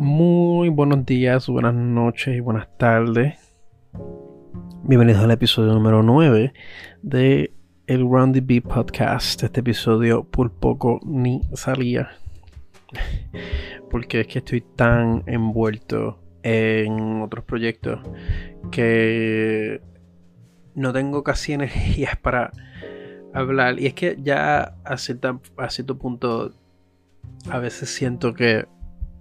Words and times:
Muy 0.00 0.68
buenos 0.68 1.04
días, 1.04 1.48
buenas 1.48 1.74
noches 1.74 2.36
y 2.36 2.38
buenas 2.38 2.68
tardes. 2.78 3.36
Bienvenidos 4.84 5.24
al 5.24 5.32
episodio 5.32 5.72
número 5.74 6.04
9 6.04 6.52
de 7.02 7.52
el 7.88 8.08
Roundy 8.08 8.38
B 8.38 8.62
Podcast. 8.62 9.42
Este 9.42 9.58
episodio 9.58 10.22
por 10.22 10.52
poco 10.52 11.00
ni 11.04 11.40
salía. 11.54 12.10
Porque 13.90 14.20
es 14.20 14.28
que 14.28 14.38
estoy 14.38 14.60
tan 14.60 15.24
envuelto 15.26 16.22
en 16.44 17.20
otros 17.20 17.44
proyectos 17.44 17.98
que 18.70 19.82
no 20.76 20.92
tengo 20.92 21.24
casi 21.24 21.54
energías 21.54 22.16
para 22.22 22.52
hablar. 23.34 23.80
Y 23.80 23.86
es 23.86 23.94
que 23.94 24.16
ya 24.22 24.76
a, 24.84 24.92
a 24.92 24.96
cierto 25.70 25.98
punto 25.98 26.52
a 27.50 27.58
veces 27.58 27.90
siento 27.90 28.32
que 28.32 28.64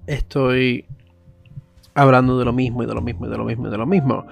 estoy 0.08 0.86
hablando 1.94 2.40
de 2.40 2.46
lo 2.46 2.54
mismo 2.54 2.84
y 2.84 2.86
de 2.86 2.94
lo 2.94 3.02
mismo 3.02 3.28
y 3.28 3.30
de 3.30 3.38
lo 3.38 3.46
mismo 3.46 3.68
y 3.68 3.72
de 3.72 3.78
lo 3.78 3.86
mismo. 3.86 4.26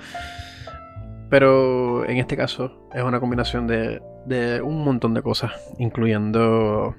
Pero 1.30 2.06
en 2.06 2.18
este 2.18 2.38
caso 2.38 2.90
es 2.94 3.04
una 3.04 3.20
combinación 3.20 3.68
de, 3.68 4.02
de 4.26 4.62
un 4.62 4.84
montón 4.84 5.14
de 5.14 5.22
cosas, 5.22 5.52
incluyendo 5.78 6.96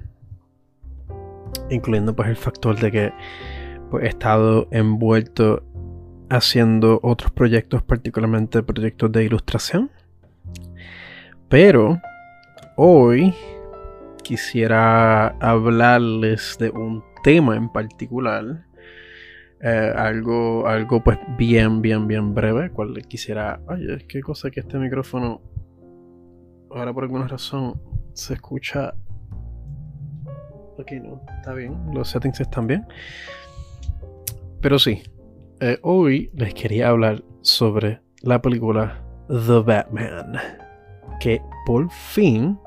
incluyendo 1.70 2.14
pues 2.14 2.28
el 2.28 2.36
factor 2.36 2.78
de 2.78 2.92
que 2.92 3.12
pues, 3.90 4.04
he 4.04 4.08
estado 4.08 4.68
envuelto 4.70 5.62
haciendo 6.28 7.00
otros 7.02 7.30
proyectos, 7.32 7.82
particularmente 7.82 8.62
proyectos 8.62 9.12
de 9.12 9.24
ilustración. 9.24 9.90
Pero 11.48 12.00
hoy 12.76 13.34
quisiera 14.22 15.28
hablarles 15.40 16.56
de 16.58 16.70
un 16.70 17.04
tema 17.22 17.56
en 17.56 17.68
particular. 17.68 18.65
Eh, 19.60 19.92
algo, 19.96 20.66
algo 20.66 21.02
pues 21.02 21.18
bien, 21.38 21.80
bien, 21.82 22.06
bien 22.06 22.34
breve. 22.34 22.70
Cual 22.70 22.94
quisiera. 23.08 23.60
Oye, 23.68 24.04
qué 24.08 24.20
cosa 24.20 24.50
que 24.50 24.60
este 24.60 24.78
micrófono. 24.78 25.40
Ahora 26.70 26.92
por 26.92 27.04
alguna 27.04 27.26
razón 27.26 27.80
se 28.12 28.34
escucha. 28.34 28.94
Ok, 30.78 30.92
no, 31.02 31.22
está 31.38 31.54
bien. 31.54 31.74
Los 31.94 32.10
settings 32.10 32.40
están 32.40 32.66
bien. 32.66 32.86
Pero 34.60 34.78
sí. 34.78 35.02
Eh, 35.60 35.78
hoy 35.82 36.30
les 36.34 36.52
quería 36.52 36.90
hablar 36.90 37.24
sobre 37.40 38.00
la 38.20 38.42
película 38.42 39.02
The 39.28 39.60
Batman. 39.60 40.34
Que 41.20 41.40
por 41.64 41.90
fin. 41.90 42.58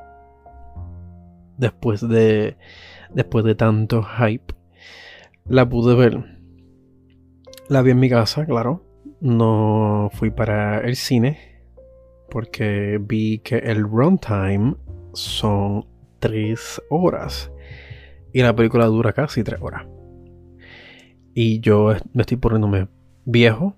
Después 1.57 2.07
de 2.07 2.57
después 3.13 3.43
de 3.43 3.55
tanto 3.55 4.03
hype, 4.03 4.53
la 5.45 5.67
pude 5.67 5.95
ver. 5.95 6.38
La 7.69 7.83
vi 7.83 7.91
en 7.91 7.99
mi 7.99 8.09
casa, 8.09 8.47
claro. 8.47 8.83
No 9.21 10.09
fui 10.13 10.31
para 10.31 10.79
el 10.79 10.95
cine 10.95 11.37
porque 12.31 12.99
vi 12.99 13.39
que 13.39 13.59
el 13.59 13.83
runtime 13.83 14.75
son 15.13 15.85
3 16.19 16.81
horas 16.89 17.51
y 18.33 18.41
la 18.41 18.55
película 18.55 18.87
dura 18.87 19.13
casi 19.13 19.43
3 19.43 19.61
horas. 19.61 19.85
Y 21.35 21.59
yo 21.59 21.93
me 22.13 22.21
estoy 22.21 22.37
poniéndome 22.37 22.87
viejo 23.25 23.75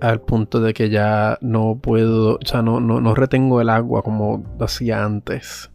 al 0.00 0.20
punto 0.20 0.60
de 0.60 0.74
que 0.74 0.90
ya 0.90 1.38
no 1.40 1.78
puedo, 1.80 2.34
o 2.34 2.46
sea, 2.46 2.62
no, 2.62 2.80
no, 2.80 3.00
no 3.00 3.14
retengo 3.14 3.60
el 3.60 3.70
agua 3.70 4.02
como 4.02 4.42
hacía 4.58 5.04
antes. 5.04 5.70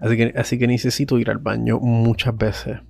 Así 0.00 0.18
que, 0.18 0.34
así 0.36 0.58
que 0.58 0.66
necesito 0.66 1.18
ir 1.18 1.30
al 1.30 1.38
baño 1.38 1.80
muchas 1.80 2.36
veces. 2.36 2.80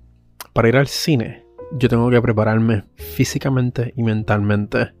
Para 0.51 0.67
ir 0.67 0.75
al 0.75 0.87
cine, 0.87 1.46
yo 1.71 1.89
tengo 1.89 2.09
que 2.09 2.21
prepararme 2.21 2.83
físicamente 2.95 3.93
y 3.95 4.03
mentalmente. 4.03 4.93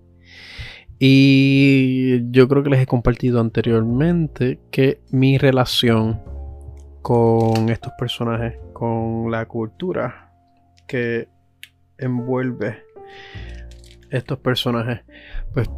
Y 0.99 2.31
yo 2.31 2.47
creo 2.47 2.63
que 2.63 2.69
les 2.71 2.81
he 2.81 2.85
compartido 2.87 3.39
anteriormente 3.39 4.59
que 4.71 5.01
mi 5.11 5.37
relación 5.37 6.21
con 7.01 7.69
estos 7.69 7.93
personajes, 7.97 8.57
con 8.73 9.29
la 9.31 9.45
cultura 9.45 10.33
que 10.87 11.29
envuelve 11.97 12.83
estos 14.09 14.39
personajes, 14.39 15.01
pues 15.53 15.69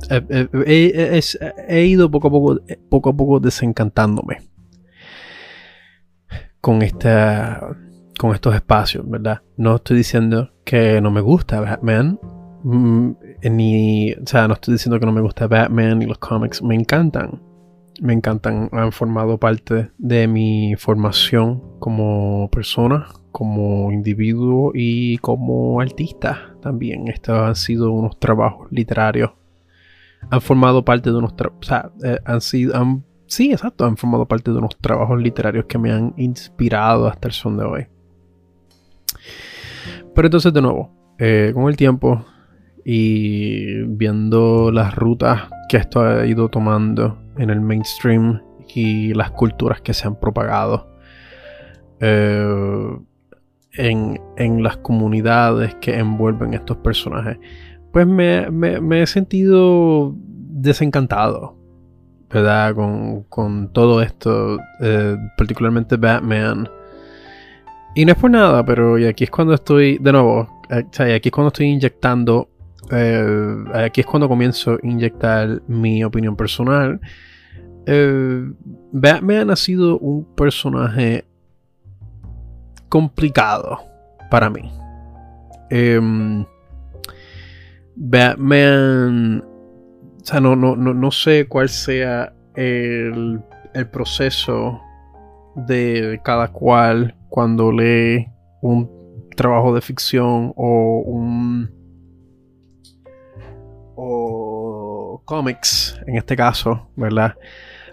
he, 0.66 1.86
ido 1.86 2.10
poco 2.10 2.28
a 2.28 2.32
poco, 2.32 2.60
poco 2.90 3.10
a 3.10 3.14
poco 3.14 3.40
desencantándome 3.40 4.38
con, 6.62 6.82
esta, 6.82 7.76
con 8.18 8.34
estos 8.34 8.56
espacios, 8.56 9.10
¿verdad? 9.10 9.42
No 9.58 9.76
estoy 9.76 9.98
diciendo 9.98 10.52
que 10.70 11.02
no 11.02 11.10
me 11.10 11.22
gusta 11.22 11.62
Batman, 11.62 12.20
mm, 12.62 13.10
ni, 13.50 14.14
o 14.14 14.28
sea, 14.28 14.48
no 14.48 14.54
estoy 14.54 14.74
diciendo 14.74 15.00
que 15.00 15.06
no 15.08 15.12
me 15.12 15.22
gusta 15.22 15.48
Batman 15.48 16.04
y 16.04 16.06
los 16.06 16.20
cómics, 16.20 16.62
me 16.62 16.76
encantan. 16.76 17.42
Me 18.02 18.14
encantan, 18.14 18.70
han 18.72 18.92
formado 18.92 19.40
parte 19.40 19.90
de 19.98 20.28
mi 20.28 20.76
formación 20.78 21.80
como 21.80 22.52
persona, 22.52 23.08
como 23.32 23.92
individuo 23.92 24.72
y 24.76 25.18
como 25.18 25.82
artista 25.82 26.56
también. 26.62 27.08
Estos 27.08 27.40
han 27.40 27.56
sido 27.56 27.92
unos 27.92 28.20
trabajos 28.20 28.72
literarios. 28.72 29.32
Han 30.30 30.42
formado 30.42 30.86
parte 30.86 31.10
de 31.10 31.18
unos 31.18 31.34
o 31.34 32.06
eh, 32.06 32.20
han 32.26 32.42
sido, 32.42 32.76
han 32.76 33.04
sí, 33.26 33.52
exacto, 33.52 33.86
han 33.86 33.98
formado 33.98 34.28
parte 34.28 34.52
de 34.52 34.60
unos 34.60 34.78
trabajos 34.78 35.20
literarios 35.20 35.66
que 35.66 35.80
me 35.80 35.92
han 35.92 36.14
inspirado 36.18 37.08
hasta 37.08 37.28
el 37.28 37.34
son 37.34 37.58
de 37.58 37.66
hoy. 37.66 37.88
Pero 40.16 40.28
entonces, 40.28 40.54
de 40.54 40.62
nuevo, 40.62 41.16
eh, 41.18 41.52
con 41.54 41.68
el 41.68 41.78
tiempo 41.78 42.26
y 42.86 43.84
viendo 43.84 44.72
las 44.72 44.96
rutas 44.96 45.44
que 45.68 45.78
esto 45.78 46.02
ha 46.02 46.26
ido 46.26 46.50
tomando 46.50 47.18
en 47.38 47.50
el 47.50 47.62
mainstream 47.62 48.42
y 48.74 49.14
las 49.14 49.32
culturas 49.32 49.82
que 49.82 49.94
se 49.94 50.08
han 50.08 50.20
propagado 50.20 50.96
eh, 52.00 52.98
en, 53.74 54.64
las 54.64 54.78
comunidades 54.78 55.76
que 55.76 55.98
envuelven 55.98 56.54
estos 56.54 56.78
personajes, 56.78 57.38
pues 57.92 58.08
me 58.08 59.02
he 59.02 59.08
sentido 59.08 60.16
desencantado 60.16 61.60
¿verdad? 62.30 62.76
Con, 63.30 63.70
todo 63.74 64.02
esto, 64.02 64.60
eh, 64.82 65.18
particularmente 65.38 65.98
Batman. 65.98 66.70
Y 68.00 68.06
no 68.06 68.14
es 68.14 68.18
por 68.18 68.32
nada, 68.32 68.64
pero 68.64 68.96
aquí 69.10 69.26
es 69.26 69.30
cuando 69.30 69.54
estoy, 69.54 69.98
de 69.98 70.14
nuevo, 70.14 70.62
eh, 70.70 71.14
aquí 71.14 71.28
es 71.28 71.32
cuando 71.34 71.50
estoy 71.50 71.66
inyectando, 71.66 72.50
eh, 72.92 73.66
aquí 73.74 74.00
es 74.00 74.08
cuando 74.08 74.30
comienzo 74.30 74.76
a 74.76 74.78
inyectar 74.84 75.62
mi 75.68 76.02
opinión 76.06 76.38
personal. 76.38 77.02
Batman 78.94 79.52
ha 79.52 79.56
sido 79.58 80.00
un 80.00 80.24
personaje 80.34 81.26
complicado 82.88 83.80
para 84.32 84.50
mí. 84.50 84.72
Em, 85.70 86.46
Batman 87.98 89.44
o 90.22 90.26
sea, 90.26 90.40
no, 90.40 90.56
no, 90.56 90.78
no, 90.78 91.12
sé 91.12 91.50
cuál 91.50 91.68
sea 91.68 92.32
el, 92.56 93.42
proceso 93.92 94.80
de 95.58 96.22
cada 96.24 96.48
cual 96.48 97.19
cuando 97.30 97.72
lee 97.72 98.28
un 98.62 99.30
trabajo 99.36 99.74
de 99.74 99.82
ficción 99.82 100.54
o 100.56 101.02
un 101.06 101.72
o 103.96 105.22
cómics 105.26 106.00
en 106.08 106.18
este 106.18 106.36
caso, 106.36 106.90
¿verdad? 106.96 107.36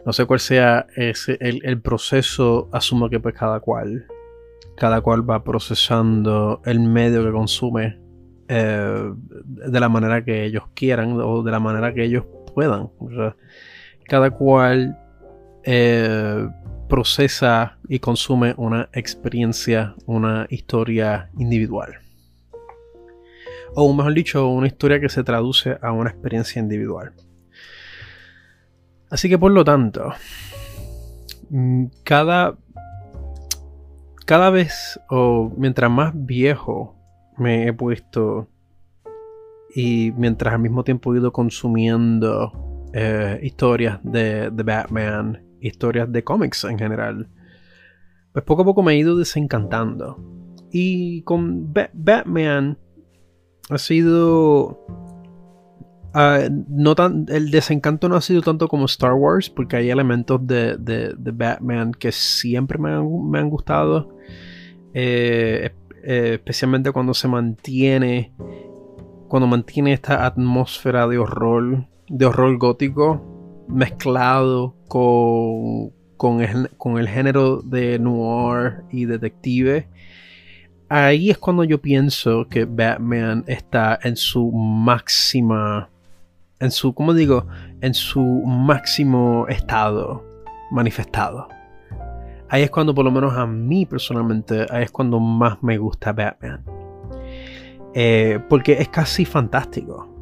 No 0.04 0.12
sé 0.12 0.24
cuál 0.24 0.38
sea 0.38 0.86
ese, 0.94 1.36
el, 1.41 1.80
proceso, 1.80 2.69
asumo 2.72 3.10
que 3.10 3.19
pues 3.19 3.34
cada 3.34 3.58
cual, 3.58 4.06
cada 4.77 5.00
cual 5.00 5.28
va 5.28 5.42
procesando 5.42 6.62
el 6.65 6.78
medio 6.78 7.24
que 7.24 7.33
consume 7.33 7.98
eh, 8.48 9.12
de 9.44 9.80
la 9.80 9.88
manera 9.88 10.24
que 10.24 10.44
ellos 10.44 10.62
quieran 10.74 11.21
o 11.21 11.42
de 11.42 11.50
la 11.50 11.59
manera 11.59 11.92
que 11.92 12.04
ellos 12.04 12.24
puedan. 12.54 12.91
cada 14.04 14.30
cual 14.30 14.97
eh, 15.65 16.48
procesa 16.88 17.78
y 17.88 17.98
consume 17.98 18.54
una 18.56 18.88
experiencia, 18.92 19.94
una 20.06 20.47
historia 20.50 21.30
individual. 21.38 21.98
O 23.74 23.92
mejor 23.92 24.15
dicho, 24.15 24.48
una 24.48 24.66
historia 24.66 25.00
que 25.00 25.09
se 25.09 25.24
traduce 25.24 25.77
a 25.83 25.92
una 25.92 26.10
experiencia 26.10 26.60
individual. 26.60 27.12
Así 29.10 29.28
que 29.28 29.38
por 29.38 29.53
lo 29.53 29.65
tanto, 29.65 30.12
mm, 31.50 31.86
cada, 32.03 32.56
cada 34.24 34.50
vez 34.50 34.98
o 35.09 35.53
mientras 35.56 35.91
más 35.91 36.12
viejo 36.15 36.97
me 37.36 37.68
he 37.68 37.72
puesto 37.72 38.48
y 39.74 40.12
mientras 40.16 40.54
al 40.54 40.60
mismo 40.60 40.84
tiempo 40.84 41.15
he 41.15 41.18
ido 41.18 41.33
consumiendo 41.33 42.50
eh, 42.94 43.38
historias 43.42 44.00
de, 44.03 44.48
Batman, 44.50 45.46
historias 45.60 46.10
de 46.12 46.24
cómics 46.24 46.64
en 46.64 46.78
general, 46.78 47.28
pues 48.32 48.44
poco 48.44 48.62
a 48.62 48.64
poco 48.64 48.82
me 48.82 48.94
he 48.94 48.98
ido 48.98 49.16
desencantando. 49.16 50.22
Y 50.70 51.22
con 51.22 51.72
Batman 51.72 52.78
ha 53.70 53.78
sido 53.78 54.84
Ah, 56.18 56.48
no 56.50 56.94
tan, 56.94 57.26
el 57.28 57.50
desencanto 57.50 58.08
no 58.08 58.16
ha 58.16 58.22
sido 58.22 58.41
tanto 58.41 58.68
como 58.68 58.86
Star 58.86 59.12
Wars, 59.12 59.50
porque 59.50 59.76
hay 59.76 59.91
elementos 59.91 60.41
de, 60.47 61.14
Batman 61.18 61.92
que 61.92 62.10
siempre 62.10 62.78
me 62.78 62.88
han, 63.38 63.50
gustado. 63.50 64.16
Eh, 64.94 65.74
eh, 66.02 66.30
especialmente 66.36 66.91
cuando 66.91 67.12
se 67.12 67.28
mantiene. 67.28 68.32
Cuando 69.28 69.47
mantiene 69.47 69.92
esta 69.92 70.24
atmósfera 70.24 71.06
de 71.06 71.18
horror. 71.18 71.86
De 72.09 72.24
horror 72.24 72.56
gótico. 72.56 73.35
Mezclado 73.68 74.74
con. 74.89 75.95
Con 76.16 76.41
el, 76.41 76.71
con 76.78 76.97
el 76.97 77.10
género 77.10 77.60
de 77.60 77.98
noir 77.98 78.84
y 78.91 79.04
detective 79.04 79.86
ahí 80.89 81.28
es 81.28 81.36
cuando 81.36 81.63
yo 81.63 81.83
pienso 81.83 82.48
que 82.48 82.65
Batman 82.65 83.45
está 83.47 83.98
en 84.03 84.16
su 84.16 84.51
máxima 84.51 85.91
en 86.59 86.71
su, 86.71 86.95
como 86.95 87.13
digo, 87.13 87.47
en 87.80 87.92
su 87.95 88.22
máximo 88.22 89.47
estado 89.48 90.24
manifestado. 90.71 91.48
Ahí 92.48 92.62
es 92.62 92.71
cuando, 92.71 92.95
por 92.95 93.04
lo 93.04 93.10
menos 93.10 93.36
a 93.36 93.47
mí 93.47 93.86
personalmente, 93.86 94.66
ahí 94.71 94.84
es 94.84 94.91
cuando 94.91 95.21
más 95.21 95.62
me 95.62 95.77
gusta 95.78 96.12
Batman. 96.12 96.65
Eh, 97.95 98.41
porque 98.48 98.74
es 98.74 98.89
casi 98.89 99.24
fantástico. 99.24 100.16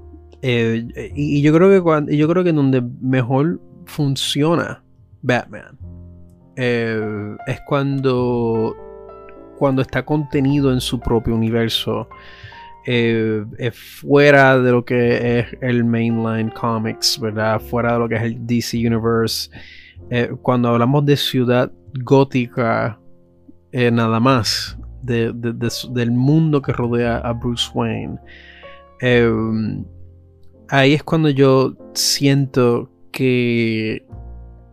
Eh, 0.47 1.11
y, 1.17 1.41
yo 1.41 1.55
creo 1.55 1.71
que 1.71 1.81
cuando, 1.81 2.13
yo 2.13 2.29
creo 2.29 2.45
que 2.45 2.53
donde 2.53 2.83
mejor 3.01 3.59
funciona 3.87 4.85
Batman 5.23 5.79
eh, 6.57 7.35
es 7.47 7.61
cuando 7.67 8.77
cuando 9.57 9.81
está 9.81 10.05
contenido 10.05 10.71
en 10.71 10.83
su 10.83 11.01
propio 11.01 11.35
universo 11.35 12.11
eh, 12.87 13.43
fuera 13.73 14.59
de 14.59 14.71
lo 14.71 14.85
que 14.85 15.39
es 15.39 15.47
el 15.63 15.83
mainline 15.83 16.51
comics, 16.51 17.19
¿verdad? 17.19 17.59
Fuera 17.59 17.95
de 17.95 17.99
lo 18.01 18.07
que 18.07 18.17
es 18.17 18.23
el 18.23 18.47
DC 18.47 18.77
Universe. 18.87 19.49
Cuando 20.43 20.69
hablamos 20.69 21.07
de 21.07 21.17
ciudad 21.17 21.73
gótica, 22.03 23.01
nada 23.73 24.21
más, 24.21 24.77
del 25.01 26.11
mundo 26.13 26.61
que 26.61 26.73
rodea 26.73 27.17
a 27.17 27.33
Bruce 27.33 27.71
Wayne, 27.73 28.19
ahí 30.69 30.95
es 30.95 31.03
cuando 31.03 31.31
yo 31.31 31.75
siento 31.95 32.91
que, 33.13 34.07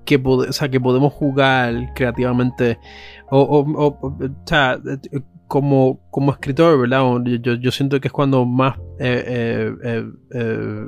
que, 0.05 0.21
que 0.71 0.79
podemos 0.79 1.13
jugar 1.13 1.93
creativamente 1.93 2.79
o, 3.29 3.65
o 3.75 4.13
sea, 4.45 4.79
como, 5.51 5.99
como 6.11 6.31
escritor, 6.31 6.79
¿verdad? 6.79 7.03
Yo, 7.41 7.71
siento 7.71 7.99
que 7.99 8.07
es 8.07 8.11
cuando 8.13 8.45
más 8.45 8.77
eh, 8.99 9.73
eh, 9.83 10.05
eh, 10.33 10.85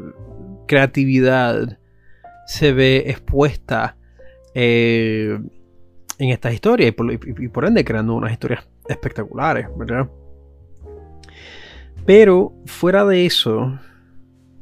creatividad 0.66 1.78
se 2.48 2.72
ve 2.72 3.04
expuesta 3.08 3.98
en 4.54 5.50
estas 6.18 6.54
historias 6.54 6.90
y 6.90 7.48
por, 7.50 7.66
ende 7.66 7.84
creando 7.84 8.16
unas 8.16 8.32
historias 8.32 8.66
espectaculares, 8.88 9.68
¿verdad? 9.78 10.10
Pero 12.06 12.54
fuera 12.66 13.04
de 13.04 13.26
eso, 13.26 13.78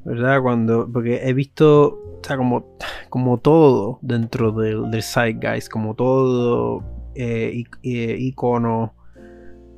¿verdad? 0.05 0.41
Cuando, 0.41 0.89
porque 0.91 1.21
he 1.23 1.33
visto, 1.33 1.89
o 1.89 2.21
como, 2.37 2.77
como 3.09 3.39
todo 3.39 3.99
dentro 4.01 4.51
del, 4.51 4.89
del 4.91 5.03
Zeitgeist, 5.03 5.69
como 5.69 5.95
todo 5.95 6.83
icono 7.13 8.95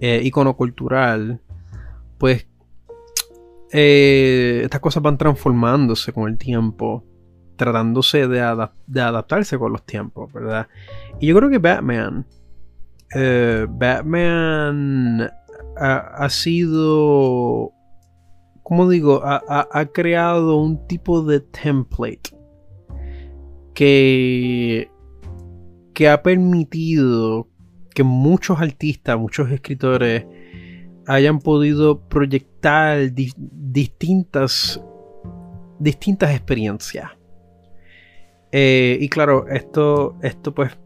eh, 0.06 0.22
icono 0.22 0.58
cultural, 0.58 1.40
pues 2.18 2.46
eh, 3.72 4.60
estas 4.64 4.82
cosas 4.82 5.02
van 5.02 5.18
transformándose 5.18 6.12
con 6.12 6.30
el 6.30 6.38
tiempo, 6.38 7.06
tratándose 7.56 8.28
de, 8.28 8.42
adaptarse 8.42 9.58
con 9.58 9.72
los 9.72 9.86
tiempos, 9.86 10.34
¿verdad? 10.34 10.68
Y 11.22 11.28
yo 11.28 11.38
creo 11.38 11.50
que 11.50 11.60
Batman, 11.60 12.26
eh, 13.16 13.66
Batman 13.70 15.32
ha, 15.78 16.30
sido, 16.30 17.72
¿cómo 18.64 18.90
digo? 18.90 19.22
Ha, 19.24 19.86
creado 19.94 20.58
un 20.58 20.88
tipo 20.88 21.22
de 21.24 21.42
template 21.42 22.36
que, 23.74 24.90
que 25.94 26.10
ha 26.10 26.24
permitido 26.24 27.48
que 27.94 28.04
muchos 28.04 28.60
artistas, 28.60 29.20
muchos 29.20 29.52
escritores 29.52 30.26
hayan 31.08 31.40
podido 31.40 32.08
proyectar 32.08 33.12
distintas, 33.14 34.82
distintas 35.80 36.32
experiencias. 36.32 37.12
Eh, 38.52 38.98
y 39.02 39.10
claro, 39.10 39.48
esto, 39.48 40.16
esto 40.22 40.54
pues 40.54 40.78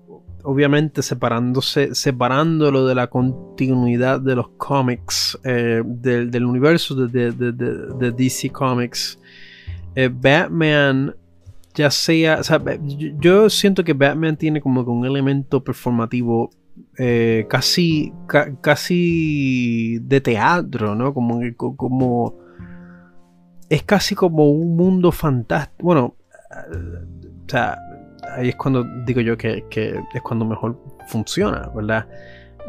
obviamente 0.47 1.01
separándose, 1.03 1.93
separándolo 1.93 2.87
de 2.87 2.95
la 2.95 3.07
continuidad 3.07 4.21
de 4.21 4.33
los 4.33 4.47
cómics, 4.55 5.37
eh, 5.43 5.83
del, 5.85 6.45
universo 6.45 6.95
de, 6.95 7.33
DC 8.13 8.49
Comics. 8.51 9.19
Eh, 9.93 10.09
Batman, 10.09 11.13
ya 11.75 11.91
sea, 11.91 12.39
yo 13.19 13.49
siento 13.49 13.83
que 13.83 13.91
Batman 13.91 14.37
tiene 14.37 14.61
como 14.61 14.83
un 14.83 15.05
elemento 15.05 15.61
performativo 15.61 16.49
eh, 16.97 17.45
casi, 17.49 18.13
casi 18.61 19.99
de 19.99 20.21
teatro, 20.21 20.95
¿no? 20.95 21.13
Como, 21.13 21.41
como 21.57 22.37
es 23.67 23.83
casi 23.83 24.15
como 24.15 24.49
un 24.49 24.77
mundo 24.77 25.11
fantástico. 25.11 25.83
Bueno, 25.83 26.15
o 26.49 27.49
sea, 27.49 27.77
ahí 28.35 28.49
es 28.49 28.55
cuando 28.55 28.83
digo 29.05 29.21
yo 29.21 29.37
que, 29.37 29.65
es 30.13 30.21
cuando 30.21 30.45
mejor 30.45 30.79
funciona, 31.07 31.69
¿verdad? 31.75 32.07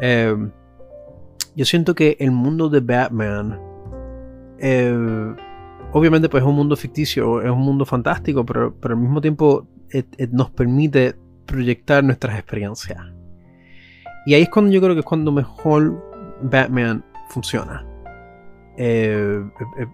Eh, 0.01 0.35
yo 1.55 1.65
siento 1.65 1.95
que 1.95 2.15
el 2.19 2.31
mundo 2.31 2.69
de 2.69 2.79
Batman, 2.79 3.59
eh, 4.59 5.35
obviamente 5.91 6.29
pues 6.29 6.43
es 6.43 6.47
un 6.47 6.55
mundo 6.55 6.75
ficticio, 6.75 7.41
es 7.41 7.49
un 7.49 7.59
mundo 7.61 7.85
fantástico, 7.85 8.45
pero, 8.45 8.73
pero 8.79 8.95
al 8.95 9.01
mismo 9.01 9.21
tiempo 9.21 9.67
nos 10.31 10.51
permite 10.51 11.15
proyectar 11.45 12.03
nuestras 12.03 12.37
experiencias. 12.37 12.99
Y 14.25 14.35
ahí 14.35 14.43
es 14.43 14.49
cuando 14.49 14.71
yo 14.71 14.81
creo 14.81 14.93
que 14.93 14.99
es 14.99 15.05
cuando 15.05 15.31
mejor 15.31 16.37
Batman 16.41 17.03
funciona. 17.29 17.88
Eh, 18.81 19.43
eh, 19.77 19.87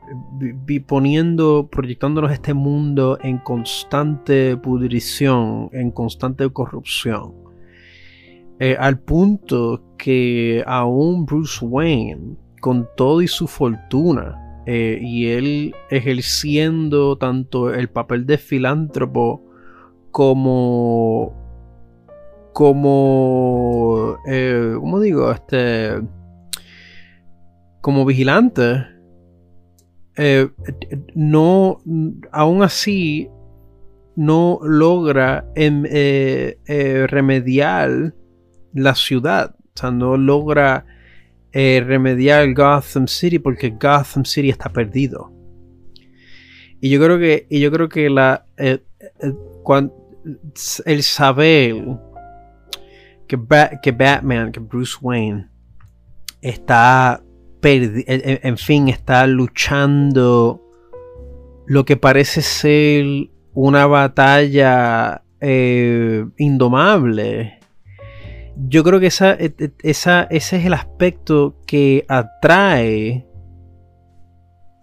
eh, 0.68 0.80
poniendo, 0.86 1.68
proyectándonos 1.72 2.32
este 2.32 2.54
mundo 2.54 3.18
en 3.22 3.40
constante 3.40 4.56
pudrición, 4.58 5.70
en 5.74 5.90
constante 5.90 6.48
corrupción. 6.52 7.34
al 8.80 9.00
punto 9.00 9.84
que 9.98 10.64
aún 10.66 11.26
Bruce 11.26 11.66
Wayne, 11.66 12.38
con 12.62 12.88
todo 12.96 13.22
y 13.22 13.28
su 13.28 13.48
fortuna, 13.48 14.64
y 14.68 15.28
él 15.28 15.74
ejerciendo 15.90 17.18
tanto 17.18 17.74
el 17.74 17.90
papel 17.90 18.26
de 18.26 18.38
filántropo 18.38 19.44
como 20.12 21.46
como, 22.56 24.18
eh, 24.26 24.76
¿cómo 24.80 25.02
digo? 25.02 25.30
Este, 25.30 26.02
como 27.86 28.04
vigilante, 28.04 28.84
eh, 30.18 30.50
no, 31.14 31.84
aún 32.32 32.64
así, 32.64 33.30
no 34.16 34.60
logra 34.64 35.48
em, 35.54 35.84
eh, 35.88 37.06
remediar 37.08 38.16
la 38.74 38.96
ciudad. 38.96 39.56
O 39.60 39.80
sea, 39.80 39.92
no 39.92 40.18
logra 40.18 40.88
remediar 41.54 42.52
Gotham 42.56 43.08
City 43.08 43.38
porque 43.38 43.70
Gotham 43.70 44.26
City 44.26 44.50
está 44.50 44.68
perdido. 44.68 45.32
Y 46.82 46.90
yo 46.90 47.00
creo 47.00 47.20
que, 47.20 47.46
y 47.52 47.60
yo 47.60 47.72
creo 47.72 47.88
que 47.88 48.10
la, 48.10 48.48
el 48.58 48.82
saber 51.04 51.86
que, 53.28 53.92
Batman, 53.92 54.52
que 54.52 54.60
Bruce 54.60 54.98
Wayne 55.00 55.50
está, 56.42 57.22
en, 57.66 58.58
fin, 58.58 58.90
está 58.90 59.26
luchando 59.28 60.62
lo 61.66 61.86
que 61.86 61.98
parece 61.98 62.42
ser 62.42 63.06
una 63.54 63.88
batalla 63.88 65.24
eh, 65.42 66.26
indomable. 66.38 67.60
Yo 68.58 68.84
creo 68.84 69.00
que 69.00 69.08
esa, 69.08 69.34
e, 69.34 69.54
e, 69.58 69.72
esa, 69.84 70.24
ese 70.24 70.58
es 70.58 70.66
el 70.66 70.74
aspecto 70.74 71.58
que 71.66 72.06
atrae 72.08 73.26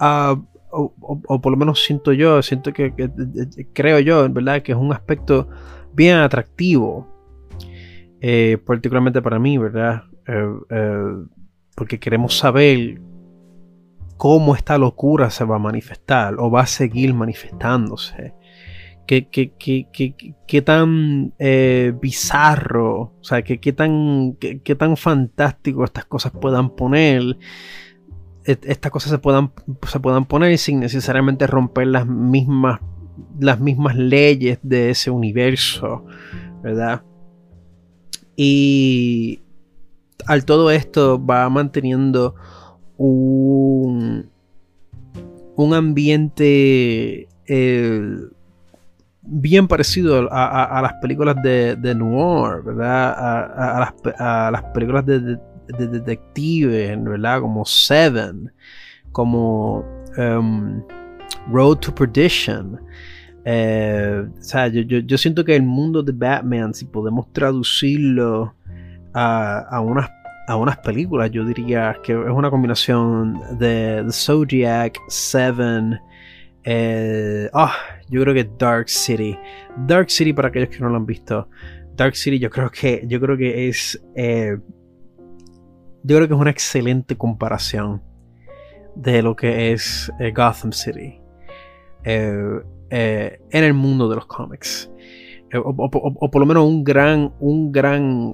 a, 0.01 0.37
o, 0.71 1.41
por 1.41 1.53
lo 1.53 1.57
menos 1.57 1.83
siento 1.85 2.13
yo, 2.13 2.43
siento 2.43 2.73
que, 2.73 2.93
creo 3.73 4.01
yo, 4.01 4.29
¿verdad? 4.29 4.63
Que 4.63 4.73
es 4.73 4.79
un 4.79 4.93
aspecto 4.93 5.49
bien 5.95 6.17
atractivo 6.17 7.09
eh, 8.21 8.59
particularmente 8.65 9.23
para 9.23 9.39
mí, 9.39 9.59
¿verdad? 9.59 10.03
Eh, 10.27 11.25
porque 11.75 11.99
queremos 11.99 12.37
saber 12.39 13.01
cómo 14.17 14.55
esta 14.55 14.79
locura 14.79 15.31
se 15.31 15.45
va 15.45 15.57
a 15.57 15.59
manifestar 15.59 16.35
o 16.39 16.51
va 16.51 16.63
a 16.63 16.67
seguir 16.67 17.15
manifestándose. 17.15 18.35
Qué, 19.07 19.29
qué, 19.29 20.63
tan 20.63 21.35
eh, 21.39 21.93
bizarro, 22.01 23.01
o 23.21 23.25
sea, 23.25 23.43
qué, 23.43 23.73
tan, 23.73 24.37
qué, 24.39 24.75
tan 24.75 24.97
fantástico 24.97 25.85
estas 25.85 26.07
cosas 26.07 26.33
puedan 26.33 26.71
poner 26.71 27.37
estas 28.45 28.91
cosas 28.91 29.11
se 29.11 29.19
puedan, 29.19 29.53
se 29.87 30.01
puedan 30.01 30.25
poner 30.25 30.57
sin 30.59 30.81
necesariamente 30.81 31.47
romper 31.47 31.87
las 31.87 32.07
mismas, 32.07 32.81
las 33.39 33.61
mismas 33.61 33.97
leyes 33.97 34.59
de 34.63 34.91
ese 34.91 35.11
universo, 35.11 36.05
¿verdad? 36.63 37.03
Y 38.37 39.43
al 40.27 40.45
todo 40.45 40.71
esto 40.71 41.25
va 41.25 41.49
manteniendo 41.49 42.35
un, 42.97 44.29
un 45.57 45.75
ambiente 45.75 47.29
eh, 47.47 48.17
bien 49.23 49.69
parecido 49.69 50.29
a, 50.31 50.81
las 50.83 50.95
películas 51.01 51.37
de, 51.43 51.77
de 51.77 51.95
noir, 51.95 52.63
¿verdad? 52.65 53.15
A, 53.17 53.77
a, 54.47 54.51
las, 54.51 54.63
películas 54.73 55.07
de 55.07 55.39
de 55.79 55.87
detectives, 55.87 57.03
¿verdad? 57.03 57.41
Como 57.41 57.65
Seven, 57.65 58.53
como 59.13 59.85
um, 60.17 60.83
Road 61.51 61.79
to 61.79 61.95
Perdition. 61.95 62.81
Eh, 63.45 64.25
o 64.39 64.43
sea, 64.43 64.69
yo, 64.69 65.19
siento 65.19 65.45
que 65.45 65.57
el 65.57 65.65
mundo 65.65 66.03
de 66.03 66.13
Batman, 66.13 66.73
si 66.75 66.85
podemos 66.85 67.33
traducirlo 67.33 68.55
a, 69.15 69.81
unas, 69.81 70.11
a 70.49 70.57
unas 70.57 70.79
películas, 70.79 71.31
yo 71.31 71.45
diría 71.45 71.97
que 72.03 72.13
es 72.13 72.31
una 72.31 72.51
combinación 72.51 73.41
de 73.59 74.03
The 74.07 74.13
Zodiac, 74.13 74.99
Seven, 75.09 75.99
eh, 76.65 77.51
ah, 77.53 77.75
yo 78.09 78.23
creo 78.23 78.35
que 78.35 78.49
Dark 78.59 78.89
City. 78.89 79.37
Dark 79.87 80.11
City, 80.11 80.33
para 80.33 80.49
aquellos 80.49 80.69
que 80.69 80.79
no 80.79 80.89
lo 80.89 80.97
han 80.97 81.07
visto, 81.07 81.49
Dark 81.97 82.17
City 82.17 82.39
yo 82.39 82.51
creo 82.51 82.71
que, 82.71 83.05
yo 83.07 83.21
creo 83.21 83.37
que 83.37 83.69
es 83.69 84.03
eh, 84.15 84.57
yo 86.05 86.17
creo 86.17 86.29
que 86.29 86.35
es 86.35 86.41
una 86.41 86.51
excelente 86.51 87.17
comparación 87.17 88.03
de 88.97 89.23
lo 89.23 89.37
que 89.37 89.73
es 89.73 90.13
eh, 90.19 90.33
Gotham 90.33 90.73
City 90.73 91.21
eh, 92.05 92.61
en 92.91 93.65
el 93.65 93.75
mundo 93.75 94.09
de 94.09 94.17
los 94.17 94.27
cómics. 94.27 94.91
O, 95.55 95.91
por 96.31 96.41
lo 96.41 96.47
menos 96.47 96.67
un 96.67 96.83
gran, 96.83 97.33
un 97.39 97.71
gran 97.73 98.33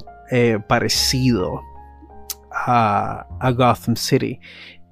parecido 0.68 1.62
a, 2.50 3.26
Gotham 3.56 3.97
City. 3.97 4.38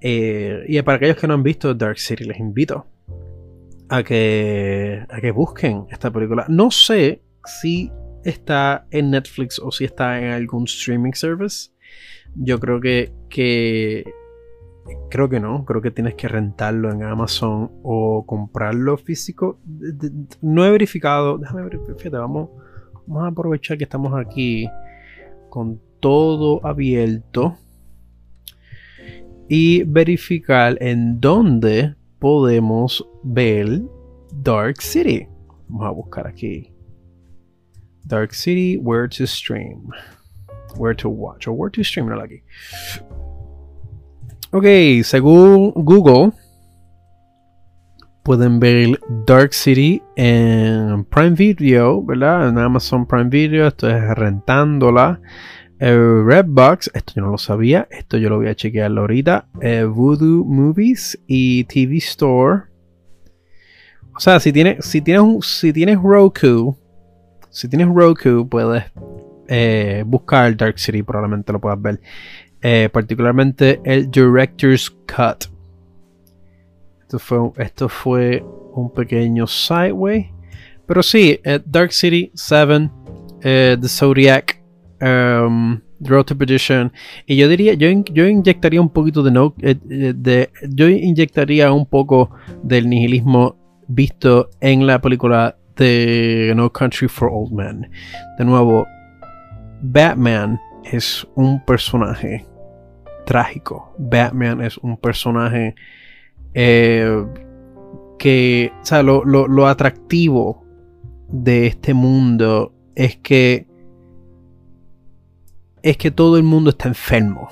y 0.00 0.82
para 0.82 0.96
aquellos 0.96 1.16
que 1.16 1.26
no 1.26 1.34
han 1.34 1.42
visto 1.42 1.74
Dark 1.74 1.98
City, 1.98 2.24
les 2.24 2.38
invito 2.38 2.86
a 3.88 4.02
que, 4.02 5.04
a 5.08 5.20
que 5.20 5.30
busquen 5.30 5.86
esta 5.90 6.10
película. 6.10 6.46
No 6.48 6.70
sé 6.70 7.22
si 7.44 7.90
está 8.24 8.86
en 8.90 9.10
Netflix 9.10 9.58
o 9.58 9.70
si 9.70 9.84
está 9.84 10.18
en 10.20 10.30
algún 10.30 10.64
streaming 10.64 11.12
service. 11.12 11.70
Yo 12.34 12.58
creo 12.58 12.80
que, 12.80 13.12
creo 15.10 15.28
que 15.28 15.40
no, 15.40 15.64
creo 15.64 15.80
que 15.80 15.90
tienes 15.90 16.14
que 16.14 16.28
rentarlo 16.28 16.92
en 16.92 17.02
Amazon 17.02 17.70
o 17.82 18.24
comprarlo 18.26 18.96
físico. 18.96 19.60
No 20.42 20.64
he 20.64 20.70
verificado, 20.70 21.38
déjame 21.38 21.62
ver, 21.62 21.78
fíjate, 21.96 22.16
vamos, 22.16 22.50
vamos 23.06 23.24
a 23.24 23.28
aprovechar 23.28 23.78
que 23.78 23.84
estamos 23.84 24.12
aquí 24.14 24.68
con 25.48 25.80
todo 26.00 26.64
abierto 26.66 27.56
y 29.48 29.84
verificar 29.84 30.76
en 30.80 31.20
dónde 31.20 31.94
podemos 32.18 33.06
ver 33.22 33.82
Dark 34.32 34.80
City. 34.80 35.26
Vamos 35.68 35.86
a 35.86 35.90
buscar 35.90 36.26
aquí. 36.26 36.72
Dark 38.04 38.34
City, 38.34 38.76
where 38.76 39.08
to 39.08 39.26
stream 39.26 39.90
where 40.78 40.94
to 40.94 41.08
watch 41.08 41.48
o 41.48 41.52
where 41.52 41.70
to 41.70 41.82
stream, 41.82 42.08
aquí. 42.08 42.42
Ok, 44.52 45.04
según 45.04 45.72
Google, 45.74 46.32
pueden 48.26 48.58
ver 48.58 48.98
Dark 49.24 49.54
City 49.54 50.02
en 50.16 51.04
Prime 51.04 51.36
Video, 51.36 52.02
¿verdad? 52.02 52.48
En 52.48 52.58
Amazon 52.58 53.06
Prime 53.06 53.30
Video, 53.30 53.68
estoy 53.68 53.92
rentándola. 53.92 55.20
Redbox, 55.78 56.90
esto 56.92 57.12
yo 57.14 57.22
no 57.22 57.30
lo 57.30 57.38
sabía, 57.38 57.86
esto 57.88 58.16
yo 58.16 58.28
lo 58.28 58.38
voy 58.38 58.48
a 58.48 58.56
chequear 58.56 58.90
ahorita. 58.90 59.46
Voodoo 59.54 60.44
Movies 60.44 61.16
y 61.28 61.62
TV 61.64 61.98
Store. 61.98 62.64
O 64.16 64.18
sea, 64.18 64.40
si 64.40 64.52
tienes, 64.52 64.84
si 64.84 65.00
tienes, 65.00 65.46
si 65.46 65.72
tienes 65.72 65.96
Roku, 66.02 66.76
si 67.48 67.68
tienes 67.68 67.86
Roku, 67.86 68.48
puedes 68.48 68.86
eh, 69.46 70.02
buscar 70.04 70.56
Dark 70.56 70.80
City, 70.80 71.04
probablemente 71.04 71.52
lo 71.52 71.60
puedas 71.60 71.80
ver. 71.80 72.00
Eh, 72.60 72.88
particularmente 72.92 73.80
el 73.84 74.10
Director's 74.10 74.90
Cut. 74.90 75.55
Esto 77.06 77.20
fue, 77.20 77.38
esto 77.58 77.88
fue 77.88 78.44
un 78.74 78.90
pequeño 78.90 79.46
sideway. 79.46 80.32
Pero 80.86 81.04
sí, 81.04 81.38
eh, 81.44 81.60
Dark 81.64 81.92
City 81.92 82.32
7, 82.34 82.90
The 83.40 83.88
Zodiac, 83.88 84.60
um, 85.00 85.80
Road 86.00 86.24
to 86.24 86.36
Perdition. 86.36 86.92
Y 87.26 87.36
yo 87.36 87.48
diría, 87.48 87.74
yo, 87.74 87.88
yo 88.12 88.26
inyectaría 88.26 88.80
un 88.80 88.88
poquito 88.88 89.22
de, 89.22 89.30
no, 89.30 89.54
de. 89.56 90.50
Yo 90.68 90.88
inyectaría 90.88 91.70
un 91.70 91.86
poco 91.86 92.30
del 92.64 92.88
nihilismo 92.88 93.56
visto 93.86 94.50
en 94.60 94.84
la 94.84 95.00
película 95.00 95.56
de 95.76 96.52
No 96.56 96.72
Country 96.72 97.06
for 97.06 97.30
Old 97.32 97.52
Men. 97.52 97.88
De 98.36 98.44
nuevo, 98.44 98.84
Batman 99.80 100.58
es 100.84 101.24
un 101.36 101.64
personaje 101.64 102.44
trágico. 103.26 103.94
Batman 103.96 104.60
es 104.60 104.76
un 104.78 104.96
personaje 104.96 105.76
eh, 106.56 107.26
que, 108.18 108.72
o 108.82 108.86
sea, 108.86 109.02
lo, 109.02 109.66
atractivo 109.66 110.64
de 111.28 111.66
este 111.66 111.92
mundo 111.92 112.72
es 112.94 113.16
que 113.16 113.66
es 115.82 115.96
que 115.98 116.10
todo 116.10 116.36
el 116.36 116.42
mundo 116.42 116.70
está 116.70 116.88
enfermo. 116.88 117.48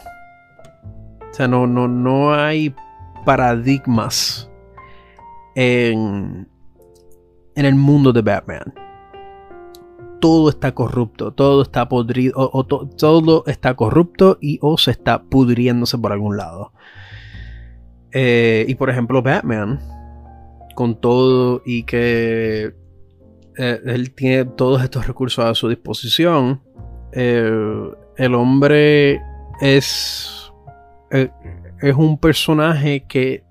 O 1.30 1.34
sea, 1.34 1.46
no, 1.46 1.66
no, 1.66 1.86
no 1.86 2.34
hay 2.34 2.74
paradigmas 3.24 4.50
en, 5.54 6.48
en 7.54 7.64
el 7.66 7.74
mundo 7.74 8.12
de 8.12 8.22
Batman 8.22 8.74
todo 10.24 10.48
está 10.48 10.72
corrupto, 10.74 11.32
todo 11.32 11.60
está 11.60 11.86
podrido, 11.86 12.32
o, 12.36 12.64
todo 12.64 13.44
está 13.46 13.74
corrupto 13.74 14.38
y 14.40 14.58
o 14.62 14.78
se 14.78 14.90
está 14.90 15.22
pudriéndose 15.22 15.98
por 15.98 16.12
algún 16.12 16.38
lado. 16.38 16.72
Eh, 18.14 18.64
y 18.68 18.74
por 18.76 18.88
ejemplo, 18.90 19.22
Batman, 19.22 19.80
con 20.74 21.00
todo 21.00 21.62
y 21.66 21.82
que 21.82 22.74
eh, 23.58 23.80
él 23.84 24.14
tiene 24.14 24.44
todos 24.44 24.82
estos 24.82 25.06
recursos 25.06 25.44
a 25.44 25.54
su 25.54 25.68
disposición, 25.68 26.62
eh, 27.12 27.90
el 28.16 28.34
hombre 28.34 29.20
es, 29.60 30.52
es 31.10 31.94
un 31.94 32.18
personaje 32.18 33.04
que 33.08 33.44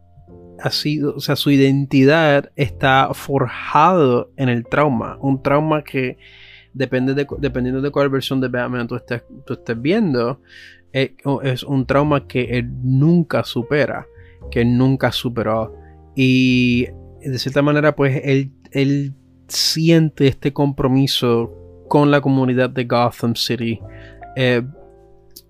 ha 0.63 0.71
sido, 0.71 1.15
o 1.15 1.19
sea, 1.19 1.35
su 1.35 1.51
identidad 1.51 2.49
está 2.55 3.09
forjado 3.13 4.31
en 4.37 4.47
el 4.47 4.65
trauma, 4.65 5.17
un 5.19 5.43
trauma 5.43 5.83
que 5.83 6.17
depende 6.73 7.13
de, 7.13 7.27
dependiendo 7.39 7.81
de 7.81 7.91
cuál 7.91 8.09
versión 8.09 8.39
de 8.39 8.47
Batman 8.47 8.87
tú 8.87 8.95
estés, 8.95 9.23
viendo, 9.81 10.41
eh, 10.93 11.15
es, 11.43 11.63
un 11.63 11.85
trauma 11.85 12.27
que 12.27 12.57
él 12.57 12.71
nunca 12.81 13.43
supera, 13.43 14.07
que 14.51 14.65
nunca 14.65 15.11
superó. 15.11 15.75
Y 16.15 16.87
de 17.21 17.39
cierta 17.39 17.61
manera, 17.61 17.95
pues 17.95 18.21
él, 18.23 18.51
él 18.71 19.13
siente 19.47 20.27
este 20.27 20.53
compromiso 20.53 21.51
con 21.87 22.11
la 22.11 22.21
comunidad 22.21 22.69
de 22.69 22.85
Gotham 22.85 23.35
City. 23.35 23.79
Eh, 24.35 24.61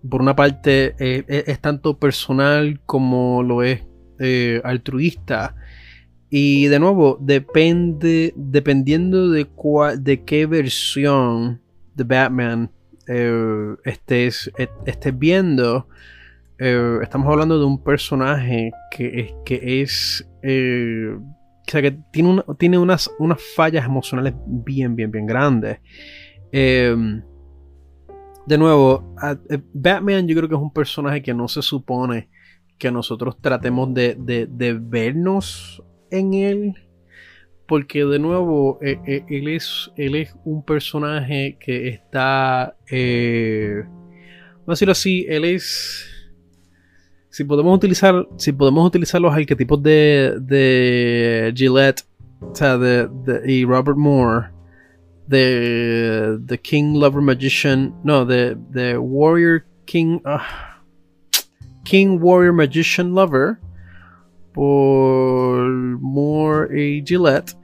por 0.09 0.21
una 0.21 0.35
parte, 0.35 0.95
eh, 0.99 1.43
es 1.47 1.59
tanto 1.59 1.97
personal 1.97 2.79
como 2.85 3.43
lo 3.43 3.63
es 3.63 3.81
altruista. 4.63 5.55
Y 6.29 6.65
de 6.67 6.79
nuevo, 6.79 7.17
depende, 7.21 8.33
dependiendo 8.35 9.29
de, 9.29 9.47
de 9.99 10.23
qué 10.23 10.45
versión 10.45 11.61
de 11.95 12.03
Batman 12.03 12.71
eh, 13.07 13.75
estés, 13.83 14.51
estés, 14.85 15.19
viendo, 15.19 15.87
eh, 16.65 16.99
estamos 17.01 17.29
hablando 17.29 17.59
de 17.59 17.65
un 17.65 17.83
personaje 17.83 18.71
que 18.89 19.19
es, 19.19 19.33
que 19.43 19.81
es 19.81 20.25
eh, 20.41 21.13
o 21.13 21.69
sea, 21.69 21.81
que 21.81 21.91
tiene, 22.09 22.41
tiene 22.57 22.77
unas, 22.77 23.11
unas 23.19 23.41
fallas 23.53 23.85
emocionales 23.85 24.33
bien, 24.45 24.95
bien, 24.95 25.11
bien 25.11 25.25
grandes. 25.25 25.79
Em, 26.53 27.21
de 28.45 28.57
nuevo, 28.57 29.13
Batman 29.73 30.25
yo 30.25 30.37
creo 30.37 30.47
que 30.47 30.55
es 30.55 30.61
un 30.61 30.71
personaje 30.71 31.21
que 31.21 31.33
no 31.33 31.49
se 31.49 31.61
supone 31.61 32.29
que 32.77 32.91
nosotros 32.91 33.41
tratemos 33.41 33.93
de, 33.93 34.15
de, 34.17 34.73
vernos 34.73 35.83
en 36.11 36.33
él. 36.33 36.73
Porque 37.67 38.05
de 38.05 38.19
nuevo, 38.19 38.79
él, 38.81 39.47
es, 39.49 39.91
él 39.97 40.15
es 40.15 40.33
un 40.45 40.63
personaje 40.63 41.57
que 41.59 41.89
está... 41.89 42.77
Eh, 42.89 43.83
a 44.65 44.71
decirlo 44.71 44.93
así, 44.93 45.25
él 45.27 45.43
es 45.43 46.12
si 47.33 47.43
podemos 47.45 47.75
utilizar, 47.75 48.27
si 48.37 48.51
podemos 48.51 48.85
utilizar 48.85 49.19
los 49.19 49.33
arquetipos 49.33 49.81
de, 49.81 50.37
de 50.39 51.51
Gillette 51.55 52.03
o 52.39 52.53
sea, 52.53 52.77
de, 52.77 53.09
y 53.47 53.65
Robert 53.65 53.97
Moore, 53.97 54.49
de 55.25 56.37
The 56.45 56.59
King 56.59 56.99
Lover 56.99 57.23
Magician, 57.23 57.95
no, 58.03 58.23
de, 58.23 58.55
de 58.69 58.99
Warrior 58.99 59.65
King, 59.85 60.19
ah, 60.25 60.79
King 61.83 62.19
Warrior 62.21 62.53
Magician 62.53 63.15
Lover, 63.15 63.57
por 64.53 65.67
Moore 66.01 66.79
y 66.79 67.03
Gillette. 67.03 67.57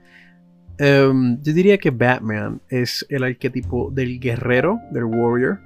Em, 0.78 1.40
yo 1.42 1.52
diría 1.52 1.78
que 1.78 1.90
Batman 1.90 2.60
es 2.70 3.06
el 3.08 3.22
arquetipo 3.22 3.92
del 3.92 4.18
guerrero, 4.18 4.80
del 4.90 5.04
warrior, 5.04 5.60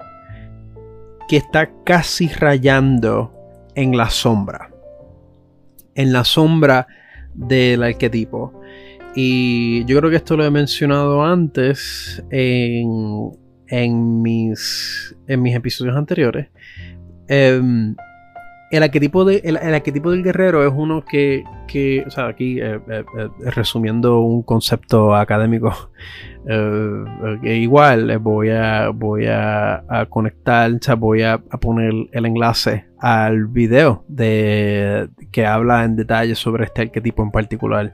que 1.27 1.37
está 1.37 1.71
casi 1.83 2.27
rayando 2.27 3.34
en 3.75 3.95
la 3.95 4.09
sombra. 4.09 4.71
En 5.93 6.11
la 6.11 6.23
sombra 6.23 6.87
del 7.33 7.83
arquetipo. 7.83 8.61
Y 9.15 9.85
yo 9.85 9.97
creo 9.99 10.09
que 10.09 10.17
esto 10.17 10.35
lo 10.35 10.43
he 10.43 10.51
mencionado 10.51 11.23
antes 11.23 12.23
en, 12.31 13.31
en, 13.67 14.21
mis, 14.21 15.15
en 15.27 15.41
mis 15.41 15.55
episodios 15.55 15.95
anteriores. 15.95 16.49
Em, 17.27 17.95
el 18.71 18.83
arquetipo, 18.83 19.23
de, 19.25 19.41
el, 19.43 19.57
arquetipo 19.57 20.11
del 20.11 20.23
guerrero 20.23 20.65
es 20.65 20.73
uno 20.75 21.05
que, 21.05 21.43
que 21.67 22.03
o 22.05 22.09
sea, 22.09 22.27
aquí 22.27 22.59
eh, 22.59 22.79
eh, 22.89 23.05
eh, 23.17 23.29
resumiendo 23.51 24.19
un 24.19 24.43
concepto 24.43 25.15
académico, 25.15 25.91
igual 27.43 28.17
voy 28.19 28.49
a, 28.49 28.89
voy 28.89 29.27
a, 29.27 30.07
conectar, 30.09 30.71
voy 30.97 31.21
a, 31.21 31.37
poner 31.37 31.93
el 32.11 32.25
enlace 32.25 32.85
al 33.05 33.45
video 33.45 34.03
de, 34.07 35.09
que 35.31 35.45
habla 35.45 35.83
en 35.83 35.95
detalle 35.95 36.33
sobre 36.33 36.63
este 36.63 36.81
arquetipo 36.81 37.21
en 37.21 37.29
particular 37.29 37.93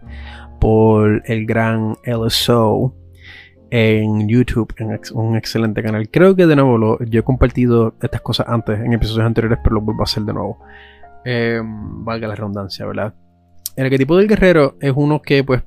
por 0.62 1.22
el 1.26 1.46
gran 1.46 1.98
LSO 2.06 2.96
en 3.72 4.30
YouTube, 4.30 4.74
en 4.78 4.98
un 5.14 5.36
excelente 5.36 5.84
canal. 5.84 6.10
Creo 6.10 6.34
que 6.34 6.48
de 6.48 6.56
nuevo 6.56 6.78
lo, 6.78 7.04
yo 7.04 7.20
he 7.20 7.24
compartido 7.24 7.94
estas 8.02 8.22
cosas 8.22 8.48
antes, 8.48 8.80
en 8.80 8.94
episodios 8.94 9.26
anteriores, 9.26 9.60
pero 9.62 9.76
lo 9.76 9.82
vuelvo 9.82 10.02
a 10.02 10.06
hacer 10.06 10.24
de 10.24 10.32
nuevo. 10.32 10.60
Em, 11.26 12.06
valga 12.06 12.30
la 12.30 12.36
redundancia, 12.36 12.86
¿verdad? 12.86 13.14
El 13.76 13.84
arquetipo 13.88 14.16
del 14.16 14.30
guerrero 14.30 14.78
es 14.80 14.94
uno 14.96 15.22
que 15.22 15.44
pues 15.44 15.62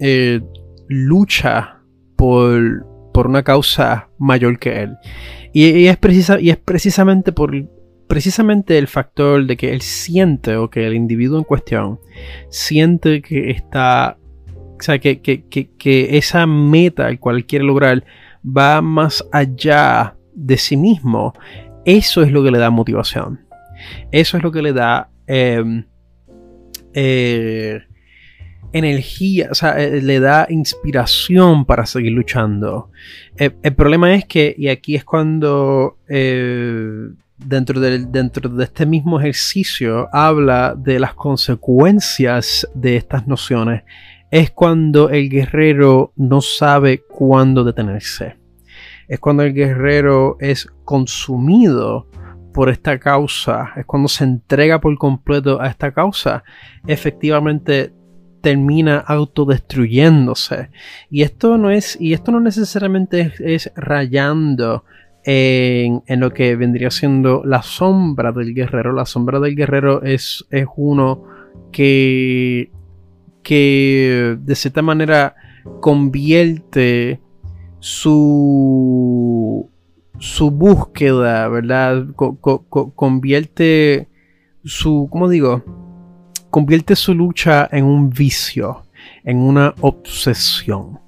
eh, 0.00 0.40
lucha 0.88 1.82
por, 2.16 2.84
por 3.14 3.28
una 3.28 3.44
causa 3.44 4.08
mayor 4.18 4.58
que 4.58 4.82
él. 4.82 4.96
Y, 5.52 5.86
es 5.86 5.96
precisa, 5.98 6.40
y 6.40 6.50
es 6.50 6.56
precisamente 6.56 7.30
por 7.30 7.54
precisamente 8.08 8.78
el 8.78 8.88
factor 8.88 9.46
de 9.46 9.56
que 9.56 9.72
él 9.72 9.82
siente 9.82 10.56
o 10.56 10.70
que 10.70 10.86
el 10.86 10.94
individuo 10.94 11.38
en 11.38 11.44
cuestión 11.44 12.00
siente 12.48 13.22
que 13.22 13.50
está 13.50 14.18
o 14.78 14.82
sea, 14.82 14.98
que, 14.98 15.18
esa 16.16 16.46
meta 16.46 17.06
al 17.06 17.18
cual 17.18 17.44
quiere 17.44 17.64
lograr 17.64 18.04
va 18.44 18.80
más 18.80 19.24
allá 19.32 20.16
de 20.34 20.56
sí 20.56 20.76
mismo. 20.76 21.32
Eso 21.84 22.22
es 22.22 22.30
lo 22.30 22.44
que 22.44 22.50
le 22.50 22.58
da 22.58 22.70
motivación. 22.70 23.40
Eso 24.12 24.36
es 24.36 24.42
lo 24.42 24.52
que 24.52 24.62
le 24.62 24.72
da 24.72 25.10
em, 25.26 25.84
eh, 26.94 27.80
energía, 28.72 29.48
o 29.50 29.54
sea, 29.54 29.80
eh, 29.82 30.00
le 30.00 30.20
da 30.20 30.46
inspiración 30.48 31.64
para 31.64 31.86
seguir 31.86 32.12
luchando. 32.12 32.90
Eh, 33.36 33.50
el 33.62 33.74
problema 33.74 34.14
es 34.14 34.26
que, 34.26 34.54
y 34.56 34.68
aquí 34.68 34.94
es 34.94 35.04
cuando 35.04 35.98
dentro, 37.38 37.80
dentro 37.80 38.48
de 38.48 38.64
este 38.64 38.84
mismo 38.86 39.18
ejercicio 39.18 40.08
habla 40.12 40.74
de 40.76 40.98
las 40.98 41.14
consecuencias 41.14 42.68
de 42.74 42.96
estas 42.96 43.26
nociones 43.26 43.82
es 44.30 44.50
cuando 44.50 45.08
el 45.10 45.30
guerrero 45.30 46.12
no 46.16 46.40
sabe 46.40 47.02
cuándo 47.08 47.64
detenerse. 47.64 48.36
Es 49.08 49.18
cuando 49.20 49.42
el 49.42 49.54
guerrero 49.54 50.36
es 50.38 50.68
consumido 50.84 52.06
por 52.52 52.68
esta 52.68 52.98
causa, 52.98 53.70
es 53.76 53.86
cuando 53.86 54.08
se 54.08 54.24
entrega 54.24 54.80
por 54.80 54.96
completo 54.98 55.60
a 55.60 55.68
esta 55.68 55.92
causa, 55.92 56.44
efectivamente 56.86 57.92
termina 58.42 58.98
autodestruyéndose. 58.98 60.70
Y 61.10 61.22
esto 61.22 61.56
no 61.56 61.70
es, 61.70 61.96
y 62.00 62.12
esto 62.12 62.32
no 62.32 62.40
necesariamente 62.40 63.32
es, 63.40 63.72
rayando 63.76 64.84
en, 65.30 66.20
lo 66.20 66.32
que 66.32 66.56
vendría 66.56 66.90
siendo 66.90 67.42
la 67.44 67.62
sombra 67.62 68.32
del 68.32 68.54
guerrero. 68.54 68.92
La 68.92 69.04
sombra 69.04 69.38
del 69.40 69.54
guerrero 69.54 70.02
es, 70.02 70.46
es 70.50 70.66
uno 70.76 71.24
que 71.70 72.70
que 73.42 74.36
de 74.40 74.54
cierta 74.54 74.82
manera 74.82 75.34
convierte 75.80 77.20
su, 77.78 79.70
su 80.18 80.50
búsqueda, 80.50 81.48
¿verdad? 81.48 82.06
convierte 82.94 84.08
su, 84.64 85.08
¿cómo 85.10 85.28
digo? 85.28 85.62
Convierte 86.50 86.96
su 86.96 87.14
lucha 87.14 87.68
en 87.70 87.84
un 87.84 88.10
vicio, 88.10 88.82
en 89.24 89.38
una 89.38 89.74
obsesión. 89.80 91.00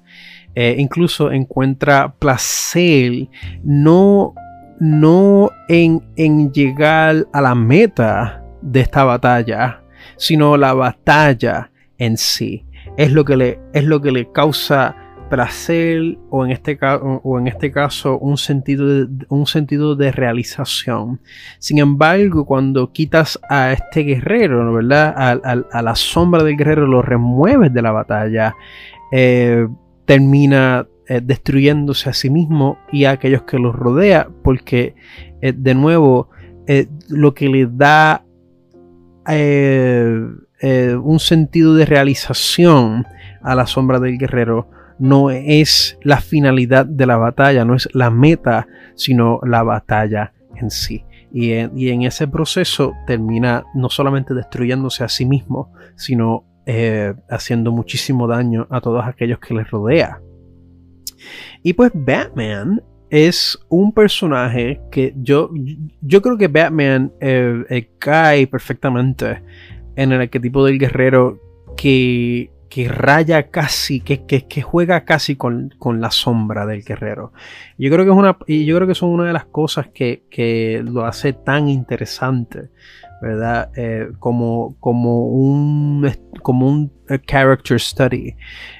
Eh, 0.55 0.75
incluso 0.77 1.31
encuentra 1.31 2.13
placer 2.19 3.29
no, 3.63 4.33
no 4.79 5.49
en, 5.69 6.03
en 6.17 6.51
llegar 6.51 7.25
a 7.31 7.41
la 7.41 7.55
meta 7.55 8.43
de 8.61 8.81
esta 8.81 9.03
batalla, 9.03 9.81
sino 10.17 10.57
la 10.57 10.73
batalla 10.73 11.71
en 11.97 12.17
sí. 12.17 12.65
Es 12.97 13.11
lo 13.11 13.23
que 13.23 13.37
le, 13.37 13.59
es 13.73 13.85
lo 13.85 14.01
que 14.01 14.11
le 14.11 14.31
causa 14.31 14.95
placer 15.31 16.17
o 16.29 16.45
en 16.45 16.51
este, 16.51 16.77
o 16.81 17.39
en 17.39 17.47
este 17.47 17.71
caso 17.71 18.19
un 18.19 18.37
sentido, 18.37 18.85
de, 18.85 19.25
un 19.29 19.47
sentido 19.47 19.95
de 19.95 20.11
realización. 20.11 21.21
Sin 21.57 21.79
embargo, 21.79 22.45
cuando 22.45 22.91
quitas 22.91 23.39
a 23.49 23.71
este 23.71 24.01
guerrero, 24.01 24.73
¿verdad? 24.73 25.15
A, 25.17 25.81
la 25.81 25.95
sombra 25.95 26.43
del 26.43 26.57
guerrero, 26.57 26.85
lo 26.85 27.01
remueves 27.01 27.73
de 27.73 27.81
la 27.81 27.91
batalla, 27.91 28.53
eh, 29.13 29.67
termina 30.11 30.89
eh, 31.07 31.21
destruyéndose 31.23 32.09
a 32.09 32.13
sí 32.13 32.29
mismo 32.29 32.77
y 32.91 33.05
a 33.05 33.11
aquellos 33.11 33.43
que 33.43 33.57
lo 33.57 33.71
rodea, 33.71 34.27
porque 34.43 34.93
eh, 35.39 35.53
de 35.55 35.73
nuevo, 35.73 36.29
lo 37.07 37.33
que 37.33 37.47
le 37.47 37.65
da 37.67 38.25
eh, 39.25 40.27
un 41.01 41.19
sentido 41.19 41.75
de 41.75 41.85
realización 41.85 43.05
a 43.41 43.55
la 43.55 43.65
sombra 43.67 44.01
del 44.01 44.17
guerrero 44.17 44.69
no 44.99 45.29
es 45.29 45.97
la 46.03 46.17
finalidad 46.19 46.85
de 46.85 47.05
la 47.05 47.15
batalla, 47.15 47.63
no 47.63 47.75
es 47.75 47.87
la 47.93 48.09
meta, 48.09 48.67
sino 48.95 49.39
la 49.45 49.63
batalla 49.63 50.33
en 50.55 50.69
sí. 50.71 51.05
Y 51.31 51.53
en, 51.53 52.01
ese 52.01 52.27
proceso 52.27 52.91
termina 53.07 53.63
no 53.73 53.89
solamente 53.89 54.33
destruyéndose 54.33 55.05
a 55.05 55.09
sí 55.09 55.25
mismo, 55.25 55.71
sino 55.95 56.43
eh, 56.73 57.13
haciendo 57.29 57.73
muchísimo 57.73 58.27
daño 58.27 58.65
a 58.69 58.79
todos 58.79 59.03
aquellos 59.05 59.39
que 59.39 59.53
les 59.53 59.69
rodea. 59.69 60.21
Y 61.63 61.73
pues 61.73 61.91
Batman 61.93 62.81
es 63.09 63.59
un 63.67 63.93
personaje 63.93 64.79
que 64.89 65.13
yo, 65.17 65.49
yo 65.99 66.21
creo 66.21 66.37
que 66.37 66.47
Batman 66.47 67.11
eh, 67.19 67.89
cae 67.99 68.47
perfectamente 68.47 69.43
en 69.97 70.13
el 70.13 70.21
arquetipo 70.21 70.63
del 70.63 70.79
guerrero 70.79 71.41
que, 71.75 72.49
que 72.71 72.87
raya 72.87 73.49
casi, 73.49 73.99
que, 73.99 74.25
que, 74.25 74.61
juega 74.61 75.03
casi 75.03 75.35
con, 75.35 75.73
la 75.99 76.09
sombra 76.09 76.65
del 76.65 76.85
guerrero. 76.85 77.33
Yo 77.77 77.91
creo 77.91 78.05
que 78.05 78.11
es 78.11 78.17
una, 78.17 78.37
y 78.47 78.63
yo 78.63 78.77
creo 78.77 78.87
que 78.87 78.95
son 78.95 79.09
una 79.09 79.25
de 79.25 79.33
las 79.33 79.43
cosas 79.43 79.89
que, 79.89 80.81
lo 80.85 81.05
hace 81.05 81.33
tan 81.33 81.67
interesante, 81.67 82.69
¿verdad? 83.21 83.69
Eh, 83.75 84.09
como, 84.19 84.75
como 84.79 85.27
un, 85.27 86.09
como 86.41 86.67
un 86.67 86.91
character 87.27 87.79
study. 87.79 88.35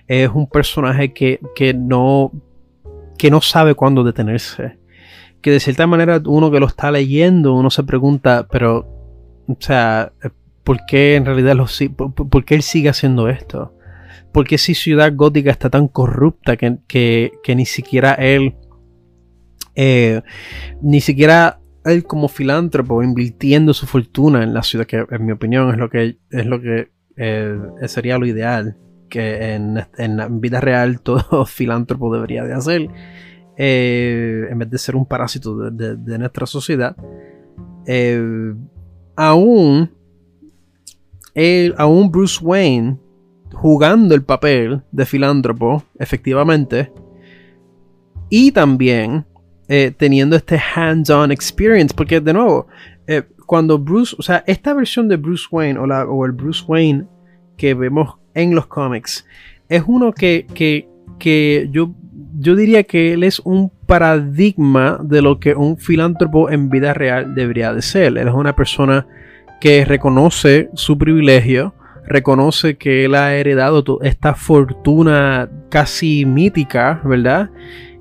Es 0.08 0.30
un 0.30 0.48
personaje 0.48 1.14
que, 1.14 1.40
que, 1.56 1.74
no, 1.74 2.32
que 3.18 3.30
no 3.30 3.42
sabe 3.42 3.76
cuándo 3.76 4.04
detenerse. 4.04 4.78
Que 5.42 5.52
de 5.52 5.60
cierta 5.60 5.88
manera 5.88 6.22
uno 6.26 6.52
que 6.52 6.60
lo 6.60 6.68
está 6.68 6.92
leyendo, 6.92 7.54
uno 7.54 7.70
se 7.70 7.84
pregunta, 7.84 8.48
pero, 8.50 8.88
o 9.48 9.58
sea, 9.60 10.12
¿Por 10.64 10.86
qué 10.86 11.16
en 11.16 11.26
realidad 11.26 11.58
por, 11.96 12.46
qué 12.46 12.56
él 12.56 12.62
sigue 12.62 12.90
haciendo 12.90 13.30
esto? 13.30 13.74
¿Por 14.32 14.48
qué 14.48 14.58
si 14.58 14.76
Ciudad 14.76 15.12
Gótica 15.16 15.52
está 15.52 15.70
tan 15.70 15.88
corrupta 15.88 16.56
que, 16.56 17.32
ni 17.48 17.66
siquiera 17.66 18.14
él, 18.14 18.56
eh, 19.76 20.22
ni 20.82 21.02
siquiera 21.02 21.60
él 21.86 22.04
como 22.04 22.28
filántropo 22.28 23.04
invirtiendo 23.04 23.74
su 23.74 23.86
fortuna 23.88 24.44
en 24.44 24.54
la 24.54 24.64
ciudad, 24.64 24.86
que 24.86 25.06
en 25.10 25.26
mi 25.26 25.32
opinión 25.32 25.72
es 25.72 25.78
lo 25.78 25.90
que, 25.90 26.18
es 26.30 26.46
lo 26.46 26.62
que 26.62 26.92
eh, 27.18 27.60
sería 27.88 28.18
lo 28.18 28.26
ideal 28.26 28.78
que 29.10 29.54
en, 29.54 29.84
en, 29.98 30.42
vida 30.42 30.62
real 30.62 31.02
todo 31.04 31.46
filántropo 31.46 32.14
debería 32.14 32.44
de 32.44 32.54
hacer, 32.54 32.90
eh, 33.58 34.48
en 34.50 34.60
vez 34.60 34.70
de 34.70 34.78
ser 34.78 34.96
un 34.96 35.06
parásito 35.06 35.72
de, 35.72 36.18
nuestra 36.18 36.46
sociedad, 36.46 36.96
eh, 37.86 38.54
aún, 39.16 39.92
aún 41.78 42.12
Bruce 42.12 42.44
Wayne 42.44 42.98
jugando 43.54 44.16
el 44.16 44.24
papel 44.24 44.82
de 44.92 45.06
filántropo, 45.06 45.84
efectivamente, 46.00 46.92
y 48.30 48.54
también 48.54 49.26
eh, 49.68 49.92
teniendo 49.96 50.36
este 50.36 50.60
hands-on 50.76 51.32
experience, 51.32 51.94
porque 51.96 52.20
de 52.20 52.34
nuevo, 52.34 52.68
cuando 53.46 53.78
Bruce, 53.78 54.16
o 54.18 54.22
sea, 54.22 54.46
esta 54.48 54.74
versión 54.74 55.10
de 55.10 55.18
Bruce 55.18 55.46
Wayne 55.52 55.78
o, 55.78 55.86
la, 55.86 56.06
o 56.06 56.26
el 56.26 56.32
Bruce 56.32 56.64
Wayne 56.66 57.06
que 57.58 57.74
vemos 57.74 58.16
en 58.34 58.56
los 58.56 58.66
cómics 58.68 59.26
es 59.68 59.84
uno 59.88 60.14
que, 60.14 60.46
que, 61.20 61.70
yo, 61.72 61.94
yo 62.40 62.56
diría 62.56 62.84
que 62.84 63.14
él 63.14 63.24
es 63.24 63.40
un 63.40 63.70
paradigma 63.88 65.00
de 65.02 65.22
lo 65.22 65.40
que 65.40 65.54
un 65.54 65.78
filántropo 65.78 66.50
en 66.50 66.70
vida 66.70 66.94
real 66.94 67.36
debería 67.36 67.74
de 67.74 67.82
ser. 67.82 68.18
Él 68.18 68.28
es 68.28 68.34
una 68.34 68.56
persona 68.56 69.06
que 69.60 69.86
reconoce 69.86 70.70
su 70.74 70.98
privilegio, 70.98 71.74
reconoce 72.06 72.78
que 72.78 73.06
él 73.06 73.16
ha 73.16 73.36
heredado 73.36 74.00
esta 74.02 74.34
fortuna 74.34 75.50
casi 75.70 76.26
mítica, 76.26 77.02
¿verdad? 77.06 77.50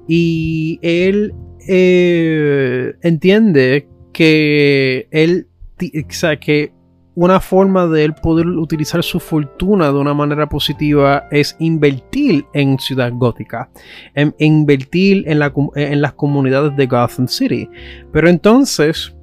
Y 0.08 0.80
él 0.82 1.34
eh, 1.72 2.96
entiende 3.02 3.88
que 4.12 5.06
él, 5.12 5.46
o 5.78 6.40
que 6.40 6.72
una 7.14 7.38
forma 7.38 7.86
de 7.86 8.06
él 8.06 8.14
poder 8.14 8.48
utilizar 8.48 9.04
su 9.04 9.20
fortuna 9.20 9.92
de 9.92 9.98
una 9.98 10.12
manera 10.12 10.48
positiva 10.48 11.28
es 11.30 11.54
invertir 11.60 12.44
en 12.54 12.76
Ciudad 12.80 13.12
Gótica, 13.14 13.70
en, 14.16 14.34
invertir 14.38 15.24
en, 15.28 15.40
en, 15.76 16.00
las 16.00 16.12
comunidades 16.14 16.74
de 16.76 16.86
Gotham 16.86 17.28
City. 17.28 17.68
Pero 18.12 18.28
entonces, 18.28 19.14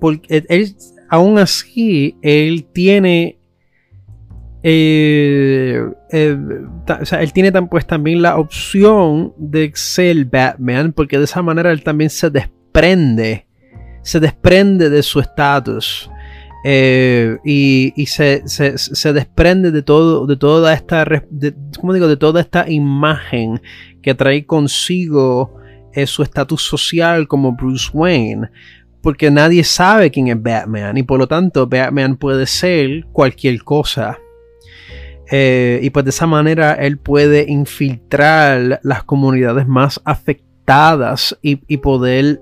porque 0.00 0.44
él, 0.48 0.74
aún 1.10 1.38
así, 1.38 2.16
él 2.22 2.66
tiene 2.72 3.38
eh, 4.66 5.78
eh, 6.10 6.38
o 7.02 7.04
sea, 7.04 7.22
él 7.22 7.34
tiene 7.34 7.52
pues 7.64 7.86
también 7.86 8.22
la 8.22 8.38
opción 8.38 9.34
de 9.36 9.70
ser 9.74 10.24
Batman, 10.24 10.94
porque 10.94 11.18
de 11.18 11.24
esa 11.24 11.42
manera 11.42 11.70
él 11.70 11.84
también 11.84 12.08
se 12.08 12.30
desprende, 12.30 13.46
se 14.00 14.20
desprende 14.20 14.88
de 14.88 15.02
su 15.02 15.20
estatus. 15.20 16.10
Eh, 16.66 17.36
y, 17.44 18.06
se, 18.06 18.42
desprende 19.12 19.70
de 19.70 19.82
todo, 19.82 20.26
de 20.26 20.38
toda 20.38 20.72
esta, 20.72 21.04
digo? 21.30 22.08
De 22.08 22.16
toda 22.16 22.40
esta 22.40 22.70
imagen 22.70 23.60
que 24.00 24.14
trae 24.14 24.46
consigo 24.46 25.60
su 26.06 26.22
estatus 26.22 26.62
social 26.62 27.28
como 27.28 27.52
Bruce 27.52 27.90
Wayne. 27.92 28.48
Porque 29.02 29.30
nadie 29.30 29.62
sabe 29.62 30.10
quién 30.10 30.28
es 30.28 30.42
Batman 30.42 30.96
y 30.96 31.02
por 31.02 31.18
lo 31.18 31.28
tanto 31.28 31.66
Batman 31.66 32.16
puede 32.16 32.46
ser 32.46 33.04
cualquier 33.12 33.62
cosa. 33.62 34.18
Eh, 35.30 35.80
y 35.82 35.90
pues 35.90 36.04
de 36.04 36.10
esa 36.10 36.26
manera 36.26 36.74
él 36.74 36.98
puede 36.98 37.46
infiltrar 37.48 38.80
las 38.82 39.04
comunidades 39.04 39.66
más 39.66 40.00
afectadas 40.04 41.36
y, 41.42 41.56
poder 41.78 42.40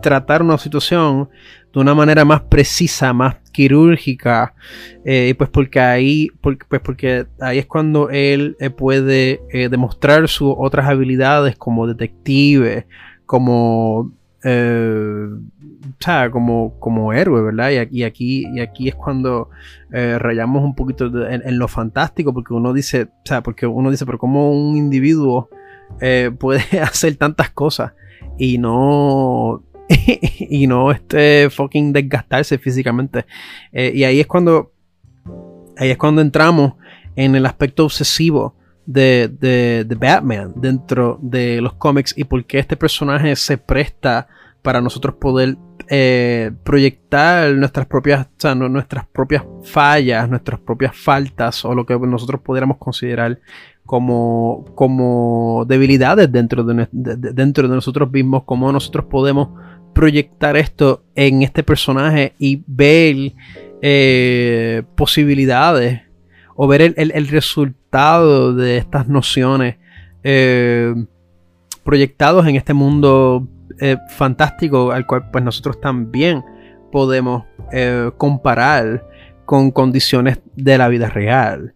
tratar 0.00 0.42
una 0.42 0.58
situación 0.58 1.28
de 1.72 1.80
una 1.80 1.94
manera 1.94 2.24
más 2.24 2.42
precisa, 2.42 3.12
más 3.12 3.36
quirúrgica, 3.52 4.54
eh, 5.04 5.28
y 5.30 5.34
pues 5.34 5.50
porque 5.50 5.80
ahí, 5.80 6.28
pues 6.40 6.58
porque 6.82 7.26
ahí 7.40 7.58
es 7.58 7.66
cuando 7.66 8.10
él 8.10 8.56
eh, 8.60 8.70
puede 8.70 9.40
eh, 9.50 9.68
demostrar 9.68 10.28
sus 10.28 10.54
otras 10.56 10.86
habilidades 10.86 11.56
como 11.56 11.86
detective, 11.86 12.86
como, 13.26 14.12
como, 16.30 16.78
como 16.78 17.12
héroe, 17.12 17.42
¿verdad? 17.42 17.70
Y, 17.90 18.02
aquí, 18.04 18.46
y 18.54 18.60
aquí 18.60 18.88
es 18.88 18.94
cuando 18.94 19.50
rayamos 19.90 20.64
un 20.64 20.74
poquito 20.74 21.06
en, 21.26 21.58
lo 21.58 21.68
fantástico, 21.68 22.32
porque 22.32 22.54
uno 22.54 22.72
dice, 22.72 23.02
o 23.02 23.26
sea, 23.26 23.42
porque 23.42 23.66
uno 23.66 23.90
dice, 23.90 24.06
pero 24.06 24.18
como 24.18 24.50
un 24.50 24.76
individuo 24.76 25.48
puede 26.38 26.60
hacer 26.82 27.16
tantas 27.16 27.50
cosas 27.50 27.92
y 28.38 28.58
no 28.58 29.62
y 30.38 30.66
no 30.66 30.90
este 30.90 31.50
fucking 31.50 31.92
desgastarse 31.92 32.58
físicamente. 32.58 33.26
Eh, 33.72 33.92
y 33.94 34.04
ahí 34.04 34.20
es 34.20 34.26
cuando. 34.26 34.72
Ahí 35.76 35.90
es 35.90 35.96
cuando 35.96 36.20
entramos 36.20 36.74
en 37.16 37.34
el 37.34 37.46
aspecto 37.46 37.84
obsesivo 37.84 38.54
de, 38.84 39.28
de, 39.28 39.94
Batman 39.94 40.52
dentro 40.56 41.18
de 41.22 41.60
los 41.62 41.74
cómics 41.74 42.14
y 42.16 42.24
por 42.24 42.44
qué 42.44 42.58
este 42.58 42.76
personaje 42.76 43.34
se 43.36 43.56
presta 43.56 44.28
para 44.62 44.80
nosotros 44.80 45.16
poder 45.16 45.56
eh, 45.88 46.52
proyectar 46.62 47.52
nuestras 47.54 47.86
propias, 47.86 48.28
nuestras 48.54 49.06
propias 49.06 49.44
fallas, 49.64 50.28
nuestras 50.30 50.60
propias 50.60 50.96
faltas 50.96 51.64
o 51.64 51.74
lo 51.74 51.84
que 51.84 51.98
nosotros 51.98 52.40
pudiéramos 52.40 52.78
considerar 52.78 53.40
como, 53.84 54.64
como 54.74 55.64
debilidades 55.66 56.30
dentro 56.30 56.62
de, 56.62 56.88
dentro 56.92 57.68
de 57.68 57.74
nosotros 57.74 58.10
mismos, 58.10 58.44
como 58.44 58.70
nosotros 58.72 59.06
podemos 59.06 59.48
proyectar 59.92 60.56
esto 60.56 61.04
en 61.14 61.42
este 61.42 61.62
personaje 61.62 62.34
y 62.38 62.62
ver 62.66 63.32
eh, 63.82 64.82
posibilidades 64.94 66.02
o 66.54 66.66
ver 66.68 66.94
el, 66.96 67.28
resultado 67.28 68.54
de 68.54 68.76
estas 68.76 69.08
nociones 69.08 69.76
eh, 70.22 70.94
proyectados 71.82 72.46
en 72.46 72.56
este 72.56 72.74
mundo 72.74 73.48
eh, 73.80 73.96
fantástico 74.10 74.92
al 74.92 75.06
cual 75.06 75.30
pues 75.30 75.44
nosotros 75.44 75.80
también 75.80 76.44
podemos 76.90 77.44
comparar 78.18 79.06
con 79.46 79.70
condiciones 79.70 80.40
de 80.56 80.76
la 80.76 80.88
vida 80.88 81.08
real. 81.08 81.74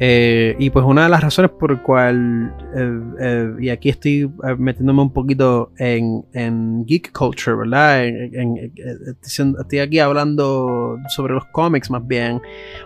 Eh, 0.00 0.54
y 0.60 0.70
pues 0.70 0.84
una 0.84 1.02
de 1.04 1.08
las 1.08 1.22
razones 1.22 1.50
por 1.50 1.72
el 1.72 1.82
cual, 1.82 2.54
eh, 2.76 3.00
eh, 3.20 3.52
y 3.58 3.68
aquí 3.68 3.88
estoy 3.88 4.30
metiéndome 4.56 5.02
un 5.02 5.12
poquito 5.12 5.72
en, 5.76 6.84
geek 6.86 7.12
culture, 7.12 7.56
¿verdad? 7.56 8.04
estoy 8.06 9.78
aquí 9.80 9.98
hablando 9.98 10.98
sobre 11.08 11.34
los 11.34 11.44
cómics 11.46 11.90
más 11.90 12.06
bien. 12.06 12.40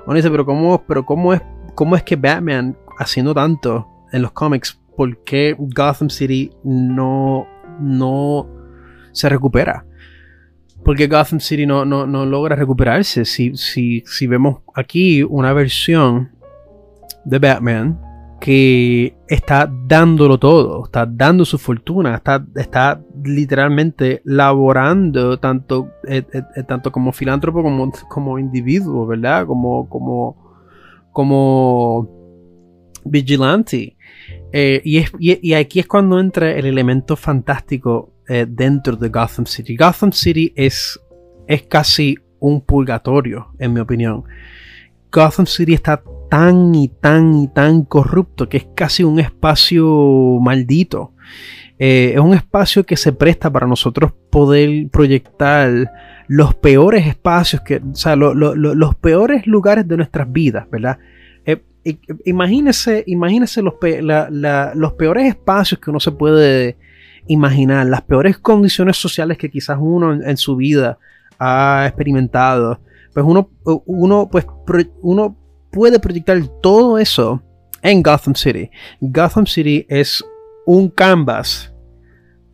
Uno 0.07 0.17
dice, 0.17 0.31
pero 0.31 0.47
¿cómo, 0.47 0.83
pero 0.87 1.05
cómo, 1.05 1.35
es, 1.35 1.43
cómo 1.75 1.97
es 1.97 2.03
que 2.03 2.17
Batman, 2.17 2.77
haciendo 2.99 3.35
tanto 3.35 3.87
en 4.13 4.23
los 4.23 4.33
cómics, 4.33 4.81
¿por 4.97 5.23
qué 5.25 5.55
Gotham 5.59 6.09
City 6.09 6.51
no, 6.65 7.47
no 7.79 8.49
se 9.13 9.29
recupera? 9.29 9.85
Porque 10.85 11.07
Gotham 11.07 11.39
City 11.41 11.65
no, 11.67 11.85
no, 11.85 12.07
no 12.07 12.27
logra 12.27 12.57
recuperarse. 12.57 13.25
Si, 13.25 13.57
si, 13.57 14.03
si 14.05 14.27
vemos 14.27 14.63
aquí 14.75 15.23
una 15.23 15.53
versión 15.53 16.33
de 17.25 17.39
Batman 17.39 18.01
que 18.43 19.15
está 19.29 19.73
dándolo 19.87 20.37
todo, 20.37 20.87
está 20.87 21.07
dando 21.07 21.45
su 21.45 21.59
fortuna, 21.59 22.17
está, 22.17 22.45
está 22.57 23.01
literalmente 23.23 24.21
laborando 24.25 25.39
tanto, 25.39 25.91
eh, 26.09 26.25
eh, 26.33 26.43
eh, 26.57 26.63
tanto 26.65 26.91
como 26.91 27.13
filántropo 27.13 27.63
como, 27.63 27.93
como 28.09 28.41
individuo, 28.41 29.07
¿verdad? 29.07 29.47
Como, 29.47 29.89
como, 29.89 30.67
como 31.13 32.11
vigilante. 33.05 33.97
y, 34.53 35.05
y, 35.21 35.55
aquí 35.55 35.79
es 35.79 35.87
cuando 35.87 36.19
entra 36.19 36.51
el 36.51 36.67
elemento 36.67 37.15
fantástico 37.15 38.12
dentro 38.27 38.97
de 38.97 39.09
Gotham 39.09 39.47
City. 39.47 39.77
Gotham 39.77 40.13
City 40.13 40.53
es, 40.57 40.99
es 41.47 41.63
casi 41.65 42.17
un 42.39 42.61
purgatorio, 42.61 43.49
en 43.59 43.73
mi 43.73 43.81
opinión. 43.81 44.25
Gotham 45.13 45.47
City 45.47 45.75
está 45.75 46.03
tan 46.31 46.75
y 46.75 46.89
tan 46.89 47.35
y 47.35 47.49
tan 47.49 47.85
corrupto 47.85 48.49
que 48.49 48.57
es 48.57 48.67
casi 48.75 49.05
un 49.05 49.21
espacio 49.21 50.39
maldito. 50.41 51.13
Eh, 51.79 52.13
es 52.15 52.21
un 52.21 52.33
espacio 52.33 52.85
que 52.85 52.97
se 52.97 53.13
presta 53.13 53.53
para 53.53 53.67
nosotros 53.67 54.13
poder 54.31 54.89
proyectar 54.91 55.93
los 56.29 56.55
peores 56.55 57.07
espacios, 57.07 57.61
que, 57.63 57.77
o 57.77 57.95
sea, 57.95 58.17
los 58.17 58.95
peores 58.97 59.47
lugares 59.47 59.87
de 59.87 59.97
nuestras 59.97 60.33
vidas, 60.33 60.71
¿verdad? 60.71 60.99
Eh, 61.45 61.61
imagínese, 62.25 63.05
imagínese 63.07 63.61
los, 63.63 63.75
los 64.75 64.93
peores 64.95 65.27
espacios 65.27 65.81
que 65.81 65.91
uno 65.91 66.01
se 66.01 66.13
puede 66.13 66.77
imaginar, 67.27 67.87
las 67.87 68.03
peores 68.03 68.39
condiciones 68.39 68.97
sociales 68.97 69.39
que 69.39 69.51
quizás 69.51 69.79
uno 69.81 70.13
en, 70.13 70.37
su 70.37 70.57
vida 70.57 70.99
ha 71.39 71.85
experimentado. 71.87 72.81
Pues 73.13 73.25
uno, 73.27 73.51
uno, 73.87 74.29
pues, 74.31 74.47
uno 75.01 75.37
puede 75.71 75.99
proyectar 75.99 76.41
todo 76.63 76.99
eso 76.99 77.43
en 77.83 78.03
Gotham 78.03 78.35
City. 78.35 78.71
Gotham 79.01 79.47
City 79.47 79.87
es 79.89 80.25
un 80.67 80.89
canvas 80.89 81.73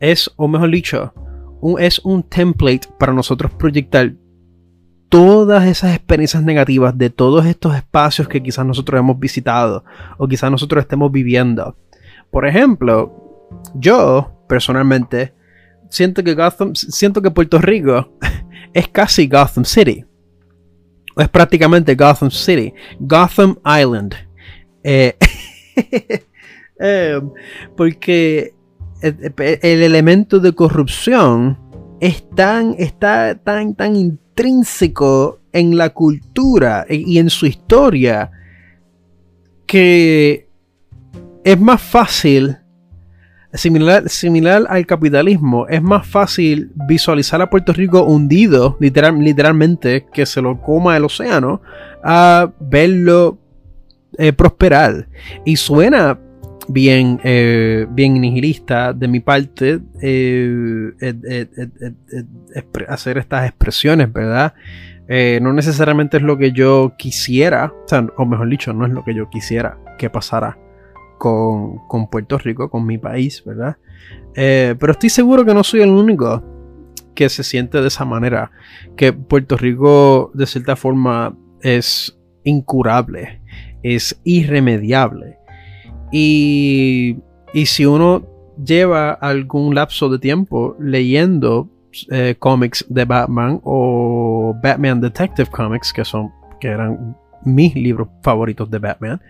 es, 0.01 0.31
o 0.37 0.49
mejor 0.49 0.71
dicho, 0.71 1.13
es 1.79 1.99
un 2.01 2.23
template 2.23 2.89
para 2.99 3.13
nosotros 3.13 3.53
proyectar 3.53 4.13
todas 5.09 5.67
esas 5.67 5.95
experiencias 5.95 6.43
negativas 6.43 6.97
de 6.97 7.11
todos 7.11 7.47
estos 7.47 7.75
espacios 7.75 8.29
que 8.29 8.43
quizás 8.43 8.65
nosotros 8.65 8.99
hemos 8.99 9.19
visitado 9.19 9.85
o 10.19 10.29
quizás 10.29 10.51
nosotros 10.51 10.83
estemos 10.83 11.11
viviendo. 11.11 11.77
Por 12.31 12.47
ejemplo, 12.47 13.49
yo 13.75 14.38
personalmente 14.49 15.35
siento 15.91 16.23
que 16.23 16.35
Gotham, 16.35 16.75
siento 16.75 17.23
que 17.23 17.31
Puerto 17.31 17.59
Rico 17.59 18.13
es 18.73 18.89
casi 18.89 19.27
Gotham 19.27 19.65
City. 19.65 20.05
Es 21.17 21.29
prácticamente 21.29 21.95
Gotham 21.95 22.31
City. 22.31 22.73
Gotham 23.01 23.59
Island. 23.65 24.15
Eh, 24.85 25.17
eh, 26.81 27.21
porque 27.77 28.55
el, 29.03 29.83
elemento 29.83 30.39
de 30.39 30.53
corrupción 30.55 31.59
es 32.01 32.29
tan, 32.31 32.75
está 32.79 33.35
tan, 33.37 33.75
tan 33.75 33.97
intrínseco 33.97 35.41
en 35.53 35.77
la 35.77 35.91
cultura 35.91 36.87
y 36.89 37.19
en 37.19 37.31
su 37.31 37.47
historia 37.47 38.31
que 39.67 40.49
es 41.45 41.61
más 41.61 41.83
fácil 41.83 42.58
Similar, 43.55 44.11
similar, 44.11 44.67
al 44.69 44.85
capitalismo, 44.85 45.67
es 45.69 45.83
más 45.83 46.07
fácil 46.07 46.71
visualizar 46.75 47.41
a 47.41 47.49
Puerto 47.49 47.73
Rico 47.73 48.05
hundido, 48.05 48.77
literalmente, 48.79 50.07
que 50.13 50.27
se 50.27 50.43
lo 50.43 50.61
coma 50.61 50.99
el 50.99 51.07
océano, 51.07 51.63
a 52.05 52.53
verlo 52.61 53.39
eh, 54.19 54.35
prosperar. 54.35 55.09
Y 55.47 55.57
suena 55.57 56.19
bien, 56.69 57.21
eh, 57.25 57.87
bien 57.89 58.21
nihilista 58.21 58.93
de 58.93 59.09
mi 59.09 59.21
parte 59.21 59.81
eh, 60.03 60.93
hacer 62.87 63.17
estas 63.17 63.47
expresiones, 63.47 64.13
¿verdad? 64.13 64.53
no 65.41 65.55
necesariamente 65.55 66.19
es 66.19 66.23
lo 66.23 66.37
que 66.37 66.53
yo 66.53 66.93
quisiera, 66.99 67.73
o 68.19 68.27
mejor 68.27 68.47
dicho, 68.51 68.75
no 68.75 68.85
es 68.85 68.93
lo 68.93 69.05
que 69.05 69.15
yo 69.15 69.31
quisiera 69.31 69.79
que 69.97 70.11
pasara 70.11 70.59
con, 71.19 72.09
Puerto 72.11 72.39
Rico, 72.39 72.71
con 72.71 72.87
mi 72.87 72.99
país, 72.99 73.43
¿verdad? 73.45 73.77
Eh, 74.35 74.75
pero 74.79 74.93
estoy 74.93 75.11
seguro 75.11 75.45
que 75.45 75.55
no 75.55 75.65
soy 75.65 75.81
el 75.81 75.91
único 75.91 76.43
que 77.15 77.29
se 77.29 77.43
siente 77.43 77.81
de 77.81 77.89
esa 77.89 78.05
manera, 78.05 78.51
que 78.97 79.13
Puerto 79.13 79.57
Rico 79.57 80.31
de 80.35 80.47
cierta 80.47 80.77
forma 80.77 81.37
es 81.61 82.17
incurable, 82.45 83.43
es 83.83 84.21
irremediable. 84.25 85.37
Y, 86.13 87.19
y 87.53 87.67
si 87.67 87.85
uno 87.85 88.27
lleva 88.65 89.13
algún 89.13 89.75
lapso 89.75 90.09
de 90.09 90.19
tiempo 90.19 90.77
leyendo 90.81 91.69
eh, 92.11 92.37
cómics 92.39 92.85
de 92.89 93.05
Batman 93.05 93.61
o 93.65 94.55
Batman 94.63 95.01
Detective 95.01 95.51
Comics, 95.51 95.93
que 95.93 96.05
son 96.05 96.31
que 96.61 96.69
eran 96.69 97.17
mis 97.45 97.75
libros 97.75 98.09
favoritos 98.23 98.71
de 98.71 98.79
Batman, 98.79 99.21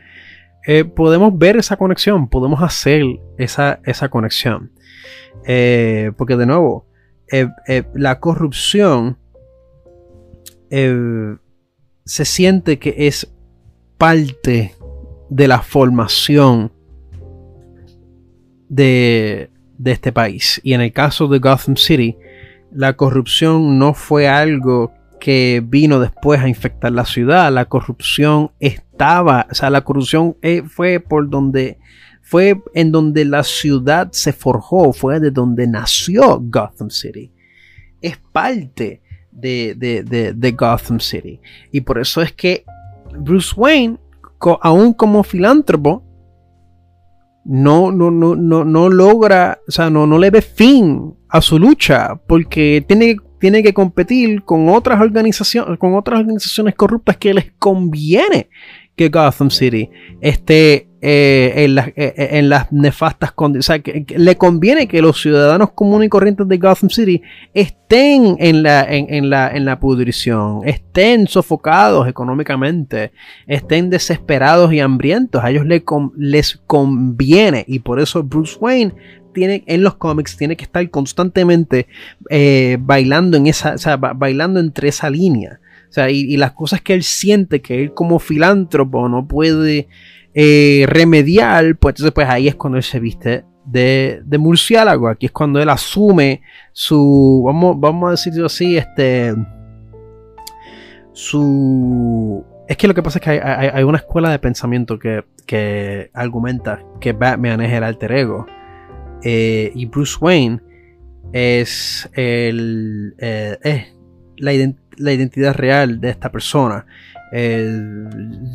eh, 0.71 0.85
podemos 0.85 1.39
ver 1.39 1.57
esa 1.57 1.79
conexión, 1.79 2.29
podemos 2.29 2.63
hacer 2.63 3.03
esa, 3.39 3.81
esa 3.87 4.11
conexión. 4.11 4.71
Eh, 5.47 6.13
porque 6.19 6.37
de 6.37 6.45
nuevo, 6.45 6.87
eh, 7.33 7.49
la 7.95 8.21
corrupción 8.21 9.17
se 10.69 12.25
siente 12.27 12.79
que 12.79 12.95
es 13.07 13.35
parte 13.97 14.75
de 15.31 15.49
la 15.49 15.63
formación 15.63 16.71
de, 18.69 19.51
de 19.79 19.93
este 19.93 20.13
país. 20.13 20.61
Y 20.63 20.75
en 20.75 20.83
el 20.83 20.93
caso 20.93 21.29
de 21.29 21.39
Gotham 21.39 21.77
City, 21.77 22.19
la 22.71 22.95
corrupción 22.95 23.79
no 23.79 23.95
fue 23.95 24.29
algo 24.29 24.93
que 25.19 25.63
vino 25.65 26.01
después 26.01 26.41
a 26.41 26.49
infectar 26.49 26.93
la 26.93 27.05
ciudad. 27.05 27.53
La 27.53 27.67
corrupción 27.67 28.53
estaba, 28.61 29.47
o 29.51 29.55
sea, 29.55 29.71
la 29.71 29.83
corrupción 29.83 30.37
eh, 30.43 30.63
fue 30.63 31.01
por 31.01 31.29
donde, 31.29 31.79
fue 32.23 32.61
en 32.75 32.93
donde 32.93 33.25
la 33.25 33.43
ciudad 33.43 34.09
se 34.13 34.33
forjó, 34.33 34.93
fue 34.93 35.21
de 35.21 35.31
donde 35.31 35.67
nació 35.67 36.41
Gotham 36.41 36.91
City. 36.91 37.33
Es 38.01 38.19
parte 38.33 39.03
de, 39.31 39.75
de, 40.37 40.53
Gotham 40.53 41.01
City. 41.01 41.41
Y 41.73 41.81
por 41.81 41.99
eso 41.99 42.23
es 42.23 42.33
que 42.33 42.65
Bruce 43.19 43.55
Wayne, 43.57 43.99
aún 44.63 44.93
como 44.93 45.23
filántropo, 45.23 46.05
no, 47.45 47.91
no, 47.91 48.11
no, 48.11 48.37
no, 48.37 48.65
no 48.65 48.89
logra, 48.91 49.59
o 49.67 49.71
sea, 49.71 49.89
no, 49.89 50.07
no 50.07 50.19
le 50.19 50.31
ve 50.31 50.43
fin 50.43 51.15
a 51.31 51.41
su 51.41 51.59
lucha, 51.59 52.21
porque 52.27 52.85
tiene 52.87 53.17
tiene 53.39 53.63
que 53.63 53.75
competir 53.75 54.43
con 54.43 54.69
otras 54.69 55.01
organizaciones, 55.01 55.79
con 55.79 55.95
otras 55.95 56.21
organizaciones 56.21 56.75
corruptas 56.75 57.17
que 57.17 57.35
les 57.35 57.53
conviene 57.59 58.49
que 58.99 59.09
Gotham 59.09 59.51
City 59.51 59.89
esté 60.21 60.89
eh, 61.01 61.65
eh, 61.65 61.93
eh, 61.97 62.29
en, 62.33 62.49
las 62.49 62.73
nefastas 62.73 63.31
condiciones. 63.31 63.65
O 63.65 63.73
sea, 63.73 63.79
que, 63.79 64.19
le 64.19 64.37
conviene 64.37 64.89
que 64.89 65.01
los 65.01 65.23
ciudadanos 65.23 65.71
comunes 65.71 66.07
y 66.07 66.11
corrientes 66.11 66.49
de 66.49 66.59
Gotham 66.59 66.91
City 66.91 67.23
estén 67.55 68.37
en 68.41 68.65
la, 68.65 68.85
en, 68.85 69.31
la, 69.31 69.49
en 69.55 69.65
la 69.65 69.79
pudrición, 69.79 70.63
estén 70.65 71.29
sofocados 71.29 72.09
económicamente, 72.09 73.13
estén 73.47 73.89
desesperados 73.89 74.73
y 74.73 74.81
hambrientos. 74.81 75.45
A 75.45 75.51
ellos 75.51 75.65
les 76.17 76.57
conviene. 76.67 77.65
Y 77.69 77.79
por 77.79 78.01
eso 78.01 78.25
Bruce 78.25 78.59
Wayne 78.61 78.93
tiene 79.39 79.65
en 79.67 79.83
los 79.83 79.95
cómics 79.95 80.37
tiene 80.37 80.57
que 80.57 80.65
estar 80.65 80.89
constantemente 80.91 81.87
bailando 82.81 83.37
en 83.37 83.47
esa, 83.47 83.75
o 83.75 83.79
sea, 83.79 83.97
bailando 83.97 84.61
entre 84.61 84.89
esa 84.89 85.09
línea. 85.11 85.61
O 85.89 85.93
sea, 85.93 86.11
y, 86.11 86.37
las 86.37 86.53
cosas 86.53 86.83
que 86.83 86.93
él 86.93 87.03
siente 87.03 87.63
que 87.63 87.83
él 87.83 87.95
como 87.95 88.19
filántropo 88.19 89.09
no 89.09 89.27
puede 89.27 89.89
eh, 90.35 90.85
remediar, 90.87 91.77
pues 91.77 91.95
entonces 91.95 92.13
pues 92.13 92.29
ahí 92.29 92.47
es 92.47 92.55
cuando 92.55 92.77
él 92.77 92.85
se 92.85 93.01
viste 93.01 93.45
de, 93.65 94.21
de, 94.25 94.39
murciélago. 94.39 95.09
Aquí 95.09 95.27
es 95.27 95.33
cuando 95.33 95.61
él 95.61 95.69
asume 95.71 96.43
su, 96.73 97.43
vamos, 97.47 97.77
vamos 97.81 98.09
a 98.09 98.11
decirlo 98.13 98.47
así, 98.47 98.77
este, 98.77 99.35
su... 101.13 102.45
Es 102.69 102.77
que 102.77 102.87
lo 102.87 102.93
que 102.93 103.03
pasa 103.03 103.19
es 103.19 103.25
que 103.25 103.31
hay, 103.31 103.83
una 103.83 103.97
escuela 103.97 104.31
de 104.31 104.39
pensamiento 104.39 104.99
que, 104.99 105.25
que, 105.47 106.11
argumenta 106.13 106.85
que 107.01 107.15
Batman 107.15 107.63
es 107.63 107.73
el 107.73 107.83
alter 107.83 108.13
ego 108.13 108.47
eh, 109.23 109.73
y 109.75 109.87
Bruce 109.87 110.17
Wayne 110.21 110.61
es 111.33 112.09
el, 112.15 113.15
eh, 113.19 113.89
la, 114.37 114.53
identidad 114.53 114.89
la 114.97 115.13
identidad 115.13 115.55
real 115.55 116.01
de 116.01 116.11
esta 116.11 116.33
persona. 116.33 116.85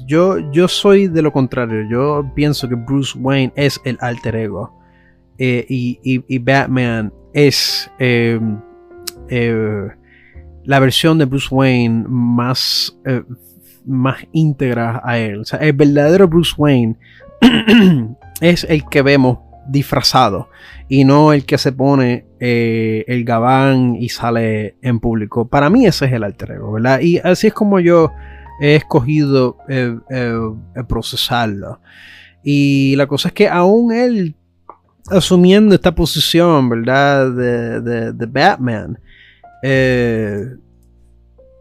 yo, 0.07 0.51
yo 0.51 0.67
soy 0.67 1.07
de 1.07 1.21
lo 1.21 1.31
contrario. 1.31 1.87
Yo 1.89 2.31
pienso 2.35 2.67
que 2.67 2.75
Bruce 2.75 3.17
Wayne 3.17 3.53
es 3.55 3.79
el 3.85 3.97
alter 4.01 4.35
ego. 4.35 4.77
Eh, 5.37 5.65
y, 5.69 6.37
Batman 6.39 7.13
es 7.33 7.89
la 10.65 10.79
versión 10.79 11.17
de 11.17 11.25
Bruce 11.25 11.47
Wayne 11.49 12.03
más, 12.09 12.99
más 13.85 14.17
íntegra 14.33 15.01
a 15.01 15.17
él. 15.17 15.39
O 15.39 15.45
sea, 15.45 15.59
el 15.59 15.71
verdadero 15.71 16.27
Bruce 16.27 16.53
Wayne 16.57 16.97
es 18.41 18.65
el 18.65 18.83
que 18.89 19.01
vemos 19.01 19.39
disfrazado 19.67 20.49
y 20.87 21.05
no 21.05 21.33
el 21.33 21.45
que 21.45 21.57
se 21.57 21.71
pone 21.71 22.25
eh, 22.39 23.05
el 23.07 23.23
gabán 23.23 23.95
y 23.95 24.09
sale 24.09 24.75
en 24.81 24.99
público. 24.99 25.47
Para 25.47 25.69
mí 25.69 25.85
ese 25.85 26.05
es 26.05 26.13
el 26.13 26.23
alter 26.23 26.51
ego, 26.51 26.73
¿verdad? 26.73 26.99
Y 27.01 27.17
así 27.19 27.47
es 27.47 27.53
como 27.53 27.79
yo 27.79 28.11
he 28.59 28.75
escogido 28.75 29.57
eh, 29.69 29.97
eh, 30.09 30.35
procesarlo. 30.87 31.79
Y 32.43 32.95
la 32.97 33.07
cosa 33.07 33.29
es 33.29 33.33
que 33.33 33.47
aún 33.47 33.93
él 33.93 34.35
asumiendo 35.09 35.75
esta 35.75 35.95
posición, 35.95 36.69
¿verdad? 36.69 37.31
De, 37.31 38.11
de, 38.13 38.25
Batman, 38.25 38.99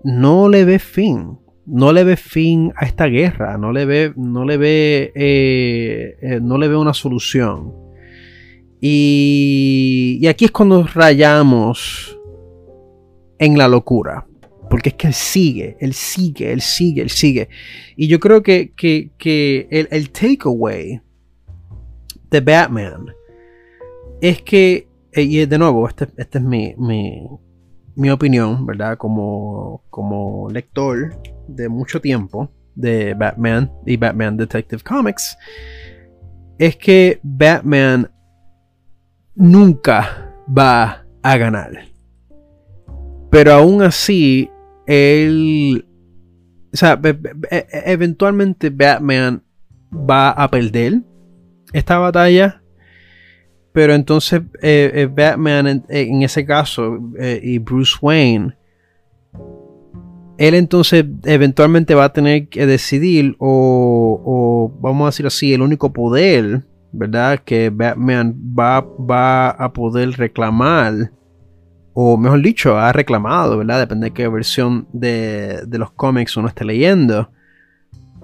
no 0.02 0.48
le 0.48 0.64
ve 0.64 0.78
fin. 0.78 1.38
No 1.64 1.92
le 1.92 2.02
ve 2.02 2.16
fin 2.16 2.72
a 2.76 2.84
esta 2.84 3.06
guerra. 3.06 3.56
No 3.56 3.70
le 3.70 3.84
ve, 3.84 4.12
no 4.16 4.44
le 4.44 4.56
ve, 4.56 6.40
no 6.42 6.58
le 6.58 6.68
ve 6.68 6.76
una 6.76 6.92
solución. 6.92 7.81
Y, 8.84 10.26
aquí 10.28 10.46
es 10.46 10.50
cuando 10.50 10.82
rayamos 10.82 12.18
en 13.38 13.56
la 13.56 13.68
locura. 13.68 14.26
Porque 14.68 14.88
es 14.88 14.94
que 14.96 15.06
él 15.06 15.14
sigue, 15.14 15.76
él 15.80 15.92
sigue, 15.92 16.50
él 16.50 16.60
sigue, 16.60 17.02
él 17.02 17.10
sigue. 17.10 17.48
Y 17.96 18.08
yo 18.08 18.18
creo 18.18 18.42
que, 18.42 18.72
el, 19.70 20.10
takeaway 20.10 21.00
de 22.30 22.40
Batman 22.40 23.06
es 24.20 24.42
que, 24.42 24.88
eh, 25.12 25.22
y 25.22 25.46
de 25.46 25.58
nuevo, 25.58 25.86
esta 25.86 26.08
este 26.16 26.38
es 26.38 26.44
mi, 26.44 26.74
mi, 26.76 28.10
opinión, 28.10 28.66
¿verdad? 28.66 28.96
Como, 28.98 29.84
como 29.90 30.50
lector 30.50 31.14
de 31.46 31.68
mucho 31.68 32.00
tiempo 32.00 32.50
de 32.74 33.14
Batman 33.14 33.70
y 33.86 33.96
Batman 33.96 34.36
Detective 34.36 34.82
Comics, 34.82 35.36
es 36.58 36.76
que 36.76 37.20
Batman 37.22 38.10
nunca 39.34 40.34
va 40.46 41.04
a 41.22 41.36
ganar. 41.36 41.86
Pero 43.30 43.52
aún 43.52 43.82
así, 43.82 44.50
él... 44.86 45.86
O 46.72 46.76
sea, 46.76 47.00
e, 47.50 47.66
eventualmente 47.86 48.70
Batman 48.70 49.42
va 49.92 50.30
a 50.30 50.48
perder 50.50 51.02
esta 51.72 51.98
batalla. 51.98 52.62
Pero 53.72 53.94
entonces 53.94 54.42
eh, 54.60 54.90
eh, 54.94 55.06
Batman 55.06 55.82
en, 55.88 56.22
ese 56.22 56.44
caso 56.44 56.98
eh, 57.18 57.40
y 57.42 57.58
Bruce 57.58 57.96
Wayne, 58.02 58.54
él 60.36 60.54
entonces 60.54 61.06
eventualmente 61.24 61.94
va 61.94 62.04
a 62.04 62.12
tener 62.12 62.48
que 62.48 62.66
decidir 62.66 63.34
o, 63.38 64.20
o 64.24 64.78
vamos 64.80 65.06
a 65.06 65.08
decir 65.08 65.26
así, 65.26 65.54
el 65.54 65.62
único 65.62 65.90
poder, 65.90 66.64
¿verdad? 66.92 67.40
Que 67.40 67.70
Batman 67.70 68.34
va, 68.58 68.80
va 68.80 69.50
a 69.50 69.72
poder 69.72 70.10
reclamar 70.12 71.10
o 71.94 72.16
mejor 72.16 72.40
dicho, 72.40 72.78
ha 72.78 72.92
reclamado, 72.92 73.58
¿verdad? 73.58 73.80
Depende 73.80 74.06
de 74.06 74.14
qué 74.14 74.28
versión 74.28 74.86
de, 74.92 75.62
de 75.66 75.78
los 75.78 75.90
cómics 75.90 76.36
uno 76.36 76.48
esté 76.48 76.64
leyendo, 76.64 77.30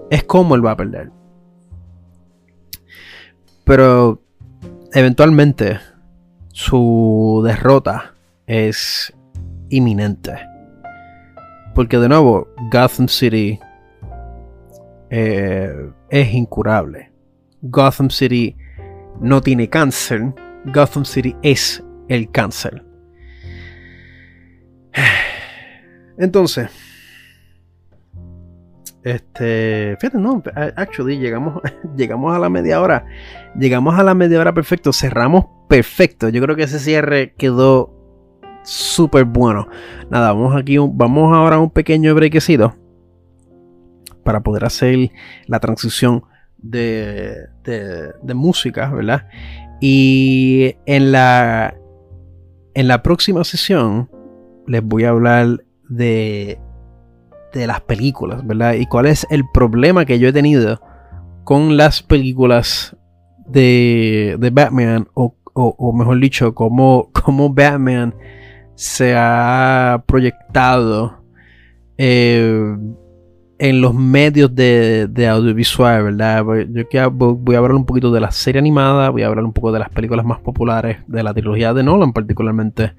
es 0.09 0.23
cómo 0.23 0.55
él 0.55 0.65
va 0.65 0.71
a 0.71 0.77
perder. 0.77 1.11
Pero 3.63 4.23
eventualmente 4.93 5.79
su 6.51 7.43
derrota 7.45 8.15
es 8.47 9.13
inminente. 9.69 10.33
Porque 11.75 11.97
de 11.97 12.09
nuevo, 12.09 12.47
Gotham 12.71 13.07
City 13.07 13.59
eh, 15.11 15.91
es 16.09 16.33
incurable. 16.33 17.11
Gotham 17.61 18.09
City 18.09 18.55
no 19.19 19.41
tiene 19.41 19.69
cáncer. 19.69 20.33
Gotham 20.65 21.05
City 21.05 21.35
es 21.41 21.83
el 22.07 22.29
cáncer. 22.31 22.85
Entonces, 26.17 26.69
este, 29.03 29.95
fíjate, 29.99 30.17
no, 30.17 30.43
actually 30.75 31.17
llegamos, 31.17 31.61
llegamos 31.95 32.35
a 32.35 32.39
la 32.39 32.49
media 32.49 32.81
hora. 32.81 33.05
Llegamos 33.57 33.97
a 33.97 34.03
la 34.03 34.13
media 34.13 34.39
hora 34.39 34.53
perfecto, 34.53 34.91
cerramos 34.91 35.45
perfecto. 35.67 36.29
Yo 36.29 36.41
creo 36.41 36.55
que 36.55 36.63
ese 36.63 36.79
cierre 36.79 37.33
quedó 37.37 37.95
súper 38.63 39.25
bueno. 39.25 39.67
Nada, 40.09 40.33
vamos 40.33 40.55
aquí, 40.55 40.77
vamos 40.77 41.35
ahora 41.35 41.57
a 41.57 41.59
un 41.59 41.69
pequeño 41.69 42.13
brequecito 42.15 42.75
para 44.23 44.41
poder 44.41 44.65
hacer 44.65 45.11
la 45.47 45.59
transición 45.59 46.23
de, 46.61 47.35
de, 47.63 48.13
de 48.21 48.33
música, 48.33 48.89
¿verdad? 48.91 49.27
Y 49.81 50.75
en 50.85 51.11
la, 51.11 51.75
en 52.73 52.87
la 52.87 53.01
próxima 53.01 53.43
sesión 53.43 54.09
les 54.67 54.83
voy 54.83 55.05
a 55.05 55.09
hablar 55.09 55.63
de, 55.87 56.59
de 57.53 57.67
las 57.67 57.81
películas, 57.81 58.45
¿verdad? 58.45 58.73
Y 58.73 58.85
cuál 58.85 59.07
es 59.07 59.25
el 59.29 59.43
problema 59.53 60.05
que 60.05 60.19
yo 60.19 60.29
he 60.29 60.33
tenido 60.33 60.81
con 61.43 61.77
las 61.77 62.03
películas 62.03 62.95
de, 63.47 64.37
de 64.39 64.49
Batman, 64.51 65.07
o, 65.13 65.35
o, 65.53 65.93
mejor 65.93 66.19
dicho, 66.19 66.53
cómo, 66.53 67.09
cómo, 67.11 67.53
Batman 67.53 68.13
se 68.75 69.15
ha 69.17 70.03
proyectado 70.05 71.23
eh, 71.97 72.77
en 73.59 73.81
los 73.81 73.93
medios 73.93 74.55
de, 74.55 75.27
audiovisual, 75.29 76.03
¿verdad? 76.03 76.45
Yo 76.69 77.11
voy 77.11 77.55
a 77.55 77.57
hablar 77.57 77.75
un 77.75 77.85
poquito 77.85 78.09
de 78.09 78.21
la 78.21 78.31
serie 78.31 78.59
animada, 78.59 79.09
voy 79.09 79.23
a 79.23 79.27
hablar 79.27 79.43
un 79.43 79.51
poco 79.51 79.73
de 79.73 79.79
las 79.79 79.89
películas 79.89 80.25
más 80.25 80.39
populares 80.39 80.99
de 81.07 81.21
la 81.21 81.33
trilogía 81.33 81.73
de 81.73 81.83
Nolan, 81.83 82.13
particularmente. 82.13 82.93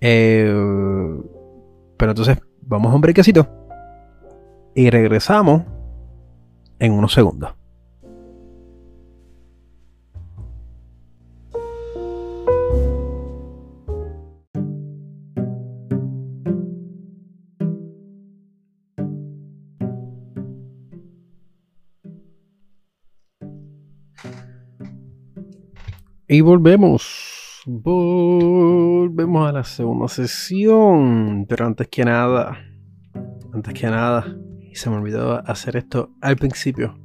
Eh, 0.00 0.48
pero 1.96 2.12
entonces 2.12 2.38
vamos 2.62 2.92
a 2.92 2.94
un 2.94 3.00
brequecito 3.00 3.48
y 4.74 4.88
regresamos 4.88 5.62
en 6.78 6.92
unos 6.92 7.12
segundos. 7.12 7.59
Y 26.32 26.42
volvemos. 26.42 27.64
Volvemos 27.66 29.48
a 29.48 29.50
la 29.50 29.64
segunda 29.64 30.06
sesión. 30.06 31.44
Pero 31.48 31.66
antes 31.66 31.88
que 31.88 32.04
nada, 32.04 32.56
antes 33.52 33.74
que 33.74 33.88
nada, 33.88 34.36
se 34.72 34.90
me 34.90 34.96
olvidó 34.98 35.42
hacer 35.44 35.74
esto 35.74 36.12
al 36.20 36.36
principio 36.36 36.96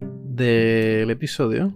del 0.00 1.08
episodio. 1.12 1.72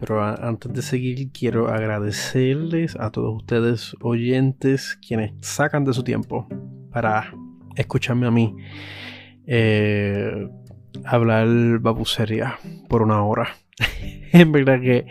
Pero 0.00 0.20
antes 0.20 0.72
de 0.72 0.82
seguir, 0.82 1.30
quiero 1.30 1.68
agradecerles 1.68 2.96
a 2.96 3.12
todos 3.12 3.36
ustedes, 3.36 3.94
oyentes, 4.00 4.98
quienes 5.06 5.34
sacan 5.42 5.84
de 5.84 5.92
su 5.92 6.02
tiempo 6.02 6.48
para 6.90 7.32
escucharme 7.76 8.26
a 8.26 8.32
mí 8.32 8.56
eh, 9.46 10.48
hablar 11.04 11.78
babucería 11.78 12.58
por 12.88 13.02
una 13.02 13.22
hora. 13.22 13.50
en 14.32 14.52
verdad 14.52 14.80
que, 14.80 15.06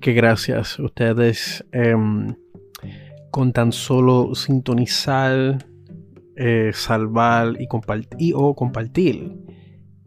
que 0.00 0.12
gracias. 0.12 0.78
Ustedes 0.78 1.64
em, 1.72 2.34
con 3.30 3.52
tan 3.52 3.72
solo 3.72 4.34
sintonizar, 4.34 5.58
eh, 6.36 6.70
salvar 6.74 7.54
y 7.58 7.66
compartir 7.66 8.34
o 8.36 8.54
compartir 8.54 9.32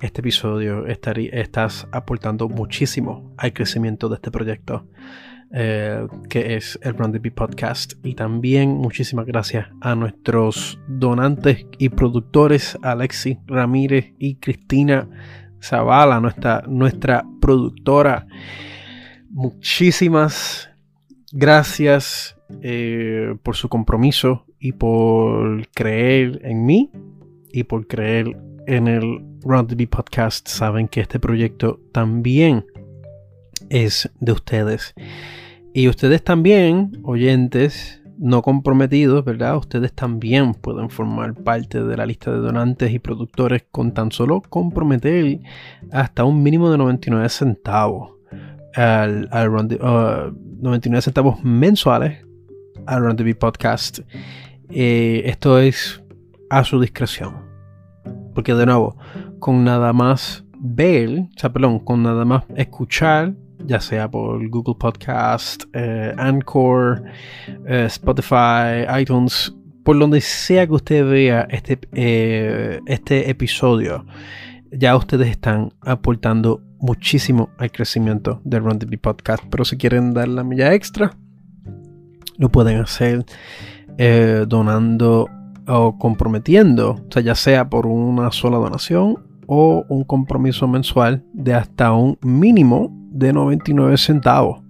este 0.02 0.22
episodio, 0.22 0.86
estás 0.88 1.88
aportando 1.92 2.48
muchísimo 2.48 3.34
al 3.38 3.52
crecimiento 3.54 4.08
de 4.08 4.16
este 4.16 4.32
proyecto. 4.32 4.88
Eh, 5.52 6.06
que 6.30 6.56
es 6.56 6.78
el 6.84 6.94
Brand 6.94 7.20
Podcast. 7.32 7.94
Y 8.04 8.14
también 8.14 8.70
muchísimas 8.70 9.26
gracias 9.26 9.68
a 9.82 9.96
nuestros 9.96 10.80
donantes 10.88 11.66
y 11.80 11.90
productores, 11.90 12.78
Alexi 12.84 13.40
Ramírez 13.48 14.14
y 14.20 14.36
Cristina 14.36 15.10
Zavala, 15.62 16.20
nuestra, 16.20 16.64
nuestra 16.68 17.26
productora. 17.42 18.28
Muchísimas 19.30 20.70
gracias 21.32 22.36
eh, 22.62 23.36
por 23.44 23.56
su 23.56 23.70
compromiso 23.70 24.46
y 24.60 24.74
por 24.74 25.68
creer 25.70 26.42
en 26.44 26.66
mí 26.66 26.92
y 27.52 27.64
por 27.64 27.88
creer 27.88 28.38
en 28.68 28.88
el 28.88 29.24
Round 29.44 29.70
the 29.70 29.76
Bee 29.76 29.88
Podcast. 29.88 30.48
Saben 30.48 30.88
que 30.88 31.02
este 31.02 31.20
proyecto 31.20 31.80
también 31.92 32.66
es 33.70 34.10
de 34.20 34.32
ustedes. 34.32 34.94
Y 35.74 35.88
ustedes 35.88 36.24
también, 36.24 37.00
oyentes, 37.04 37.99
no 38.20 38.42
comprometidos, 38.42 39.24
¿verdad? 39.24 39.58
Ustedes 39.58 39.94
también 39.94 40.54
pueden 40.54 40.90
formar 40.90 41.34
parte 41.34 41.82
de 41.82 41.98
la 41.98 42.06
lista 42.06 42.32
de 42.32 42.40
donantes 42.40 42.92
y 42.92 43.00
productores 43.00 43.64
con 43.72 43.94
tan 43.94 44.12
solo 44.12 44.42
comprometer 44.42 45.40
hasta 45.92 46.26
un 46.26 46.44
mínimo 46.44 46.70
de 46.70 46.78
99 46.78 47.30
centavos 47.30 48.12
al, 48.76 49.30
99 49.32 50.98
uh, 50.98 51.02
centavos 51.02 51.44
mensuales 51.44 52.26
al 52.86 53.04
Run 53.04 53.16
TV 53.16 53.36
Podcast. 53.36 54.00
Eh, 54.70 55.24
esto 55.26 55.58
es 55.58 56.04
a 56.50 56.66
su 56.66 56.80
discreción. 56.80 57.48
Porque 58.36 58.54
de 58.54 58.66
nuevo, 58.66 58.98
con 59.40 59.64
nada 59.64 59.94
más 59.94 60.44
ver, 60.60 61.20
o 61.20 61.40
sea, 61.40 61.54
perdón, 61.54 61.80
con 61.80 62.04
nada 62.04 62.26
más 62.26 62.44
escuchar 62.56 63.34
ya 63.70 63.80
sea 63.80 64.10
por 64.10 64.50
Google 64.50 64.74
Podcast, 64.80 65.64
eh, 65.74 66.12
Anchor, 66.18 67.04
eh, 67.68 67.86
Spotify, 67.86 68.90
iTunes, 69.00 69.56
por 69.86 69.98
donde 70.00 70.20
sea 70.22 70.66
que 70.66 70.74
usted 70.74 71.08
vea 71.08 71.48
este, 71.52 71.80
eh, 71.94 72.80
este 72.88 73.30
episodio, 73.30 74.08
ya 74.72 74.96
ustedes 74.96 75.30
están 75.30 75.72
aportando 75.82 76.64
muchísimo 76.80 77.52
al 77.60 77.72
crecimiento 77.72 78.42
del 78.44 78.64
Run 78.64 78.80
Podcast. 79.00 79.44
Pero 79.52 79.64
si 79.64 79.78
quieren 79.78 80.16
dar 80.16 80.28
la 80.30 80.44
milla 80.44 80.74
extra, 80.74 81.12
lo 82.38 82.50
pueden 82.50 82.80
hacer 82.82 83.24
donando 84.48 85.28
o 85.68 85.98
comprometiendo, 86.00 86.92
o 86.92 87.12
sea, 87.12 87.22
ya 87.22 87.36
sea 87.36 87.70
por 87.70 87.86
una 87.86 88.32
sola 88.32 88.58
donación 88.58 89.18
o 89.46 89.86
un 89.90 90.06
compromiso 90.06 90.68
mensual 90.68 91.26
de 91.34 91.54
hasta 91.54 91.92
un 91.92 92.18
mínimo 92.22 92.99
de 93.10 93.34
99 93.34 93.98
centavos. 93.98 94.62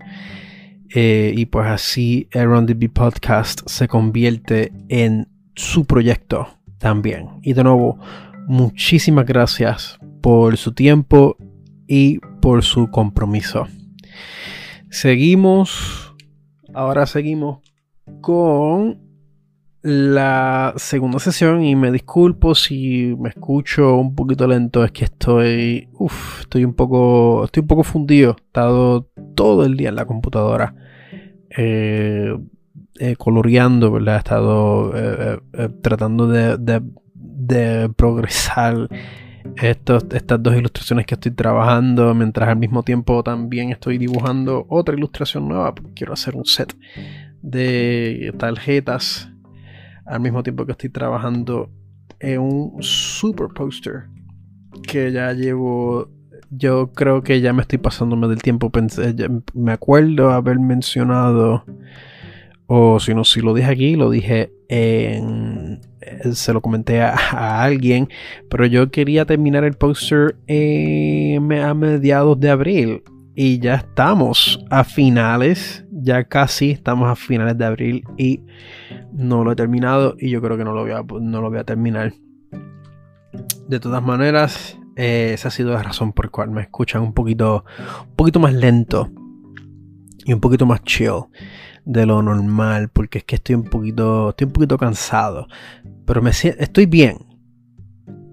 Eh, 0.94 1.34
y 1.36 1.46
pues 1.46 1.68
así 1.68 2.28
el 2.32 2.66
the 2.66 2.90
Podcast 2.90 3.62
se 3.68 3.88
convierte 3.88 4.72
en 4.88 5.28
su 5.56 5.86
proyecto 5.86 6.48
también. 6.80 7.30
Y 7.44 7.54
de 7.54 7.64
nuevo, 7.64 8.00
muchísimas 8.48 9.26
gracias 9.26 10.00
por 10.22 10.58
su 10.58 10.74
tiempo 10.74 11.38
y 11.88 12.20
por 12.42 12.64
su 12.64 12.90
compromiso. 12.90 13.68
Seguimos 14.90 16.10
ahora 16.74 17.06
seguimos 17.06 17.60
con 18.22 19.09
la 19.82 20.74
segunda 20.76 21.20
sesión 21.20 21.64
y 21.64 21.76
me 21.76 21.92
disculpo 21.92 22.54
si 22.54 23.16
me 23.18 23.30
escucho 23.30 23.96
un 23.96 24.14
poquito 24.14 24.46
lento, 24.48 24.84
es 24.84 24.92
que 24.92 25.06
estoy, 25.06 25.88
uf, 25.94 26.42
estoy 26.42 26.66
un 26.66 26.74
poco, 26.74 27.46
estoy 27.46 27.62
un 27.62 27.68
poco 27.68 27.84
fundido. 27.84 28.36
He 28.38 28.42
estado 28.48 29.10
todo 29.36 29.66
el 29.66 29.78
día 29.78 29.90
en 29.90 29.96
la 29.96 30.06
computadora 30.06 30.76
eh, 31.56 32.38
eh, 33.00 33.16
coloreando, 33.16 33.92
¿verdad? 33.92 34.16
He 34.16 34.18
estado 34.18 34.92
eh, 34.96 35.40
tratando 35.82 36.28
de, 36.28 36.58
de, 37.16 37.90
progresar 37.90 38.90
estos, 39.56 40.06
estas 40.12 40.44
dos 40.44 40.56
ilustraciones 40.56 41.06
que 41.06 41.16
estoy 41.16 41.32
trabajando, 41.32 42.14
mientras 42.14 42.50
al 42.50 42.58
mismo 42.58 42.84
tiempo 42.84 43.24
también 43.24 43.72
estoy 43.72 43.98
dibujando 43.98 44.66
otra 44.70 44.96
ilustración 44.96 45.48
nueva, 45.48 45.74
porque 45.74 45.94
quiero 45.94 46.14
hacer 46.14 46.36
un 46.36 46.46
set 46.46 46.76
de 47.42 48.34
tarjetas 48.38 49.32
al 50.10 50.20
mismo 50.20 50.44
tiempo 50.44 50.66
que 50.66 50.72
estoy 50.74 50.90
trabajando 50.90 51.70
en 52.20 52.42
un 52.42 52.78
super 52.82 53.48
poster 53.48 54.08
que 54.84 55.12
ya 55.12 55.34
llevo 55.34 56.10
yo 56.52 56.92
creo 56.94 57.22
que 57.22 57.42
ya 57.42 57.54
me 57.54 57.62
estoy 57.62 57.78
pasándome 57.78 58.28
del 58.28 58.42
tiempo 58.42 58.72
pensé, 58.72 59.16
me 59.54 59.72
acuerdo 59.72 60.32
haber 60.32 60.60
mencionado 60.60 61.64
o 62.66 63.00
si 63.00 63.14
no 63.14 63.24
si 63.24 63.42
lo 63.42 63.54
dije 63.54 63.70
aquí 63.70 63.96
lo 63.96 64.10
dije 64.10 64.52
en 64.68 65.80
se 66.32 66.54
lo 66.54 66.62
comenté 66.62 67.02
a, 67.02 67.64
alguien 67.64 68.10
pero 68.50 68.66
yo 68.66 68.90
quería 68.90 69.26
terminar 69.26 69.64
el 69.64 69.76
poster 69.76 70.36
a 70.48 71.74
mediados 71.74 72.40
de 72.40 72.50
abril 72.50 73.04
y 73.36 73.60
ya 73.60 73.76
estamos 73.76 74.66
a 74.70 74.84
finales 74.84 75.86
ya 75.92 76.24
casi 76.24 76.72
estamos 76.72 77.10
a 77.10 77.16
finales 77.16 77.58
de 77.58 77.66
abril 77.66 78.04
y 78.18 78.42
no 79.20 79.44
lo 79.44 79.52
he 79.52 79.56
terminado 79.56 80.16
y 80.18 80.30
yo 80.30 80.42
creo 80.42 80.58
que 80.58 80.64
no 80.64 80.72
lo 80.74 80.82
voy 80.82 80.92
a, 80.92 81.04
no 81.04 81.42
lo 81.42 81.50
voy 81.50 81.60
a 81.60 81.66
terminar. 81.66 82.14
De 83.68 83.80
todas 83.80 84.02
maneras, 84.02 84.80
eh, 84.96 85.32
esa 85.34 85.50
ha 85.50 85.52
sido 85.52 85.74
la 85.74 85.84
razón 85.84 86.14
por 86.14 86.26
la 86.26 86.32
cual 86.32 86.52
me 86.52 86.62
escuchan 86.62 87.02
un 87.02 87.14
poquito, 87.14 87.66
un 88.08 88.16
poquito 88.16 88.40
más 88.40 88.54
lento 88.54 89.12
y 90.26 90.32
un 90.32 90.40
poquito 90.40 90.66
más 90.66 90.84
chill 90.84 91.26
de 91.84 92.06
lo 92.06 92.24
normal, 92.24 92.90
porque 92.90 93.20
es 93.20 93.24
que 93.26 93.36
estoy 93.36 93.56
un 93.56 93.66
poquito, 93.66 94.30
estoy 94.30 94.46
un 94.46 94.54
poquito 94.54 94.78
cansado, 94.78 95.48
pero 96.06 96.22
me 96.22 96.30
estoy 96.30 96.86
bien, 96.86 97.18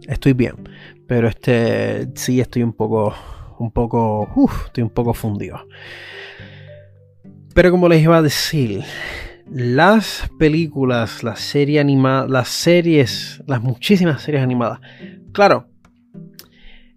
estoy 0.07 0.35
bien, 0.35 0.55
pero 1.09 1.27
este 1.27 2.09
sí 2.15 2.41
estoy 2.41 2.63
un 2.63 2.73
poco, 2.73 3.13
un 3.59 3.73
poco, 3.73 4.29
estoy 4.67 4.85
un 4.85 4.91
poco 4.91 5.15
fundido. 5.15 5.67
Pero 7.55 7.71
como 7.71 7.89
les 7.89 8.03
iba 8.03 8.19
a 8.19 8.23
decir, 8.23 8.85
las 9.51 10.31
películas, 10.39 11.23
las 11.23 11.41
series 11.41 11.81
animadas, 11.81 12.31
las 12.31 12.49
series, 12.49 13.43
las 13.47 13.63
muchísimas 13.63 14.23
series 14.23 14.43
animadas. 14.43 14.81
Claro, 15.33 15.69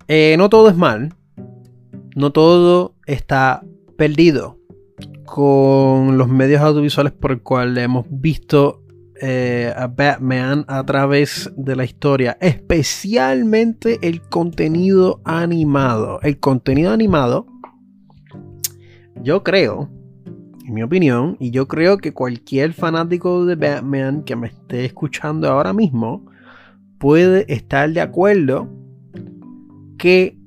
eh, 0.07 0.35
no 0.37 0.49
todo 0.49 0.69
es 0.69 0.75
mal, 0.75 1.13
no 2.15 2.31
todo 2.31 2.95
está 3.05 3.63
perdido 3.97 4.57
con 5.25 6.17
los 6.17 6.27
medios 6.27 6.61
audiovisuales 6.61 7.13
por 7.13 7.31
el 7.31 7.41
cual 7.43 7.77
hemos 7.77 8.05
visto 8.09 8.83
eh, 9.21 9.71
a 9.75 9.87
Batman 9.87 10.65
a 10.67 10.83
través 10.85 11.51
de 11.55 11.75
la 11.75 11.83
historia, 11.83 12.37
especialmente 12.41 13.99
el 14.01 14.21
contenido 14.21 15.21
animado. 15.25 16.19
El 16.23 16.39
contenido 16.39 16.91
animado, 16.91 17.45
yo 19.21 19.43
creo 19.43 19.91
en 20.69 20.75
mi 20.75 20.83
opinión, 20.83 21.35
y 21.39 21.49
yo 21.49 21.67
creo 21.67 21.97
que 21.97 22.13
cualquier 22.13 22.73
fanático 22.73 23.43
de 23.45 23.55
Batman 23.55 24.23
que 24.23 24.35
me 24.35 24.47
esté 24.47 24.85
escuchando 24.85 25.49
ahora 25.49 25.73
mismo 25.73 26.27
puede 26.99 27.51
estar 27.51 27.91
de 27.91 28.01
acuerdo 28.01 28.69
que 29.97 30.37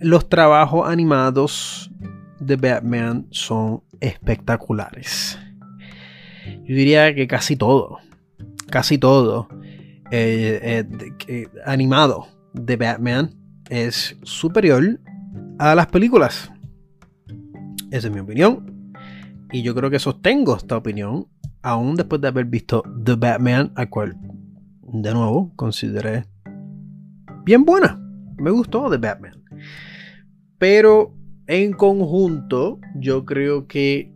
los 0.00 0.28
trabajos 0.28 0.88
animados 0.88 1.92
de 2.40 2.56
Batman 2.56 3.28
son 3.30 3.82
espectaculares. 4.00 5.38
Yo 6.64 6.74
diría 6.74 7.14
que 7.14 7.28
casi 7.28 7.54
todo, 7.54 7.98
casi 8.68 8.98
todo 8.98 9.46
eh, 10.10 10.84
eh, 11.28 11.46
animado 11.64 12.26
de 12.52 12.76
Batman 12.76 13.30
es 13.70 14.18
superior 14.24 14.98
a 15.60 15.76
las 15.76 15.86
películas. 15.86 16.50
Esa 17.92 18.08
es 18.08 18.12
mi 18.12 18.20
opinión. 18.20 18.71
Y 19.52 19.62
yo 19.62 19.74
creo 19.74 19.90
que 19.90 19.98
sostengo 19.98 20.56
esta 20.56 20.76
opinión 20.76 21.28
aún 21.60 21.94
después 21.94 22.20
de 22.20 22.28
haber 22.28 22.46
visto 22.46 22.82
The 23.04 23.14
Batman, 23.14 23.72
al 23.76 23.90
cual 23.90 24.16
de 24.80 25.12
nuevo 25.12 25.52
consideré 25.56 26.24
bien 27.44 27.64
buena. 27.64 28.00
Me 28.38 28.50
gustó 28.50 28.90
The 28.90 28.96
Batman. 28.96 29.42
Pero 30.58 31.14
en 31.46 31.72
conjunto, 31.72 32.80
yo 32.96 33.24
creo 33.24 33.66
que 33.66 34.12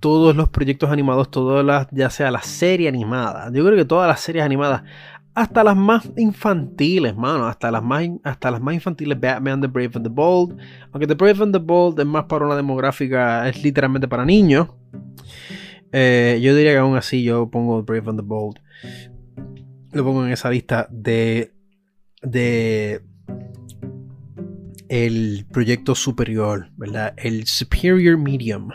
todos 0.00 0.34
los 0.34 0.48
proyectos 0.48 0.90
animados, 0.90 1.30
todas 1.30 1.64
las, 1.64 1.88
ya 1.90 2.08
sea 2.08 2.30
la 2.30 2.40
serie 2.40 2.88
animada, 2.88 3.50
yo 3.52 3.64
creo 3.64 3.76
que 3.76 3.84
todas 3.84 4.08
las 4.08 4.20
series 4.20 4.44
animadas 4.44 4.84
hasta 5.40 5.64
las 5.64 5.76
más 5.76 6.10
infantiles, 6.16 7.16
mano, 7.16 7.46
hasta 7.46 7.70
las 7.70 7.82
más, 7.82 8.08
hasta 8.22 8.50
las 8.50 8.60
más 8.60 8.74
infantiles, 8.74 9.18
Batman, 9.18 9.60
The 9.60 9.66
Brave 9.66 9.90
and 9.94 10.04
the 10.04 10.12
Bold, 10.12 10.56
aunque 10.92 11.06
The 11.06 11.14
Brave 11.14 11.42
and 11.42 11.52
the 11.52 11.58
Bold 11.58 11.98
es 11.98 12.06
más 12.06 12.24
para 12.24 12.46
una 12.46 12.56
demográfica, 12.56 13.48
es 13.48 13.62
literalmente 13.62 14.08
para 14.08 14.24
niños. 14.24 14.68
Eh, 15.92 16.38
yo 16.42 16.54
diría 16.54 16.72
que 16.72 16.78
aún 16.78 16.96
así 16.96 17.22
yo 17.22 17.50
pongo 17.50 17.82
Brave 17.82 18.10
and 18.10 18.20
the 18.20 18.26
Bold. 18.26 18.56
Lo 19.92 20.04
pongo 20.04 20.24
en 20.24 20.32
esa 20.32 20.50
lista 20.50 20.86
de. 20.90 21.52
de. 22.22 23.02
el 24.88 25.46
proyecto 25.50 25.94
superior, 25.94 26.70
¿verdad? 26.76 27.14
El 27.16 27.46
superior 27.46 28.18
medium 28.18 28.70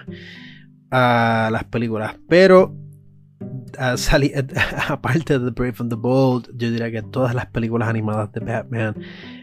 a 0.91 1.49
las 1.51 1.63
películas. 1.66 2.18
Pero 2.28 2.76
aparte 4.88 5.40
de 5.40 5.52
Brave 5.52 5.76
and 5.80 5.90
the 5.90 5.96
Bold, 5.96 6.50
yo 6.56 6.72
diría 6.72 6.92
que 6.92 7.02
todas 7.02 7.34
las 7.34 7.48
películas 7.48 7.90
animadas 7.90 8.32
de 8.32 8.40
Batman, 8.40 8.96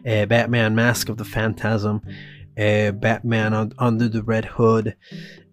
eh, 0.05 0.27
Batman 0.29 0.75
Mask 0.75 1.11
of 1.11 1.17
the 1.17 1.25
Phantasm, 1.25 1.99
eh, 2.57 2.93
Batman 2.95 3.73
Under 3.79 4.11
the 4.11 4.23
Red 4.27 4.47
Hood, 4.57 4.95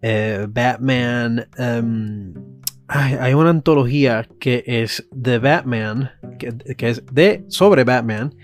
eh, 0.02 0.46
Batman. 0.48 1.46
Um, 1.58 2.60
hay 2.92 3.34
una 3.34 3.50
antología 3.50 4.26
que 4.40 4.64
es 4.66 5.06
de 5.12 5.38
Batman, 5.38 6.10
que, 6.40 6.74
que, 6.76 6.88
es 6.88 7.04
de 7.12 7.44
sobre 7.46 7.84
Batman, 7.84 8.34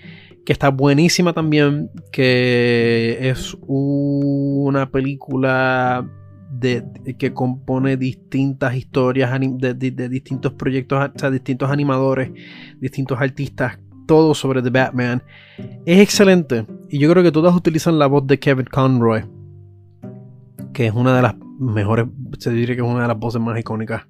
que 0.45 0.53
está 0.53 0.69
buenísima 0.69 1.33
también, 1.33 1.89
que 2.13 3.17
es 3.19 3.57
una 3.67 4.89
película 4.89 6.09
que 6.59 7.33
compone 7.33 7.97
distintas 7.97 8.75
historias 8.75 9.31
de, 9.39 10.09
distintos 10.09 10.53
proyectos, 10.53 11.11
o 11.15 11.19
sea, 11.19 11.29
distintos 11.29 11.69
animadores, 11.69 12.31
distintos 12.79 13.19
artistas, 13.19 13.79
todo 14.07 14.33
sobre 14.33 14.61
The 14.61 14.69
Batman. 14.69 15.23
Es 15.85 15.99
excelente. 15.99 16.65
Y 16.89 16.99
yo 16.99 17.11
creo 17.11 17.23
que 17.23 17.31
todas 17.31 17.55
utilizan 17.55 17.99
la 17.99 18.07
voz 18.07 18.25
de 18.27 18.39
Kevin 18.39 18.65
Conroy, 18.65 19.25
que 20.73 20.87
es 20.87 20.93
una 20.93 21.15
de 21.15 21.21
las 21.21 21.35
mejores, 21.59 22.05
se 22.39 22.51
diría 22.51 22.75
que 22.75 22.81
es 22.81 22.87
una 22.87 23.01
de 23.01 23.07
las 23.07 23.19
voces 23.19 23.41
más 23.41 23.59
icónicas 23.59 24.03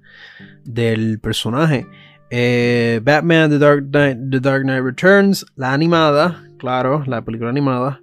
del 0.64 1.18
personaje. 1.18 1.86
Eh, 2.30 3.00
Batman 3.02 3.50
The 3.50 3.58
Dark, 3.58 3.90
Knight, 3.90 4.18
The 4.30 4.40
Dark 4.40 4.62
Knight 4.62 4.84
Returns, 4.84 5.46
la 5.56 5.72
animada, 5.72 6.44
claro, 6.58 7.02
la 7.06 7.22
película 7.22 7.50
animada. 7.50 8.00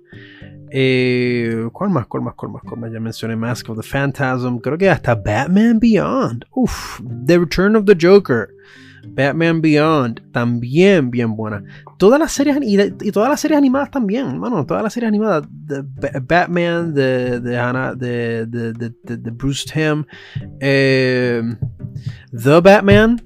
Eh, 0.77 1.69
¿Cuál 1.71 1.89
más? 1.89 2.05
¿Cuál 2.05 2.23
más? 2.23 2.33
¿Cuál 2.35 2.51
más? 2.51 2.91
Ya 2.91 2.99
mencioné 2.99 3.37
Mask 3.37 3.69
of 3.69 3.79
the 3.79 3.87
Phantasm. 3.87 4.57
Creo 4.57 4.77
que 4.77 4.89
hasta 4.89 5.15
Batman 5.15 5.79
Beyond. 5.79 6.43
Uf, 6.51 6.99
The 7.25 7.39
Return 7.39 7.77
of 7.77 7.85
the 7.85 7.95
Joker. 7.97 8.49
Batman 9.07 9.61
Beyond, 9.61 10.33
también 10.33 11.11
bien 11.11 11.33
buena. 11.37 11.63
Todas 11.97 12.19
las 12.19 12.33
series 12.33 12.57
y, 12.61 13.11
todas 13.13 13.29
las 13.29 13.39
series 13.39 13.57
animadas 13.57 13.89
también, 13.89 14.37
mano. 14.37 14.65
Todas 14.65 14.83
las 14.83 14.91
series 14.91 15.07
animadas. 15.07 15.47
de 15.49 15.81
Batman, 16.19 16.93
de, 16.93 17.39
de, 17.39 18.45
de, 18.45 19.17
de, 19.17 19.31
Bruce 19.31 19.65
Tim, 19.71 20.03
eh, 20.59 21.41
The 22.31 22.59
Batman, 22.59 23.21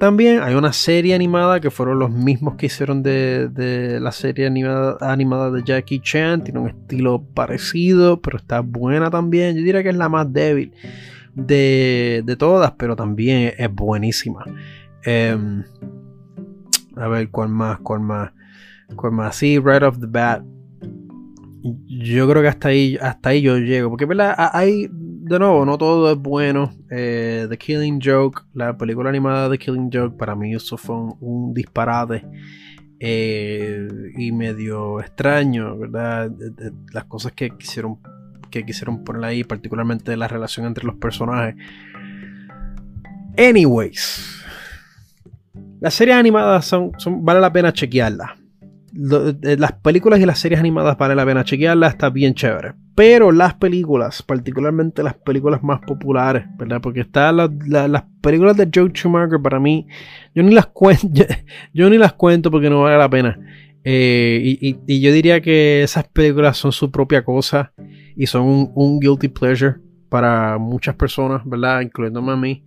también 0.00 0.42
hay 0.42 0.54
una 0.54 0.72
serie 0.72 1.14
animada 1.14 1.60
que 1.60 1.70
fueron 1.70 1.98
los 1.98 2.10
mismos 2.10 2.54
que 2.54 2.66
hicieron 2.66 3.02
de, 3.02 3.98
la 4.00 4.10
serie 4.12 4.46
animada, 4.46 4.96
animada, 5.02 5.50
de 5.50 5.62
Jackie 5.62 6.00
Chan. 6.00 6.42
Tiene 6.42 6.58
un 6.58 6.68
estilo 6.68 7.22
parecido, 7.34 8.20
pero 8.22 8.38
está 8.38 8.60
buena 8.60 9.10
también. 9.10 9.56
Yo 9.56 9.62
diría 9.62 9.82
que 9.82 9.90
es 9.90 9.96
la 9.96 10.08
más 10.08 10.32
débil 10.32 10.72
de, 11.34 12.36
todas, 12.38 12.72
pero 12.72 12.96
también 12.96 13.52
es 13.58 13.72
buenísima. 13.72 14.42
Em, 15.04 15.64
a 16.96 17.06
ver, 17.08 17.30
¿cuál 17.30 17.50
más? 17.50 17.78
¿Cuál 17.80 18.00
más? 18.00 18.32
¿Cuál 18.96 19.12
más? 19.12 19.36
Sí, 19.36 19.58
right 19.58 19.82
off 19.82 20.00
the 20.00 20.06
bat. 20.06 20.42
Yo 21.86 22.26
creo 22.26 22.40
que 22.40 22.48
hasta 22.48 22.68
ahí, 22.68 22.96
hasta 23.02 23.28
ahí 23.28 23.42
yo 23.42 23.58
llego. 23.58 23.90
Porque, 23.90 24.06
¿verdad? 24.06 24.34
Hay 24.54 24.88
de 25.30 25.38
nuevo, 25.38 25.64
no 25.64 25.78
todo 25.78 26.10
es 26.10 26.18
bueno. 26.18 26.72
Eh, 26.90 27.46
The 27.48 27.56
Killing 27.56 28.00
Joke, 28.02 28.42
la 28.52 28.76
película 28.76 29.10
animada 29.10 29.48
The 29.48 29.58
Killing 29.58 29.88
Joke, 29.92 30.18
para 30.18 30.34
mí 30.34 30.52
eso 30.52 30.76
fue 30.76 30.96
un, 31.20 31.54
disparate 31.54 32.26
eh, 32.98 33.86
y 34.18 34.32
medio 34.32 34.98
extraño, 35.00 35.78
¿verdad? 35.78 36.32
las 36.92 37.04
cosas 37.04 37.30
que 37.30 37.50
quisieron, 37.50 37.98
que 38.50 38.66
quisieron 38.66 39.04
poner 39.04 39.22
ahí, 39.22 39.44
particularmente 39.44 40.16
la 40.16 40.26
relación 40.26 40.66
entre 40.66 40.84
los 40.84 40.96
personajes. 40.96 41.54
Anyways, 43.38 44.44
las 45.80 45.94
series 45.94 46.16
animadas 46.16 46.64
son, 46.64 46.90
son 46.98 47.24
vale 47.24 47.40
la 47.40 47.52
pena 47.52 47.72
chequearlas. 47.72 48.39
Eh, 48.92 49.56
las 49.58 49.72
películas 49.72 50.20
y 50.20 50.26
las 50.26 50.38
series 50.38 50.58
animadas 50.58 50.98
vale 50.98 51.14
la 51.14 51.24
pena 51.24 51.44
chequearlas, 51.44 51.92
está 51.92 52.10
bien 52.10 52.34
chévere. 52.34 52.74
Pero 52.94 53.32
las 53.32 53.54
películas, 53.54 54.22
particularmente 54.22 55.02
las 55.02 55.14
películas 55.14 55.62
más 55.62 55.80
populares, 55.80 56.44
¿verdad? 56.58 56.80
Porque 56.82 57.00
están 57.00 57.36
las 57.36 58.04
películas 58.20 58.56
de 58.56 58.68
Joe 58.72 58.90
Schumacher 58.90 59.40
para 59.40 59.60
mí, 59.60 59.86
yo 60.34 60.42
ni 60.42 60.52
las 60.52 60.66
cuento, 60.66 61.24
yo, 61.72 61.88
ni 61.88 61.98
las 61.98 62.12
cuento 62.14 62.50
porque 62.50 62.68
no 62.68 62.82
vale 62.82 62.98
la 62.98 63.08
pena. 63.08 63.38
Eh, 63.84 64.58
y, 64.60 65.00
yo 65.00 65.12
diría 65.12 65.40
que 65.40 65.82
esas 65.82 66.06
películas 66.08 66.58
son 66.58 66.72
su 66.72 66.90
propia 66.90 67.24
cosa 67.24 67.72
y 68.16 68.26
son 68.26 68.70
un, 68.74 69.00
guilty 69.00 69.28
pleasure 69.28 69.76
para 70.10 70.58
muchas 70.58 70.96
personas, 70.96 71.42
¿verdad? 71.46 71.80
Incluyéndome 71.80 72.32
a 72.32 72.36
mí. 72.36 72.64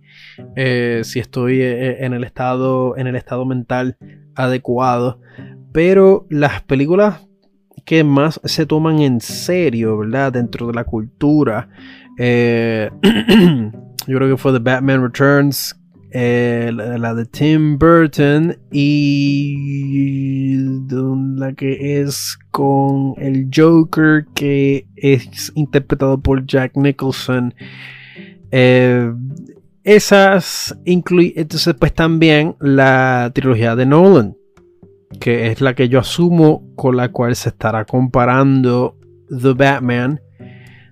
Eh, 0.56 1.02
si 1.04 1.20
estoy 1.20 1.60
en 1.62 2.14
el 2.14 2.24
estado, 2.24 2.96
en 2.96 3.06
el 3.06 3.14
estado 3.14 3.44
mental 3.44 3.96
adecuado. 4.34 5.20
Pero 5.74 6.24
las 6.30 6.62
películas 6.62 7.26
que 7.84 8.04
más 8.04 8.40
se 8.44 8.64
toman 8.64 9.00
en 9.00 9.20
serio, 9.20 9.98
¿verdad? 9.98 10.32
Dentro 10.32 10.68
de 10.68 10.72
la 10.72 10.84
cultura. 10.84 11.68
Eh, 12.16 12.88
yo 14.06 14.16
creo 14.16 14.30
que 14.30 14.36
fue 14.36 14.52
The 14.52 14.60
Batman 14.60 15.02
Returns, 15.02 15.74
eh, 16.12 16.70
la, 16.72 17.12
de 17.12 17.26
Tim 17.26 17.76
Burton 17.76 18.56
y 18.70 20.54
la 21.36 21.52
que 21.54 22.00
es 22.00 22.38
con 22.52 23.14
el 23.18 23.50
Joker 23.52 24.26
que 24.32 24.86
es 24.94 25.50
interpretado 25.56 26.20
por 26.20 26.46
Jack 26.46 26.76
Nicholson. 26.76 27.52
Eh, 28.52 29.12
esas 29.82 30.78
incluyen, 30.84 31.32
entonces 31.34 31.74
pues 31.74 31.92
también 31.92 32.54
la 32.60 33.32
trilogía 33.34 33.74
de 33.74 33.86
Nolan 33.86 34.36
que 35.20 35.50
es 35.50 35.60
la 35.60 35.74
que 35.74 35.88
yo 35.88 36.00
asumo 36.00 36.64
con 36.76 36.96
la 36.96 37.10
cual 37.10 37.36
se 37.36 37.50
estará 37.50 37.84
comparando 37.84 38.96
The 39.28 39.52
Batman 39.52 40.20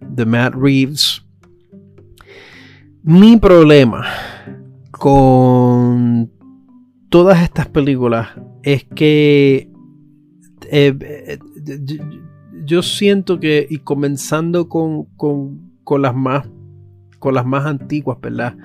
de 0.01 0.27
Matt 0.27 0.55
Reeves. 0.55 1.25
Mi 3.03 3.37
problema 3.37 4.05
con 4.91 6.31
todas 7.09 7.43
estas 7.43 7.69
películas 7.69 8.29
es 8.63 8.85
que 8.85 9.69
eh, 10.71 10.97
eh, 11.01 11.39
yo 12.65 12.83
siento 12.83 13.41
que, 13.41 13.67
y 13.69 13.79
comenzando 13.79 14.69
con, 14.69 15.09
las 16.01 16.15
más 16.15 16.49
con 17.19 17.35
las 17.35 17.45
más 17.45 17.67
antiguas, 17.67 18.19
¿verdad? 18.21 18.57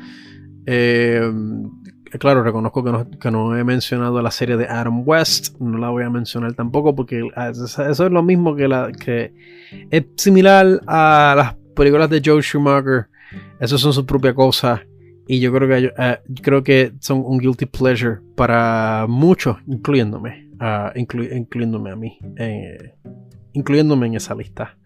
Eh, 0.66 1.32
claro, 2.20 2.44
reconozco 2.44 2.84
que 3.20 3.32
no, 3.32 3.58
he 3.58 3.64
mencionado 3.64 4.22
la 4.22 4.32
serie 4.32 4.58
de 4.58 4.66
Adam 4.68 5.04
West, 5.06 5.58
no 5.60 5.78
la 5.78 5.90
voy 5.90 6.04
a 6.04 6.10
mencionar 6.10 6.54
tampoco 6.54 6.96
porque 6.96 7.28
ah, 7.36 7.50
eso 7.50 7.90
es 7.90 8.00
lo 8.12 8.24
mismo 8.24 8.56
que 8.56 8.68
la 8.68 8.92
que 8.92 9.34
es 9.90 10.06
similar 10.16 10.82
a 10.88 11.34
las 11.36 11.56
películas 11.76 12.10
de 12.10 12.22
Joe 12.24 12.42
Schumacher. 12.42 13.08
Eso 13.60 13.78
son 13.78 13.94
su 13.94 14.06
propia 14.06 14.34
cosa 14.34 14.84
y 15.28 15.40
yo 15.40 15.52
creo 15.54 15.68
que 15.68 15.94
eh, 15.98 16.20
creo 16.42 16.64
que 16.64 16.94
son 17.00 17.24
un 17.26 17.38
guilty 17.38 17.66
pleasure 17.66 18.20
para 18.36 19.06
muchos, 19.08 19.58
incluyéndome, 19.68 20.50
uh, 20.62 20.98
incluyéndome 20.98 21.92
a 21.92 21.96
mí, 21.96 22.20
incluyéndome 23.54 24.08
en 24.08 24.16
esa 24.16 24.34
lista 24.36 24.78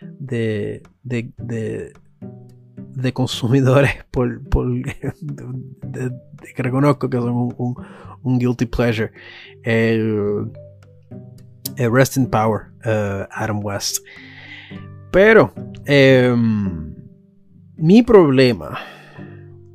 de, 0.00 0.82
de 1.02 1.92
de 2.94 3.12
consumidores 3.12 4.04
por, 4.10 4.40
que 6.54 6.62
reconozco 6.62 7.08
que 7.08 7.16
son 7.18 7.54
un, 8.22 8.38
guilty 8.38 8.66
pleasure. 8.66 9.12
El, 9.62 10.52
Rest 11.76 12.16
in 12.16 12.26
Power, 12.26 12.72
uh, 12.84 13.26
Adam 13.30 13.64
West. 13.64 13.98
Pero 15.10 15.52
em, 15.86 16.94
mi 17.76 18.02
problema 18.02 18.78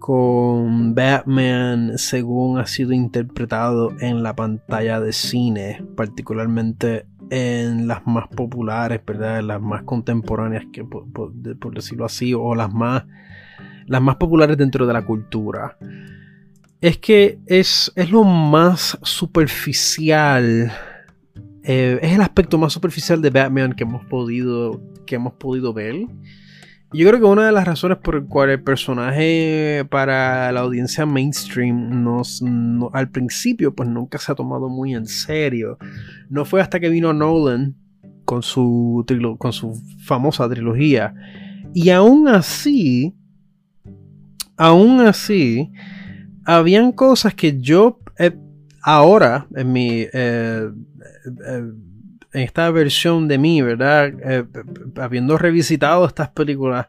con 0.06 0.94
Batman 0.94 1.98
según 1.98 2.60
ha 2.60 2.68
sido 2.68 2.94
interpretado 2.94 3.92
en 4.02 4.22
la 4.22 4.36
pantalla 4.36 5.00
de 5.00 5.12
cine, 5.12 5.84
particularmente 5.96 7.08
en 7.30 7.88
las 7.88 8.06
más 8.06 8.28
populares, 8.28 9.02
¿verdad? 9.06 9.42
Las 9.42 9.62
más 9.62 9.84
contemporáneas, 9.84 10.66
que, 10.72 10.84
por, 10.84 11.34
decirlo 11.74 12.06
así, 12.06 12.34
o 12.34 12.56
las 12.56 12.74
más, 12.74 13.06
las 13.86 14.02
más 14.02 14.16
populares 14.18 14.58
dentro 14.58 14.86
de 14.86 14.94
la 14.94 15.06
cultura. 15.06 15.78
Es 16.82 16.98
que 16.98 17.40
es, 17.48 17.92
es 17.96 18.12
lo 18.12 18.24
más 18.24 18.98
superficial. 19.02 20.72
Eh, 21.64 22.00
es 22.02 22.14
el 22.14 22.22
aspecto 22.22 22.58
más 22.58 22.74
superficial 22.74 23.22
de 23.22 23.30
Batman 23.32 23.74
que 23.74 23.84
hemos 23.84 24.06
podido, 24.06 24.82
que 25.06 25.16
hemos 25.16 25.34
podido 25.34 25.74
ver. 25.74 25.96
Yo 26.96 27.10
creo 27.10 27.20
que 27.20 27.26
una 27.26 27.46
de 27.46 27.52
las 27.52 27.66
razones 27.66 27.98
por 27.98 28.16
el 28.16 28.26
cual 28.26 28.50
el 28.52 28.64
personaje 28.64 29.86
para 29.90 30.50
la 30.54 30.62
audiencia 30.62 31.06
mainstream 31.06 32.04
nos, 32.04 32.42
al 32.94 33.10
principio 33.10 33.76
pues 33.76 33.90
nunca 33.90 34.18
se 34.18 34.32
ha 34.32 34.36
tomado 34.36 34.70
muy 34.70 34.96
en 34.96 35.06
serio. 35.06 35.78
No 36.30 36.46
fue 36.46 36.62
hasta 36.62 36.80
que 36.80 36.88
vino 36.88 37.12
Nolan 37.12 37.76
con 38.24 38.44
su, 38.44 39.06
con 39.38 39.52
su 39.52 39.74
famosa 40.06 40.48
trilogía. 40.48 41.14
Y 41.74 41.90
aún 41.90 42.30
así, 42.30 43.14
aún 44.56 45.02
así, 45.02 45.72
habían 46.46 46.94
cosas 46.94 47.34
que 47.34 47.60
yo 47.60 48.00
eh, 48.18 48.38
ahora 48.82 49.48
en 49.54 49.74
mi... 49.74 50.06
Eh, 50.14 50.70
eh, 51.48 51.72
en 52.36 52.42
esta 52.42 52.70
versión 52.70 53.28
de 53.28 53.38
mí, 53.38 53.62
¿verdad? 53.62 54.14
Eh, 54.24 54.44
habiendo 54.98 55.38
revisitado 55.38 56.06
estas 56.06 56.30
películas, 56.30 56.88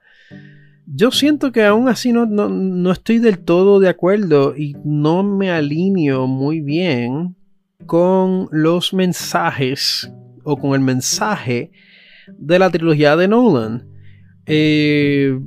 yo 0.86 1.10
siento 1.10 1.52
que 1.52 1.64
aún 1.64 1.88
así 1.88 2.12
no, 2.12 2.26
no, 2.26 2.92
estoy 2.92 3.18
del 3.18 3.38
todo 3.38 3.80
de 3.80 3.88
acuerdo 3.88 4.56
y 4.56 4.76
no 4.84 5.22
me 5.22 5.50
alineo 5.50 6.26
muy 6.26 6.60
bien 6.60 7.36
con 7.86 8.48
los 8.50 8.92
mensajes 8.92 10.12
o 10.44 10.56
con 10.56 10.74
el 10.74 10.80
mensaje 10.80 11.70
de 12.38 12.58
la 12.58 12.70
trilogía 12.70 13.16
de 13.16 13.28
Nolan. 13.28 13.88
Eh, 14.46 15.38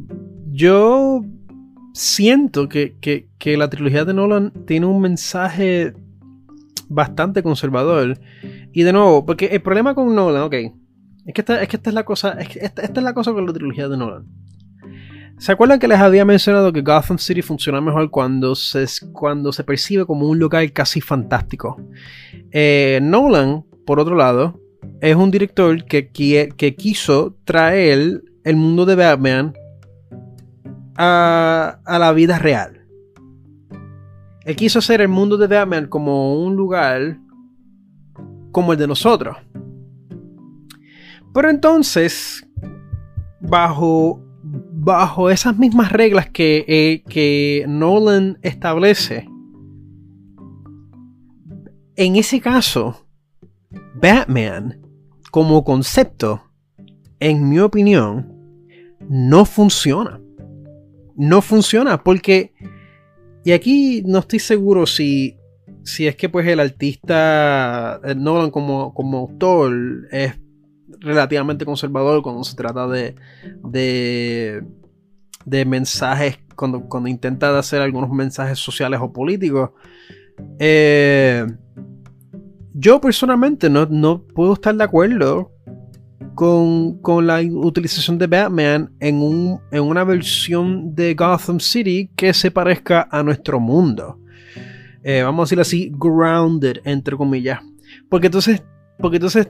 yo 0.51 1.23
siento 1.93 2.67
que, 2.67 2.95
que, 2.99 3.57
la 3.57 3.69
trilogía 3.69 4.05
de 4.05 4.13
Nolan 4.13 4.51
tiene 4.65 4.85
un 4.85 5.01
mensaje 5.01 5.93
bastante 6.89 7.43
conservador 7.43 8.19
y 8.73 8.83
de 8.83 8.91
nuevo, 8.91 9.25
porque 9.25 9.45
el 9.47 9.61
problema 9.61 9.95
con 9.95 10.13
Nolan, 10.13 10.43
ok, 10.43 10.53
es 10.53 11.33
que 11.33 11.41
esta, 11.41 11.61
es, 11.61 11.67
que 11.67 11.77
esta 11.77 11.89
es 11.89 11.93
la 11.93 12.03
cosa, 12.03 12.31
esta, 12.39 12.81
es 12.81 13.03
la 13.03 13.13
cosa 13.13 13.31
con 13.31 13.45
la 13.45 13.53
trilogía 13.53 13.87
de 13.87 13.97
Nolan. 13.97 14.25
¿Se 15.37 15.53
acuerdan 15.53 15.79
que 15.79 15.87
les 15.87 15.99
había 15.99 16.25
mencionado 16.25 16.73
que 16.73 16.81
Gotham 16.81 17.17
City 17.17 17.41
funciona 17.41 17.79
mejor 17.79 18.09
cuando 18.09 18.55
se, 18.55 18.85
cuando 19.13 19.53
se 19.53 19.63
percibe 19.63 20.05
como 20.05 20.27
un 20.27 20.37
lugar 20.37 20.69
casi 20.73 20.99
fantástico? 20.99 21.81
Eh, 22.51 22.99
Nolan, 23.01 23.63
por 23.85 24.01
otro 24.01 24.15
lado, 24.15 24.59
es 24.99 25.15
un 25.15 25.31
director 25.31 25.85
que, 25.85 26.09
que 26.09 26.75
quiso 26.75 27.37
traer 27.45 28.21
el 28.43 28.55
mundo 28.57 28.85
de 28.85 28.95
Batman 28.95 29.53
a 30.97 31.77
la 31.87 32.11
vida 32.11 32.37
real. 32.37 32.78
Él 34.49 34.55
quiso 34.55 34.79
hacer 34.79 34.99
el 34.99 35.09
mundo 35.09 35.37
de 35.37 35.45
Batman 35.45 35.85
como 35.85 36.43
un 36.43 36.55
lugar 36.55 37.19
como 38.51 38.73
el 38.73 38.79
de 38.79 38.87
nosotros. 38.87 39.37
Pero 41.35 41.51
entonces, 41.51 42.49
bajo, 43.39 44.25
bajo 44.41 45.29
esas 45.29 45.55
mismas 45.59 45.91
reglas 45.91 46.31
que, 46.31 46.65
eh, 46.67 47.03
que 47.07 47.63
Nolan 47.67 48.39
establece, 48.41 49.29
en 51.95 52.15
ese 52.15 52.41
caso, 52.41 53.05
Batman 54.01 54.81
como 55.29 55.63
concepto, 55.63 56.41
en 57.19 57.47
mi 57.49 57.59
opinión, 57.59 58.33
no 59.07 59.45
funciona. 59.45 60.19
No 61.15 61.43
funciona 61.43 62.03
porque, 62.03 62.55
y 63.43 63.51
aquí 63.51 64.03
no 64.05 64.19
estoy 64.19 64.39
seguro 64.39 64.85
si 64.85 65.39
si 65.83 66.07
es 66.07 66.15
que 66.15 66.29
pues 66.29 66.47
el 66.47 66.59
artista 66.59 67.99
Nolan 68.15 68.51
como, 68.51 68.93
como 68.93 69.19
autor 69.19 69.73
es 70.11 70.39
relativamente 70.99 71.65
conservador 71.65 72.21
cuando 72.21 72.43
se 72.43 72.55
trata 72.55 72.87
de, 72.87 73.15
de, 75.45 75.65
mensajes, 75.65 76.37
cuando, 76.55 76.81
cuando 76.81 77.09
intenta 77.09 77.57
hacer 77.57 77.81
algunos 77.81 78.11
mensajes 78.11 78.59
sociales 78.59 78.99
o 79.01 79.11
políticos. 79.11 79.71
Eh, 80.59 81.45
yo 82.73 83.01
personalmente 83.01 83.69
no, 83.69 83.85
no, 83.87 84.21
puedo 84.23 84.53
estar 84.53 84.75
de 84.75 84.83
acuerdo 84.83 85.51
con, 86.35 86.99
con, 87.01 87.27
la 87.27 87.41
utilización 87.41 88.17
de 88.17 88.27
Batman 88.27 88.91
en, 88.99 89.21
un, 89.21 89.59
en 89.71 89.83
una 89.83 90.03
versión 90.03 90.95
de 90.95 91.13
Gotham 91.13 91.59
City 91.59 92.09
que 92.15 92.33
se 92.33 92.51
parezca 92.51 93.07
a 93.11 93.23
nuestro 93.23 93.59
mundo. 93.59 94.19
Eh, 95.03 95.23
vamos 95.23 95.41
a 95.41 95.45
decirlo 95.45 95.61
así, 95.61 95.91
grounded, 95.95 96.77
entre 96.83 97.15
comillas. 97.15 97.59
Porque 98.09 98.27
entonces, 98.27 98.63
porque 98.99 99.17
entonces, 99.17 99.49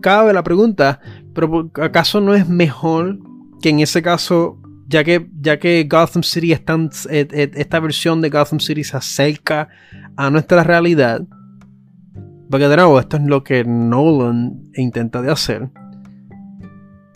cabe 0.00 0.32
la 0.32 0.42
pregunta, 0.42 1.00
pero 1.34 1.70
¿acaso 1.74 2.20
no 2.20 2.34
es 2.34 2.48
mejor 2.48 3.18
que 3.60 3.70
en 3.70 3.80
ese 3.80 4.02
caso, 4.02 4.58
ya 4.88 5.04
que, 5.04 5.28
ya 5.40 5.58
que 5.58 5.86
Gotham 5.88 6.22
City 6.22 6.52
es 6.52 6.64
tan, 6.64 6.90
esta 7.10 7.80
versión 7.80 8.20
de 8.20 8.30
Gotham 8.30 8.60
City 8.60 8.84
se 8.84 8.96
acerca 8.96 9.68
a 10.16 10.30
nuestra 10.30 10.62
realidad? 10.62 11.22
Porque 12.52 12.68
de 12.68 12.76
nuevo, 12.76 13.00
esto 13.00 13.16
es 13.16 13.22
lo 13.22 13.42
que 13.42 13.64
Nolan 13.64 14.70
intenta 14.74 15.22
de 15.22 15.32
hacer. 15.32 15.70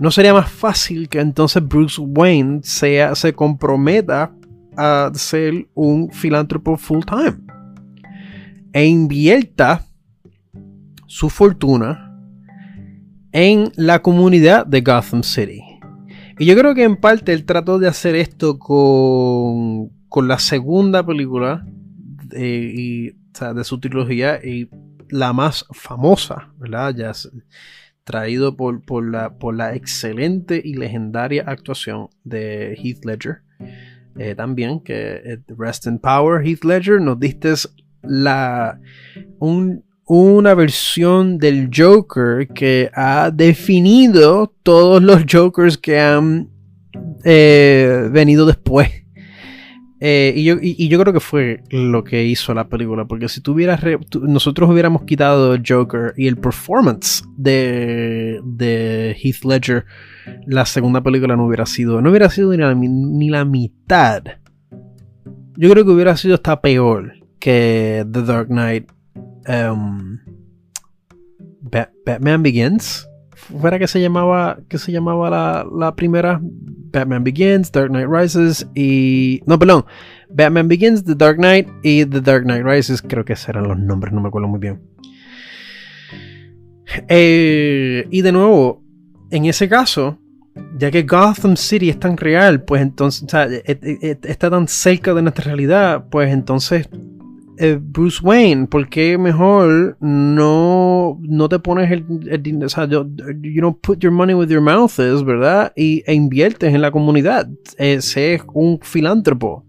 ¿No 0.00 0.10
sería 0.10 0.32
más 0.32 0.50
fácil 0.50 1.10
que 1.10 1.20
entonces 1.20 1.62
Bruce 1.62 2.00
Wayne 2.00 2.60
sea, 2.62 3.14
se 3.14 3.34
comprometa 3.34 4.32
a 4.78 5.10
ser 5.12 5.68
un 5.74 6.10
filántropo 6.10 6.78
full 6.78 7.04
time? 7.04 7.36
E 8.72 8.86
invierta 8.86 9.84
su 11.06 11.28
fortuna 11.28 12.18
en 13.30 13.70
la 13.76 14.00
comunidad 14.00 14.64
de 14.64 14.80
Gotham 14.80 15.22
City. 15.22 15.60
Y 16.38 16.46
yo 16.46 16.56
creo 16.56 16.74
que 16.74 16.84
en 16.84 16.96
parte 16.96 17.34
él 17.34 17.44
trató 17.44 17.78
de 17.78 17.88
hacer 17.88 18.16
esto 18.16 18.58
con, 18.58 19.90
con 20.08 20.28
la 20.28 20.38
segunda 20.38 21.04
película 21.04 21.62
de, 22.24 22.72
y, 22.74 23.08
de 23.10 23.64
su 23.64 23.78
trilogía 23.78 24.40
y 24.42 24.70
la 25.10 25.32
más 25.32 25.64
famosa, 25.72 26.50
¿verdad? 26.58 26.94
Ya 26.94 27.12
traído 28.04 28.56
por, 28.56 28.84
por, 28.84 29.10
la, 29.10 29.36
por 29.36 29.56
la 29.56 29.74
excelente 29.74 30.62
y 30.64 30.74
legendaria 30.74 31.44
actuación 31.46 32.08
de 32.24 32.78
Heath 32.82 33.04
Ledger. 33.04 33.42
Eh, 34.18 34.34
también, 34.34 34.80
que 34.80 35.20
eh, 35.24 35.38
Rest 35.58 35.86
in 35.86 35.98
Power, 35.98 36.46
Heath 36.46 36.64
Ledger, 36.64 37.00
nos 37.00 37.18
diste 37.18 37.52
la, 38.02 38.80
un, 39.40 39.84
una 40.06 40.54
versión 40.54 41.36
del 41.36 41.68
Joker 41.74 42.46
que 42.48 42.90
ha 42.94 43.30
definido 43.30 44.54
todos 44.62 45.02
los 45.02 45.24
Jokers 45.30 45.76
que 45.76 45.98
han 45.98 46.48
eh, 47.24 48.08
venido 48.12 48.46
después. 48.46 49.05
Eh, 50.00 50.34
y, 50.36 50.44
yo, 50.44 50.56
y, 50.60 50.88
yo, 50.88 51.00
creo 51.00 51.12
que 51.14 51.20
fue 51.20 51.62
lo 51.70 52.04
que 52.04 52.24
hizo 52.24 52.52
la 52.52 52.68
película, 52.68 53.06
porque 53.06 53.28
si 53.28 53.40
tuvieras 53.40 53.80
nosotros 54.20 54.68
hubiéramos 54.68 55.04
quitado 55.04 55.56
Joker 55.66 56.12
y 56.18 56.26
el 56.26 56.36
performance 56.36 57.24
de, 57.36 58.40
de, 58.44 59.16
Heath 59.18 59.44
Ledger, 59.44 59.86
la 60.46 60.66
segunda 60.66 61.00
película 61.00 61.34
no 61.34 61.46
hubiera 61.46 61.64
sido, 61.64 62.02
no 62.02 62.10
hubiera 62.10 62.28
sido 62.28 62.50
ni 62.50 62.58
la, 62.58 62.74
ni 62.74 63.30
la 63.30 63.46
mitad. 63.46 64.22
Yo 65.56 65.70
creo 65.70 65.86
que 65.86 65.90
hubiera 65.90 66.14
sido 66.16 66.34
hasta 66.34 66.60
peor 66.60 67.14
que 67.38 68.04
The 68.10 68.22
Dark 68.22 68.48
Knight 68.48 68.90
um, 69.48 70.18
Batman 72.04 72.42
Begins. 72.42 73.08
Fuera 73.34 73.78
que 73.78 73.86
se 73.86 74.00
llamaba, 74.00 74.58
que 74.68 74.78
se 74.78 74.92
llamaba 74.92 75.30
la, 75.30 75.66
la, 75.72 75.94
primera 75.94 76.40
Batman 76.96 77.24
Begins, 77.24 77.70
Dark 77.70 77.90
Knight 77.90 78.08
Rises 78.08 78.66
y... 78.74 79.42
No, 79.46 79.58
perdón. 79.58 79.84
Batman 80.30 80.68
Begins, 80.68 81.04
The 81.04 81.14
Dark 81.14 81.36
Knight 81.36 81.68
y 81.82 82.04
The 82.06 82.20
Dark 82.20 82.44
Knight 82.44 82.64
Rises. 82.64 83.02
Creo 83.02 83.24
que 83.24 83.34
esos 83.34 83.50
eran 83.50 83.68
los 83.68 83.78
nombres, 83.78 84.12
no 84.12 84.20
me 84.20 84.28
acuerdo 84.28 84.48
muy 84.48 84.58
bien. 84.58 84.80
Eh, 87.08 88.06
y 88.10 88.22
de 88.22 88.32
nuevo, 88.32 88.82
en 89.30 89.44
ese 89.44 89.68
caso, 89.68 90.18
ya 90.78 90.90
que 90.90 91.02
Gotham 91.02 91.56
City 91.56 91.90
es 91.90 92.00
tan 92.00 92.16
real, 92.16 92.62
pues 92.62 92.80
entonces, 92.80 93.24
o 93.24 93.28
sea, 93.28 93.46
e, 93.46 93.62
e, 93.66 93.98
e, 94.00 94.18
está 94.22 94.50
tan 94.50 94.68
cerca 94.68 95.12
de 95.12 95.22
nuestra 95.22 95.44
realidad, 95.44 96.06
pues 96.10 96.32
entonces 96.32 96.88
eh, 97.58 97.78
Bruce 97.80 98.20
Wayne, 98.22 98.66
¿por 98.66 98.88
qué 98.88 99.16
mejor 99.18 99.96
no, 100.00 101.18
no 101.20 101.48
te 101.48 101.58
pones 101.58 101.90
el, 101.90 102.42
dinero? 102.42 102.66
O 102.66 102.68
sea, 102.68 102.86
you, 102.86 103.60
don't 103.60 103.80
put 103.80 103.98
your 104.00 104.12
money 104.12 104.34
with 104.34 104.48
your 104.48 104.60
mouth, 104.60 104.96
¿verdad? 104.96 105.72
Y, 105.76 106.02
e 106.06 106.14
inviertes 106.14 106.74
en 106.74 106.80
la 106.80 106.90
comunidad. 106.90 107.48
Eh, 107.78 108.00
sé 108.00 108.40
un 108.52 108.78
filántropo. 108.82 109.64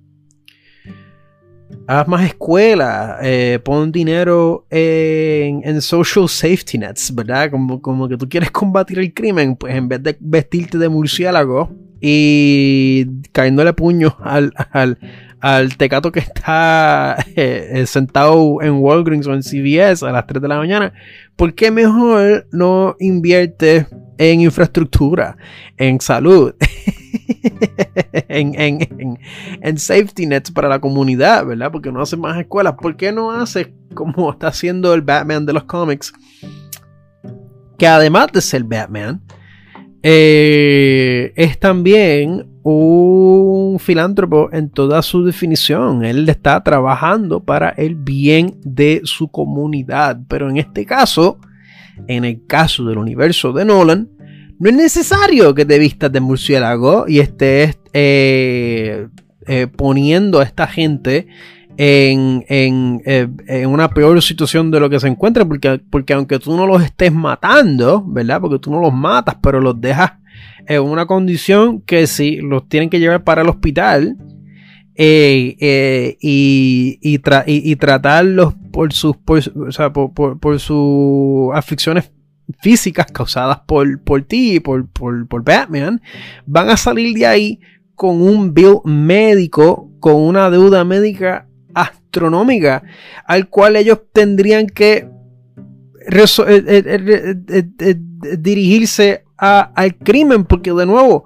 Haz 1.87 2.07
más 2.07 2.25
escuela, 2.25 3.17
eh, 3.21 3.59
pon 3.63 3.91
dinero 3.91 4.65
en, 4.69 5.61
en, 5.63 5.81
social 5.81 6.27
safety 6.27 6.77
nets, 6.77 7.13
¿verdad? 7.13 7.49
Como, 7.51 7.81
como 7.81 8.07
que 8.09 8.17
tú 8.17 8.27
quieres 8.27 8.51
combatir 8.51 8.99
el 8.99 9.13
crimen, 9.13 9.55
pues 9.55 9.75
en 9.75 9.87
vez 9.87 10.03
de 10.03 10.17
vestirte 10.19 10.77
de 10.77 10.89
murciélago 10.89 11.69
y 11.99 13.05
cayéndole 13.31 13.73
puños 13.73 14.13
al, 14.21 14.53
al, 14.71 14.97
al 15.39 15.77
tecato 15.77 16.11
que 16.11 16.19
está 16.19 17.17
eh, 17.35 17.69
eh, 17.73 17.85
sentado 17.85 18.61
en 18.61 18.73
Walgreens 18.73 19.27
o 19.27 19.33
en 19.33 19.41
CVS 19.41 20.03
a 20.03 20.11
las 20.11 20.27
3 20.27 20.41
de 20.41 20.47
la 20.47 20.57
mañana, 20.57 20.93
¿por 21.35 21.53
qué 21.53 21.71
mejor 21.71 22.47
no 22.51 22.95
invierte 22.99 23.87
en 24.17 24.41
infraestructura, 24.41 25.37
en 25.77 26.01
salud, 26.01 26.53
en, 28.29 29.77
safety 29.77 30.25
nets 30.25 30.51
para 30.51 30.69
la 30.69 30.79
comunidad, 30.79 31.45
¿verdad? 31.45 31.71
Porque 31.71 31.91
no 31.91 32.01
hace 32.01 32.17
más 32.17 32.39
escuelas. 32.39 32.75
¿Por 32.81 32.95
qué 32.97 33.11
no 33.11 33.31
hace 33.31 33.73
como 33.93 34.31
está 34.31 34.47
haciendo 34.47 34.93
el 34.93 35.01
Batman 35.01 35.45
de 35.45 35.53
los 35.53 35.63
cómics? 35.63 36.13
Que 37.77 37.87
además 37.87 38.27
de 38.33 38.41
ser 38.41 38.63
Batman, 38.63 39.21
eh, 40.01 41.33
es 41.35 41.59
también 41.59 42.47
un 42.69 43.79
filántropo 43.79 44.49
en 44.51 44.69
toda 44.69 45.01
su 45.01 45.23
definición. 45.23 46.03
Él 46.03 46.27
está 46.27 46.61
trabajando 46.63 47.41
para 47.41 47.69
el 47.69 47.95
bien 47.95 48.55
de 48.63 49.01
su 49.05 49.29
comunidad. 49.29 50.19
Pero 50.27 50.49
en 50.49 50.57
este 50.57 50.85
caso, 50.85 51.39
en 52.07 52.25
el 52.25 52.45
caso 52.45 52.83
del 52.83 52.97
universo 52.97 53.53
de 53.53 53.63
Nolan, 53.63 54.09
no 54.59 54.69
es 54.69 54.75
necesario 54.75 55.55
que 55.55 55.65
te 55.65 55.79
vistas 55.79 56.11
de 56.11 56.19
murciélago 56.19 57.05
y 57.07 57.19
estés 57.19 57.77
eh, 57.93 59.07
eh, 59.45 59.67
poniendo 59.67 60.39
a 60.39 60.43
esta 60.43 60.67
gente 60.67 61.27
en, 61.77 62.43
eh, 62.49 63.29
en, 63.47 63.69
una 63.69 63.89
peor 63.91 64.21
situación 64.21 64.71
de 64.71 64.79
lo 64.79 64.89
que 64.89 64.99
se 64.99 65.07
encuentra, 65.07 65.45
porque, 65.45 65.79
porque 65.89 66.13
aunque 66.13 66.39
tú 66.39 66.57
no 66.57 66.65
los 66.65 66.83
estés 66.83 67.13
matando, 67.13 68.03
¿verdad? 68.05 68.41
Porque 68.41 68.59
tú 68.59 68.71
no 68.71 68.81
los 68.81 68.93
matas, 68.93 69.37
pero 69.41 69.61
los 69.61 69.79
dejas 69.79 70.13
es 70.67 70.79
una 70.79 71.05
condición 71.05 71.81
que 71.81 72.07
si 72.07 72.37
los 72.37 72.67
tienen 72.67 72.89
que 72.89 72.99
llevar 72.99 73.23
para 73.23 73.41
el 73.41 73.49
hospital 73.49 74.17
eh, 74.95 75.55
eh, 75.59 76.17
y, 76.19 76.97
y, 77.01 77.75
tratarlos 77.75 78.55
por 78.71 78.91
sus, 78.93 79.15
por, 79.15 80.59
sus 80.59 81.53
aflicciones 81.53 82.11
físicas 82.59 83.05
causadas 83.11 83.59
por, 83.67 84.01
por 84.01 84.23
ti, 84.23 84.59
por, 84.59 84.87
por, 84.89 85.27
por 85.27 85.43
Batman, 85.43 86.01
van 86.45 86.69
a 86.69 86.77
salir 86.77 87.15
de 87.15 87.27
ahí 87.27 87.59
con 87.93 88.21
un 88.21 88.53
bill 88.53 88.79
médico, 88.85 89.91
con 89.99 90.15
una 90.15 90.49
deuda 90.49 90.83
médica 90.83 91.47
astronómica, 91.75 92.83
al 93.25 93.49
cual 93.49 93.75
ellos 93.75 93.99
tendrían 94.11 94.67
que 94.67 95.07
dirigirse 98.39 99.25
al 99.37 99.97
crimen, 99.97 100.45
porque 100.45 100.73
de 100.73 100.85
nuevo, 100.85 101.25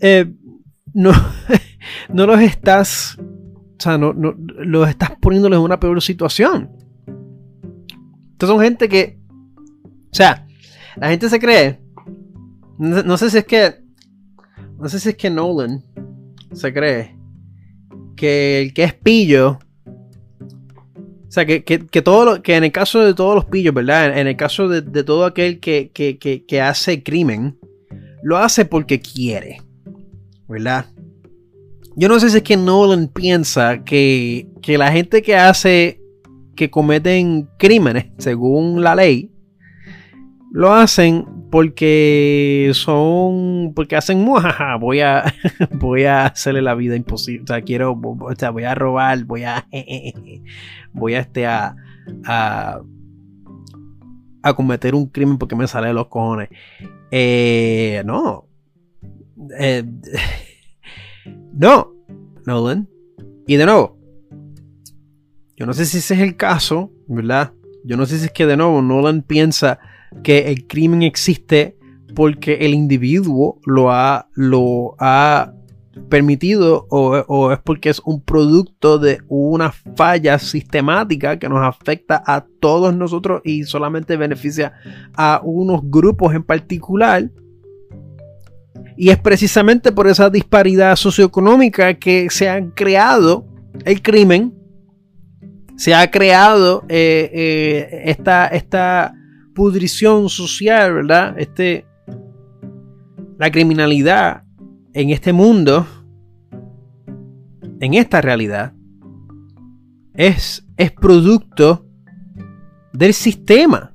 eh, 0.00 0.32
no, 0.92 1.12
no 2.08 2.26
los 2.26 2.40
estás, 2.40 3.16
o 3.18 3.76
sea, 3.78 3.98
no, 3.98 4.12
no, 4.12 4.34
los 4.36 4.88
estás 4.88 5.12
poniéndoles 5.20 5.58
en 5.58 5.64
una 5.64 5.80
peor 5.80 6.00
situación. 6.02 6.70
Entonces 7.06 8.48
son 8.48 8.60
gente 8.60 8.88
que, 8.88 9.18
o 10.10 10.14
sea, 10.14 10.46
la 10.96 11.10
gente 11.10 11.28
se 11.28 11.38
cree, 11.38 11.80
no, 12.78 13.16
sé 13.16 13.30
si 13.30 13.38
es 13.38 13.46
que, 13.46 13.74
no 14.78 14.88
sé 14.88 14.98
si 14.98 15.10
es 15.10 15.16
que 15.16 15.30
Nolan 15.30 15.82
se 16.52 16.72
cree 16.72 17.16
que 18.16 18.62
el 18.62 18.74
que 18.74 18.84
es 18.84 18.94
pillo 18.94 19.58
sea, 21.34 21.46
que, 21.46 22.02
todo 22.02 22.24
lo, 22.24 22.42
que 22.42 22.54
en 22.54 22.64
el 22.64 22.72
caso 22.72 23.00
de 23.00 23.12
todos 23.12 23.34
los 23.34 23.44
pillos, 23.46 23.74
¿verdad? 23.74 24.16
En, 24.16 24.26
el 24.26 24.36
caso 24.36 24.68
de, 24.68 25.02
todo 25.02 25.24
aquel 25.24 25.58
que, 25.58 25.90
que, 25.92 26.60
hace 26.60 27.02
crimen, 27.02 27.58
lo 28.22 28.38
hace 28.38 28.64
porque 28.64 29.00
quiere, 29.00 29.60
¿verdad? 30.48 30.86
Yo 31.96 32.08
no 32.08 32.20
sé 32.20 32.30
si 32.30 32.36
es 32.36 32.42
que 32.42 32.56
Nolan 32.56 33.08
piensa 33.08 33.82
que, 33.82 34.48
que 34.62 34.78
la 34.78 34.92
gente 34.92 35.22
que 35.22 35.36
hace, 35.36 36.00
que 36.54 36.70
cometen 36.70 37.48
crímenes, 37.58 38.06
según 38.18 38.82
la 38.82 38.94
ley, 38.94 39.30
lo 40.52 40.72
hacen 40.72 41.26
porque 41.54 42.72
son, 42.74 43.74
porque 43.76 43.94
hacen 43.94 44.18
muajaja, 44.18 44.74
voy 44.74 45.02
a, 45.02 45.32
voy 45.70 46.02
a 46.02 46.26
hacerle 46.26 46.60
la 46.62 46.74
vida 46.74 46.96
imposible, 46.96 47.44
o 47.44 47.46
sea, 47.46 47.62
quiero, 47.62 47.92
o 47.92 48.34
sea, 48.36 48.50
voy 48.50 48.64
a 48.64 48.74
robar, 48.74 49.22
voy 49.22 49.44
a, 49.44 49.64
voy 50.92 51.14
a 51.14 51.20
este, 51.20 51.46
a, 51.46 51.76
a, 52.26 52.80
a 54.42 54.54
cometer 54.54 54.96
un 54.96 55.06
crimen 55.06 55.38
porque 55.38 55.54
me 55.54 55.68
sale 55.68 55.86
de 55.86 55.94
los 55.94 56.08
cojones. 56.08 56.48
Eh, 57.12 58.02
no. 58.04 58.48
Eh, 59.56 59.84
no, 61.52 61.94
Nolan. 62.46 62.88
Y 63.46 63.54
de 63.54 63.66
nuevo, 63.66 63.96
yo 65.56 65.66
no 65.66 65.72
sé 65.72 65.84
si 65.84 65.98
ese 65.98 66.14
es 66.14 66.20
el 66.20 66.36
caso, 66.36 66.90
¿verdad? 67.06 67.52
Yo 67.84 67.96
no 67.96 68.06
sé 68.06 68.18
si 68.18 68.24
es 68.24 68.32
que 68.32 68.44
de 68.44 68.56
nuevo 68.56 68.82
Nolan 68.82 69.22
piensa 69.22 69.78
que 70.22 70.50
el 70.50 70.66
crimen 70.66 71.02
existe 71.02 71.76
porque 72.14 72.54
el 72.60 72.74
individuo 72.74 73.60
lo 73.64 73.90
ha, 73.90 74.28
lo 74.34 74.94
ha 74.98 75.52
permitido 76.08 76.86
o, 76.90 77.52
es 77.52 77.58
porque 77.60 77.88
es 77.88 78.00
un 78.04 78.20
producto 78.20 78.98
de 78.98 79.20
una 79.28 79.72
falla 79.96 80.38
sistemática 80.38 81.38
que 81.38 81.48
nos 81.48 81.64
afecta 81.64 82.22
a 82.26 82.44
todos 82.60 82.94
nosotros 82.94 83.42
y 83.44 83.64
solamente 83.64 84.16
beneficia 84.16 84.74
a 85.14 85.40
unos 85.42 85.80
grupos 85.84 86.34
en 86.34 86.42
particular. 86.42 87.30
Y 88.96 89.10
es 89.10 89.18
precisamente 89.18 89.90
por 89.90 90.06
esa 90.06 90.30
disparidad 90.30 90.94
socioeconómica 90.96 91.94
que 91.94 92.28
se 92.30 92.48
ha 92.48 92.64
creado 92.74 93.44
el 93.84 94.02
crimen, 94.02 94.54
se 95.76 95.94
ha 95.94 96.08
creado 96.10 96.84
eh, 96.88 97.30
eh, 97.32 98.02
esta, 98.04 98.46
esta 98.46 99.14
pudrición 99.54 100.28
social, 100.28 100.92
¿verdad? 100.92 101.34
Este, 101.38 101.86
la 103.38 103.50
criminalidad 103.50 104.44
en 104.92 105.10
este 105.10 105.32
mundo, 105.32 105.86
en 107.80 107.94
esta 107.94 108.20
realidad, 108.20 108.72
es, 110.14 110.66
es 110.76 110.92
producto 110.92 111.86
del 112.92 113.14
sistema. 113.14 113.92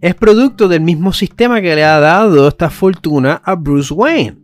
Es 0.00 0.14
producto 0.14 0.68
del 0.68 0.80
mismo 0.80 1.12
sistema 1.12 1.60
que 1.60 1.74
le 1.74 1.84
ha 1.84 1.98
dado 1.98 2.46
esta 2.46 2.70
fortuna 2.70 3.40
a 3.44 3.56
Bruce 3.56 3.92
Wayne. 3.92 4.38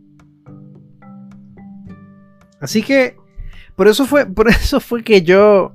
Así 2.59 2.81
que 2.81 3.15
por 3.75 3.87
eso 3.87 4.05
fue, 4.05 4.25
por 4.25 4.49
eso 4.49 4.79
fue 4.79 5.03
que 5.03 5.21
yo 5.21 5.73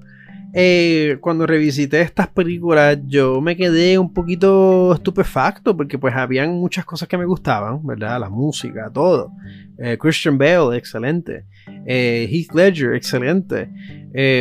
eh, 0.53 1.19
cuando 1.21 1.47
revisité 1.47 2.01
estas 2.01 2.29
películas, 2.29 2.99
yo 3.07 3.41
me 3.41 3.57
quedé 3.57 3.99
un 3.99 4.13
poquito 4.13 4.93
estupefacto 4.95 5.77
porque 5.77 5.99
pues 5.99 6.15
habían 6.15 6.59
muchas 6.59 6.85
cosas 6.85 7.09
que 7.09 7.17
me 7.17 7.25
gustaban, 7.25 7.87
¿verdad? 7.87 8.19
La 8.19 8.29
música, 8.29 8.91
todo. 8.93 9.33
Eh, 9.79 9.97
Christian 9.99 10.39
Bale, 10.39 10.77
excelente. 10.77 11.45
Eh, 11.87 12.29
Heath 12.31 12.53
Ledger, 12.55 12.95
excelente. 12.95 13.69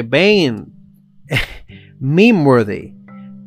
Bane, 0.08 0.66
meme 2.00 2.44
worthy. 2.44 2.96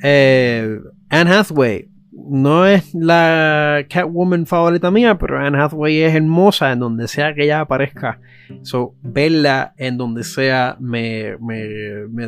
Anne 0.02 1.30
Hathaway, 1.30 1.88
no 2.12 2.66
es 2.66 2.94
la 2.94 3.84
Catwoman 3.88 4.46
favorita 4.46 4.90
mía, 4.90 5.18
pero 5.18 5.38
Anne 5.38 5.58
Hathaway 5.58 6.00
es 6.02 6.14
hermosa 6.14 6.72
en 6.72 6.78
donde 6.78 7.08
sea 7.08 7.34
que 7.34 7.44
ella 7.44 7.60
aparezca. 7.60 8.20
So, 8.62 8.94
verla 9.02 9.74
en 9.76 9.96
donde 9.96 10.24
sea 10.24 10.76
me, 10.78 11.36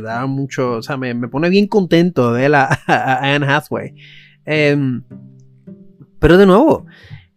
da 0.02 0.26
mucho, 0.26 0.78
o 0.78 0.82
sea, 0.82 0.96
me, 0.96 1.14
pone 1.28 1.48
bien 1.50 1.66
contento 1.66 2.32
ver 2.32 2.54
a, 2.54 2.68
a 2.86 3.34
Anne 3.34 3.46
Hathaway. 3.46 3.94
Em, 4.44 5.02
pero 6.18 6.38
de 6.38 6.46
nuevo, 6.46 6.86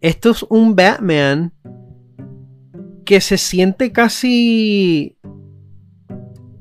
esto 0.00 0.30
es 0.30 0.44
un 0.48 0.74
Batman 0.74 1.52
que 3.04 3.20
se 3.20 3.36
siente 3.36 3.92
casi... 3.92 5.16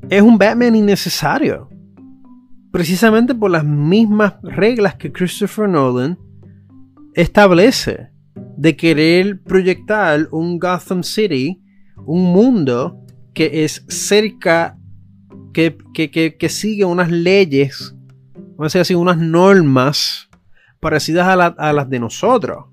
Es 0.10 0.22
un 0.22 0.38
Batman 0.38 0.76
innecesario 0.76 1.70
precisamente 2.72 3.34
por 3.34 3.50
las 3.50 3.66
mismas 3.66 4.36
reglas 4.44 4.94
que 4.96 5.12
Christopher 5.12 5.68
Nolan 5.68 6.18
establece 7.16 8.12
de 8.56 8.76
querer 8.76 9.42
proyectar 9.42 10.28
un 10.32 10.60
Gotham 10.60 11.02
City, 11.02 11.60
un 12.06 12.24
mundo 12.24 13.00
que 13.34 13.64
es 13.64 13.86
cerca, 13.88 14.78
que, 15.54 16.50
sigue 16.50 16.86
unas 16.86 17.12
leyes, 17.12 17.96
vamos 18.58 18.76
a 18.76 18.80
decir 18.80 18.98
unas 18.98 19.18
normas 19.18 20.30
parecidas 20.80 21.28
a, 21.28 21.74
las 21.74 21.90
de 21.90 22.00
nosotros. 22.00 22.66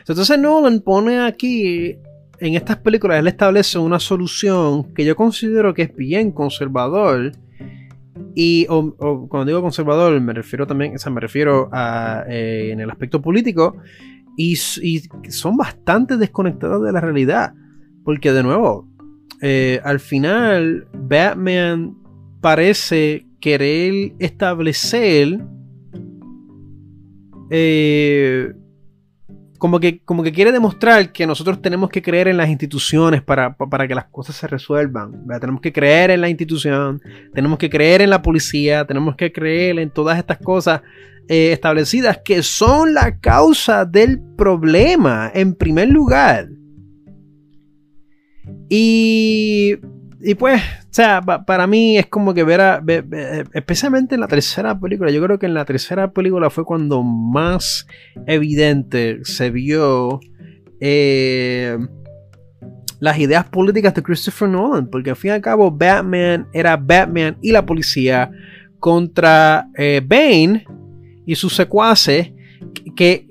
Entonces 0.00 0.38
Nolan 0.38 0.80
pone 0.80 1.20
aquí, 1.20 1.96
en 2.38 2.54
estas 2.54 2.76
películas, 2.76 3.18
él 3.18 3.28
establece 3.28 3.78
una 3.78 3.98
solución 3.98 4.94
que 4.94 5.04
yo 5.04 5.16
considero 5.16 5.72
que 5.72 5.82
es 5.82 5.96
bien 5.96 6.30
conservador 6.30 7.32
y 8.34 8.66
cuando 8.66 9.44
digo 9.44 9.62
conservador, 9.62 10.20
me 10.20 10.32
refiero 10.32 10.66
también, 10.66 10.96
o 10.96 10.98
sea, 10.98 11.12
me 11.12 11.20
refiero 11.20 11.68
a 11.72 12.24
eh, 12.28 12.70
en 12.72 12.80
el 12.80 12.90
aspecto 12.90 13.22
político. 13.22 13.76
Y, 14.36 14.56
son 14.56 15.56
bastante 15.56 16.16
desconectados 16.16 16.84
de 16.84 16.92
la 16.92 17.00
realidad. 17.00 17.54
Porque 18.04 18.32
de 18.32 18.42
nuevo, 18.42 18.86
eh, 19.40 19.80
al 19.84 20.00
final, 20.00 20.86
Batman 20.92 21.96
parece 22.40 23.26
querer 23.40 24.12
establecer 24.18 25.38
eh, 27.50 28.52
como 29.58 29.80
que, 29.80 30.00
como 30.04 30.22
que 30.22 30.32
quiere 30.32 30.52
demostrar 30.52 31.12
que 31.12 31.26
nosotros 31.26 31.62
tenemos 31.62 31.88
que 31.88 32.02
creer 32.02 32.28
en 32.28 32.36
las 32.36 32.48
instituciones 32.48 33.22
para, 33.22 33.56
que 33.88 33.94
las 33.94 34.06
cosas 34.06 34.36
se 34.36 34.46
resuelvan. 34.46 35.26
Tenemos 35.40 35.60
que 35.60 35.72
creer 35.72 36.10
en 36.10 36.20
la 36.20 36.28
institución, 36.28 37.00
tenemos 37.32 37.58
que 37.58 37.70
creer 37.70 38.02
en 38.02 38.10
la 38.10 38.20
policía, 38.20 38.86
tenemos 38.86 39.16
que 39.16 39.32
creer 39.32 39.78
en 39.78 39.90
todas 39.90 40.18
estas 40.18 40.38
cosas 40.38 40.82
eh, 41.28 41.52
establecidas 41.52 42.20
que 42.24 42.42
son 42.42 42.92
la 42.92 43.18
causa 43.18 43.84
del 43.84 44.20
problema 44.36 45.30
en 45.34 45.54
primer 45.54 45.88
lugar. 45.88 46.48
Y 48.68 49.78
y 50.26 50.34
pues, 50.36 50.62
o 50.62 50.86
sea, 50.90 51.20
para 51.20 51.66
mí 51.66 51.98
es 51.98 52.06
como 52.06 52.32
que 52.32 52.44
ver 52.44 52.60
a. 52.62 52.82
especialmente 53.52 54.14
en 54.14 54.22
la 54.22 54.26
tercera 54.26 54.78
película. 54.78 55.10
Yo 55.10 55.22
creo 55.22 55.38
que 55.38 55.44
en 55.44 55.52
la 55.52 55.66
tercera 55.66 56.12
película 56.12 56.48
fue 56.48 56.64
cuando 56.64 57.02
más 57.02 57.86
evidente 58.26 59.20
se 59.24 59.50
vio. 59.50 60.20
Eh, 60.80 61.76
las 63.00 63.18
ideas 63.18 63.44
políticas 63.44 63.94
de 63.94 64.02
Christopher 64.02 64.48
Nolan. 64.48 64.88
Porque 64.88 65.10
al 65.10 65.16
fin 65.16 65.32
y 65.32 65.34
al 65.34 65.42
cabo, 65.42 65.70
Batman 65.70 66.48
era 66.54 66.78
Batman 66.78 67.36
y 67.42 67.52
la 67.52 67.66
policía 67.66 68.30
contra 68.80 69.68
eh, 69.76 70.00
Bane 70.02 70.64
y 71.26 71.34
sus 71.34 71.54
secuaces. 71.54 72.32
Que, 72.96 73.26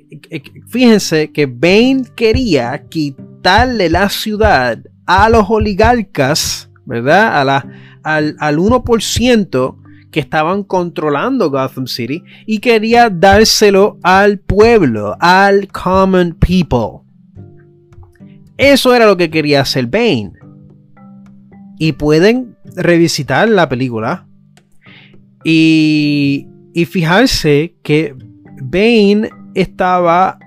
fíjense 0.67 1.31
que 1.31 1.47
Bane 1.47 2.03
quería 2.15 2.83
quitarle 2.87 3.89
la 3.89 4.09
ciudad 4.09 4.77
a 5.05 5.29
los 5.29 5.49
oligarcas 5.49 6.69
¿verdad? 6.85 7.39
A 7.39 7.43
la, 7.43 7.67
al, 8.03 8.35
al 8.39 8.57
1% 8.57 9.77
que 10.11 10.19
estaban 10.19 10.63
controlando 10.63 11.49
Gotham 11.49 11.87
City 11.87 12.23
y 12.45 12.59
quería 12.59 13.09
dárselo 13.09 13.97
al 14.03 14.39
pueblo, 14.39 15.15
al 15.19 15.67
common 15.69 16.35
people. 16.39 17.01
Eso 18.57 18.93
era 18.93 19.07
lo 19.07 19.17
que 19.17 19.29
quería 19.29 19.61
hacer 19.61 19.87
Bane. 19.87 20.33
Y 21.79 21.93
pueden 21.93 22.55
revisitar 22.75 23.49
la 23.49 23.67
película 23.67 24.27
y, 25.43 26.47
y 26.73 26.85
fijarse 26.85 27.75
que 27.81 28.15
Bane 28.61 29.29
estaba 29.55 30.37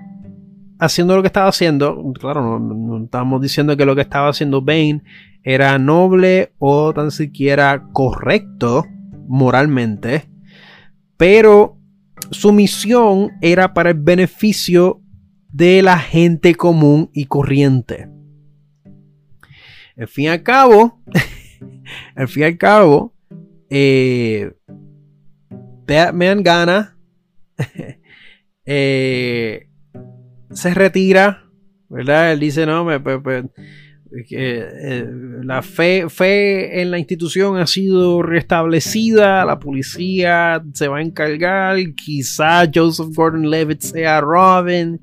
haciendo 0.79 1.15
lo 1.15 1.21
que 1.21 1.27
estaba 1.27 1.49
haciendo. 1.49 2.01
Claro, 2.19 2.59
no, 2.59 2.59
no, 2.59 3.03
estamos 3.03 3.41
diciendo 3.41 3.75
que 3.77 3.85
lo 3.85 3.95
que 3.95 4.01
estaba 4.01 4.29
haciendo 4.29 4.61
Bane 4.61 5.03
era 5.43 5.77
noble 5.79 6.53
o 6.59 6.93
tan 6.93 7.11
siquiera 7.11 7.87
correcto 7.93 8.85
moralmente, 9.27 10.25
pero 11.17 11.77
su 12.31 12.51
misión 12.51 13.31
era 13.41 13.73
para 13.73 13.91
el 13.91 13.99
beneficio 13.99 15.01
de 15.49 15.81
la 15.81 15.97
gente 15.97 16.55
común 16.55 17.09
y 17.13 17.25
corriente. 17.25 18.09
Al 19.97 20.07
fin 20.07 20.25
y 20.25 20.27
al 20.27 20.43
cabo, 20.43 21.01
al 22.15 22.27
fin 22.27 22.43
y 22.43 22.45
al 22.45 22.57
cabo, 22.57 23.13
eh, 23.69 24.53
Batman 25.87 26.43
gana, 26.43 26.97
eh, 28.65 29.66
se 30.51 30.73
retira, 30.73 31.43
¿verdad? 31.89 32.33
Él 32.33 32.39
dice, 32.39 32.65
no, 32.65 32.87
Eh, 34.31 35.05
la 35.43 35.61
fe, 35.61 36.07
fe 36.09 36.81
en 36.81 36.91
la 36.91 36.97
institución 36.97 37.57
ha 37.57 37.67
sido 37.67 38.21
restablecida, 38.23 39.43
la 39.43 39.59
policía 39.59 40.63
se 40.73 40.87
va 40.87 40.99
a 40.99 41.01
encargar, 41.01 41.77
quizá 41.93 42.69
Joseph 42.73 43.13
Gordon 43.13 43.49
Levitt 43.49 43.81
sea 43.81 44.21
Robin, 44.21 45.01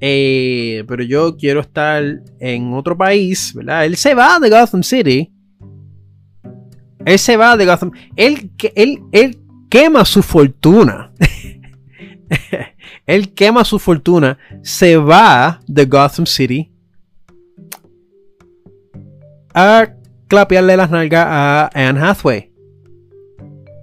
eh, 0.00 0.84
pero 0.88 1.04
yo 1.04 1.36
quiero 1.36 1.60
estar 1.60 2.02
en 2.40 2.74
otro 2.74 2.96
país, 2.96 3.54
¿verdad? 3.54 3.86
Él 3.86 3.96
se 3.96 4.14
va 4.14 4.38
de 4.40 4.50
Gotham 4.50 4.82
City. 4.82 5.32
Él 7.04 7.18
se 7.18 7.36
va 7.36 7.56
de 7.56 7.66
Gotham. 7.66 7.92
Él, 8.16 8.50
él, 8.74 9.02
él 9.12 9.38
quema 9.68 10.04
su 10.04 10.22
fortuna. 10.22 11.12
él 13.06 13.34
quema 13.34 13.64
su 13.64 13.78
fortuna, 13.78 14.38
se 14.62 14.96
va 14.96 15.60
de 15.66 15.84
Gotham 15.84 16.26
City 16.26 16.72
a 19.54 19.94
clapearle 20.26 20.76
las 20.76 20.90
nalgas 20.90 21.26
a 21.28 21.70
Anne 21.74 22.00
Hathaway. 22.00 22.50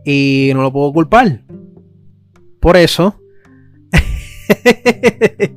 Y 0.03 0.51
no 0.53 0.63
lo 0.63 0.73
puedo 0.73 0.91
culpar. 0.91 1.43
Por 2.59 2.75
eso. 2.75 3.21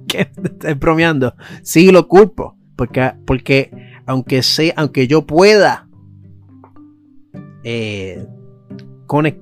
que 0.08 0.30
estoy 0.44 0.74
bromeando. 0.74 1.34
Sí 1.62 1.90
lo 1.90 2.06
culpo. 2.06 2.56
Porque, 2.76 3.12
porque 3.26 3.70
aunque, 4.04 4.42
sé, 4.42 4.74
aunque 4.76 5.06
yo 5.06 5.26
pueda 5.26 5.88
eh, 7.62 8.26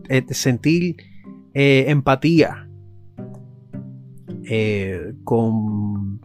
eh, 0.09 0.27
sentir 0.31 0.97
eh, 1.55 1.87
empatía 1.89 2.62
con 5.25 6.21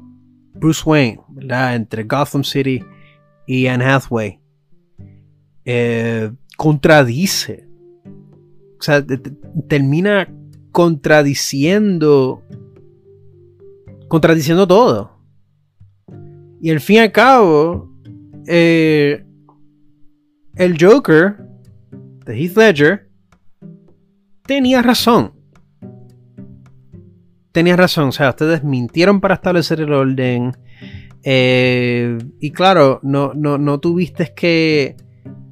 Bruce 0.53 0.83
Wayne, 0.85 1.19
¿verdad? 1.29 1.75
Entre 1.75 2.03
Gotham 2.03 2.43
City 2.43 2.83
y 3.45 3.67
Anne 3.67 3.85
Hathaway 3.85 4.39
eh, 5.69 6.31
contradice. 6.55 7.67
O 8.79 8.81
sea, 8.81 9.05
termina 9.67 10.33
contradiciendo. 10.71 12.41
Contradiciendo 14.07 14.65
todo. 14.65 15.11
Y 16.61 16.71
al 16.71 16.79
fin 16.79 16.95
y 16.95 16.99
al 16.99 17.11
cabo, 17.11 17.91
eh, 18.47 19.25
el 20.55 20.77
Joker 20.79 21.35
de 22.25 22.33
Heath 22.33 22.55
Ledger 22.55 23.09
tenía 24.43 24.81
razón. 24.81 25.33
Tenía 27.57 27.75
razón. 27.75 28.09
O 28.09 28.11
sea, 28.11 28.29
ustedes 28.29 28.63
mintieron 28.63 29.19
para 29.19 29.33
establecer 29.33 29.81
el 29.81 29.91
orden. 29.91 30.55
Eh, 31.23 32.19
y 32.39 32.51
claro, 32.51 32.99
no, 33.01 33.33
no, 33.33 33.57
no 33.57 33.79
tuviste 33.79 34.31
que. 34.35 34.95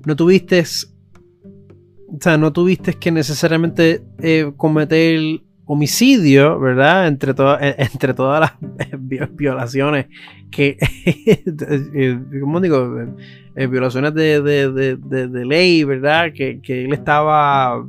No 0.05 0.15
tuviste. 0.15 0.61
O 0.61 2.17
sea, 2.21 2.37
no 2.37 2.53
tuviste 2.53 2.93
que 2.93 3.09
necesariamente 3.09 4.03
eh, 4.19 4.51
cometer 4.55 5.41
homicidio, 5.65 6.59
¿verdad? 6.59 7.07
Entre, 7.07 7.31
eh, 7.31 7.75
entre 7.79 8.13
todas 8.13 8.39
las 8.39 8.53
violaciones 9.35 10.05
que. 10.51 10.77
¿Cómo 12.39 12.61
digo? 12.61 13.03
violaciones 13.55 14.13
de, 14.13 14.43
de, 14.43 15.45
ley, 15.47 15.83
¿verdad? 15.85 16.33
Que, 16.35 16.61
que 16.61 16.85
él 16.85 16.93
estaba 16.93 17.83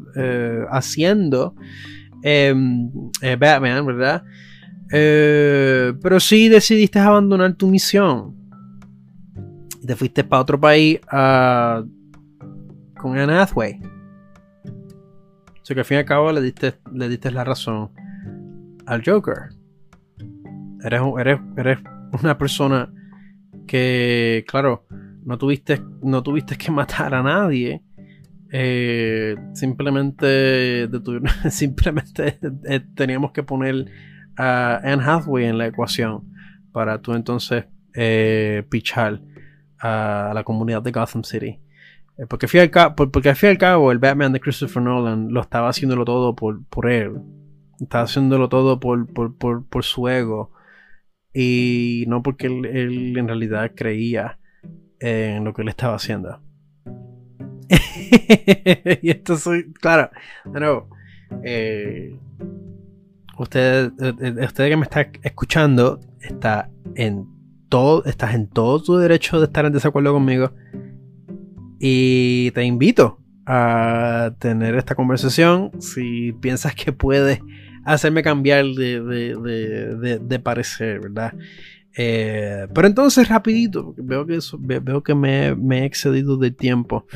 haciendo. 0.70 1.54
Em, 2.28 2.90
Batman, 3.38 3.86
¿verdad? 3.86 4.24
Eh, 4.90 5.94
pero 6.02 6.18
sí 6.18 6.48
decidiste 6.48 6.98
abandonar 6.98 7.54
tu 7.54 7.68
misión. 7.68 8.34
Te 9.86 9.94
fuiste 9.94 10.24
para 10.24 10.42
otro 10.42 10.58
país 10.58 10.98
con 11.08 13.16
Anne 13.16 13.32
Hathaway. 13.32 13.80
O 14.64 15.62
sea 15.62 15.74
que 15.74 15.80
al 15.80 15.84
fin 15.84 15.98
y 15.98 16.00
al 16.00 16.04
cabo 16.04 16.32
le 16.32 16.42
diste, 16.42 16.74
le 16.92 17.08
diste 17.08 17.30
la 17.30 17.44
razón 17.44 17.92
al 18.86 19.04
Joker. 19.04 19.50
Eres, 20.82 21.00
eres, 21.20 21.40
eres 21.56 21.78
una 22.20 22.36
persona 22.36 22.92
que, 23.68 24.44
claro, 24.48 24.84
no 25.24 25.38
tuviste, 25.38 25.80
no 26.02 26.24
tuviste 26.24 26.56
que 26.56 26.72
matar 26.72 27.14
a 27.14 27.22
nadie. 27.22 27.84
Eh, 28.58 29.36
simplemente, 29.52 30.88
simplemente 31.50 32.38
eh, 32.64 32.80
teníamos 32.94 33.32
que 33.32 33.42
poner 33.42 33.84
a 34.34 34.76
Anne 34.82 35.02
Hathaway 35.04 35.44
en 35.44 35.58
la 35.58 35.66
ecuación 35.66 36.24
para 36.72 37.02
tú 37.02 37.12
entonces 37.12 37.66
eh, 37.94 38.64
pichar 38.70 39.20
a 39.78 40.32
la 40.34 40.42
comunidad 40.42 40.80
de 40.80 40.90
Gotham 40.90 41.22
City. 41.22 41.60
Eh, 42.16 42.24
porque, 42.26 42.46
al 42.46 42.50
fin 42.50 42.70
porque 43.12 43.28
al 43.28 43.36
fin 43.36 43.48
y 43.48 43.50
al 43.50 43.58
cabo 43.58 43.92
el 43.92 43.98
Batman 43.98 44.32
de 44.32 44.40
Christopher 44.40 44.82
Nolan 44.82 45.28
lo 45.34 45.42
estaba 45.42 45.68
haciéndolo 45.68 46.06
todo 46.06 46.34
por, 46.34 46.64
por 46.68 46.90
él. 46.90 47.20
Estaba 47.78 48.04
haciéndolo 48.04 48.48
todo 48.48 48.80
por, 48.80 49.06
por, 49.12 49.84
su 49.84 50.08
ego. 50.08 50.50
Y 51.34 52.06
no 52.08 52.22
porque 52.22 52.46
él, 52.46 53.18
en 53.18 53.28
realidad 53.28 53.72
creía 53.76 54.38
en 54.98 55.44
lo 55.44 55.52
que 55.52 55.60
él 55.60 55.68
estaba 55.68 55.96
haciendo. 55.96 56.40
y 59.02 59.10
esto 59.10 59.36
soy, 59.36 59.72
claro, 59.72 60.10
de 60.44 60.60
nuevo, 60.60 60.88
eh, 61.42 62.16
usted, 63.38 63.92
eh, 64.00 64.14
eh, 64.20 64.44
usted 64.44 64.68
que 64.68 64.76
me 64.76 64.84
está 64.84 65.10
escuchando 65.22 66.00
está 66.20 66.70
en 66.94 67.26
todo, 67.68 68.04
estás 68.04 68.34
en 68.34 68.48
todo 68.48 68.82
tu 68.82 68.96
derecho 68.96 69.38
de 69.38 69.46
estar 69.46 69.64
en 69.64 69.72
desacuerdo 69.72 70.12
conmigo. 70.12 70.52
Y 71.78 72.50
te 72.52 72.64
invito 72.64 73.18
a 73.44 74.32
tener 74.38 74.76
esta 74.76 74.94
conversación 74.94 75.70
si 75.80 76.32
piensas 76.32 76.74
que 76.74 76.92
puedes 76.92 77.40
hacerme 77.84 78.22
cambiar 78.22 78.64
de, 78.64 80.40
parecer, 80.42 81.00
¿verdad? 81.00 81.34
Pero 81.94 82.86
entonces 82.86 83.28
rapidito, 83.28 83.94
veo 83.98 84.26
que, 84.26 84.38
veo 84.58 85.02
que 85.02 85.14
me 85.14 85.78
he 85.78 85.84
excedido 85.84 86.38
de 86.38 86.50
tiempo. 86.50 87.06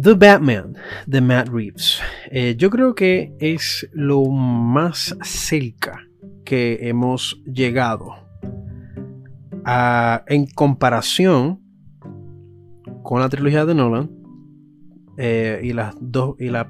The 0.00 0.14
Batman 0.14 0.74
de 1.06 1.20
Matt 1.20 1.48
Reeves. 1.48 2.00
Eh, 2.30 2.54
yo 2.56 2.70
creo 2.70 2.94
que 2.94 3.34
es 3.40 3.88
lo 3.92 4.24
más 4.24 5.16
cerca 5.22 6.00
que 6.44 6.88
hemos 6.88 7.42
llegado 7.44 8.14
en 10.26 10.46
comparación 10.54 11.60
con 13.02 13.20
la 13.20 13.28
trilogía 13.28 13.64
de 13.64 13.74
Nolan 13.74 14.10
eh, 15.18 15.60
y 15.62 15.72
las 15.72 15.94
dos 16.00 16.36
y 16.38 16.48
la, 16.48 16.68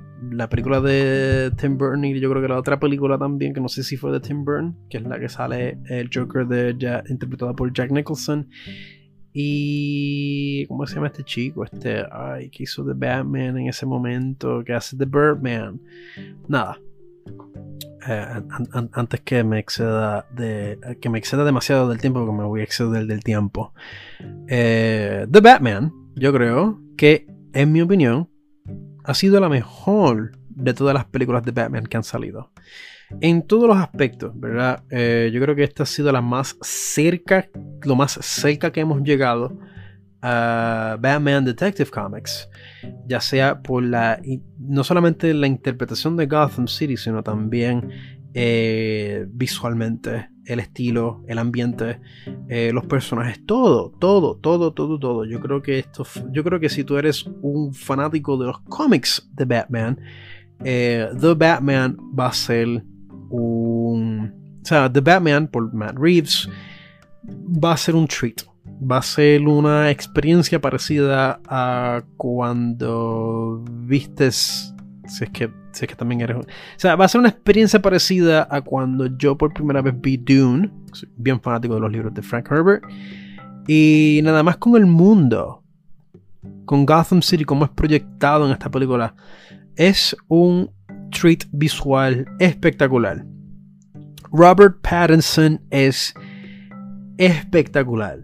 película 0.51 0.81
de 0.81 1.53
Tim 1.57 1.79
Burton 1.79 2.05
y 2.05 2.20
yo 2.20 2.29
creo 2.29 2.43
que 2.43 2.49
la 2.49 2.59
otra 2.59 2.79
película 2.79 3.18
también 3.18 3.55
que 3.55 3.61
no 3.61 3.68
sé 3.68 3.83
si 3.83 3.97
fue 3.97 4.12
de 4.12 4.20
Tim 4.20 4.45
Burton 4.45 4.77
que 4.91 4.99
es 4.99 5.05
la 5.05 5.18
que 5.18 5.29
sale 5.29 5.79
el 5.89 6.11
Joker 6.12 6.47
de 6.47 7.03
interpretada 7.09 7.55
por 7.55 7.73
Jack 7.73 7.91
Nicholson 7.93 8.49
y. 9.33 10.66
¿Cómo 10.66 10.87
se 10.87 10.97
llama 10.97 11.09
este 11.09 11.24
chico? 11.24 11.64
Este. 11.64 12.05
Ay, 12.11 12.51
que 12.51 12.64
hizo 12.64 12.85
The 12.85 12.93
Batman 12.95 13.59
en 13.59 13.68
ese 13.68 13.87
momento. 13.87 14.62
Que 14.64 14.74
hace 14.74 14.97
The 14.97 15.07
Birdman. 15.07 15.80
Nada. 16.49 16.78
Eh, 18.09 18.43
antes 18.93 19.20
que 19.20 19.45
me 19.45 19.59
exceda 19.59 20.26
de. 20.35 20.78
Que 21.01 21.09
me 21.09 21.18
exceda 21.18 21.45
demasiado 21.45 21.89
del 21.89 22.01
tiempo, 22.01 22.20
porque 22.20 22.39
me 22.39 22.45
voy 22.45 22.61
a 22.61 22.64
exceder 22.64 23.07
del 23.07 23.22
tiempo. 23.24 23.72
Eh, 24.49 25.26
The 25.30 25.41
Batman, 25.41 25.93
yo 26.14 26.33
creo 26.33 26.80
que, 26.97 27.26
en 27.53 27.72
mi 27.72 27.80
opinión, 27.80 28.28
ha 29.05 29.14
sido 29.14 29.41
la 29.41 29.49
mejor 29.49 30.39
de 30.49 30.74
todas 30.74 30.95
las 30.95 31.07
películas 31.07 31.43
de 31.45 31.53
Batman 31.53 31.87
que 31.87 31.97
han 31.97 32.05
salido 32.05 32.51
en 33.20 33.42
todos 33.42 33.68
los 33.68 33.76
aspectos, 33.76 34.32
¿verdad? 34.38 34.82
Eh, 34.90 35.30
yo 35.32 35.40
creo 35.40 35.54
que 35.54 35.64
esta 35.64 35.82
ha 35.82 35.86
sido 35.86 36.10
la 36.12 36.20
más 36.20 36.56
cerca, 36.60 37.48
lo 37.82 37.96
más 37.96 38.12
cerca 38.22 38.72
que 38.72 38.80
hemos 38.80 39.02
llegado 39.02 39.56
a 40.20 40.96
Batman 41.00 41.44
Detective 41.44 41.90
Comics, 41.90 42.48
ya 43.06 43.20
sea 43.20 43.60
por 43.60 43.82
la, 43.82 44.20
no 44.58 44.84
solamente 44.84 45.34
la 45.34 45.46
interpretación 45.46 46.16
de 46.16 46.26
Gotham 46.26 46.68
City, 46.68 46.96
sino 46.96 47.22
también 47.22 47.90
eh, 48.34 49.26
visualmente, 49.28 50.28
el 50.44 50.58
estilo, 50.58 51.22
el 51.28 51.38
ambiente, 51.38 52.00
eh, 52.48 52.70
los 52.72 52.86
personajes, 52.86 53.44
todo, 53.46 53.92
todo, 53.98 54.36
todo, 54.36 54.72
todo, 54.72 54.98
todo. 54.98 55.24
Yo 55.24 55.40
creo 55.40 55.62
que 55.62 55.78
esto, 55.78 56.04
yo 56.32 56.42
creo 56.42 56.58
que 56.58 56.68
si 56.68 56.82
tú 56.82 56.96
eres 56.98 57.24
un 57.42 57.72
fanático 57.72 58.36
de 58.36 58.46
los 58.46 58.60
cómics 58.62 59.28
de 59.34 59.44
Batman, 59.44 59.98
The 60.58 61.34
Batman 61.36 61.96
va 62.16 62.28
a 62.28 62.32
ser 62.32 62.84
un... 63.33 64.61
O 64.62 64.64
sea, 64.64 64.93
The 64.93 65.01
Batman 65.01 65.49
por 65.49 65.72
Matt 65.74 65.97
Reeves 65.99 66.49
va 67.24 67.72
a 67.72 67.76
ser 67.76 67.97
un 67.97 68.07
treat. 68.07 68.43
Va 68.64 68.99
a 68.99 69.03
ser 69.03 69.47
una 69.47 69.91
experiencia 69.91 70.61
parecida 70.61 71.41
a 71.49 72.03
cuando 72.16 73.64
vistes... 73.87 74.74
Si 75.09 75.24
es 75.24 75.30
que, 75.30 75.51
si 75.72 75.85
es 75.85 75.89
que 75.89 75.97
también 75.97 76.20
eres... 76.20 76.37
O 76.37 76.47
sea, 76.76 76.95
va 76.95 77.07
a 77.07 77.09
ser 77.09 77.18
una 77.18 77.28
experiencia 77.28 77.83
parecida 77.83 78.47
a 78.51 78.61
cuando 78.61 79.07
yo 79.18 79.37
por 79.37 79.53
primera 79.53 79.83
vez 79.83 79.95
vi 80.01 80.16
Dune. 80.16 80.70
Soy 80.93 81.09
bien 81.16 81.41
fanático 81.41 81.74
de 81.74 81.80
los 81.80 81.91
libros 81.91 82.14
de 82.14 82.22
Frank 82.22 82.51
Herbert. 82.51 82.85
Y 83.66 84.20
nada 84.22 84.43
más 84.43 84.57
con 84.57 84.76
el 84.76 84.87
mundo, 84.87 85.62
con 86.64 86.87
Gotham 86.87 87.22
City 87.22 87.45
como 87.45 87.64
es 87.64 87.70
proyectado 87.70 88.47
en 88.47 88.53
esta 88.53 88.70
película, 88.70 89.14
es 89.76 90.16
un 90.28 90.70
treat 91.12 91.44
visual 91.52 92.24
espectacular. 92.40 93.24
Robert 94.32 94.80
Pattinson 94.82 95.60
es 95.70 96.14
espectacular. 97.18 98.18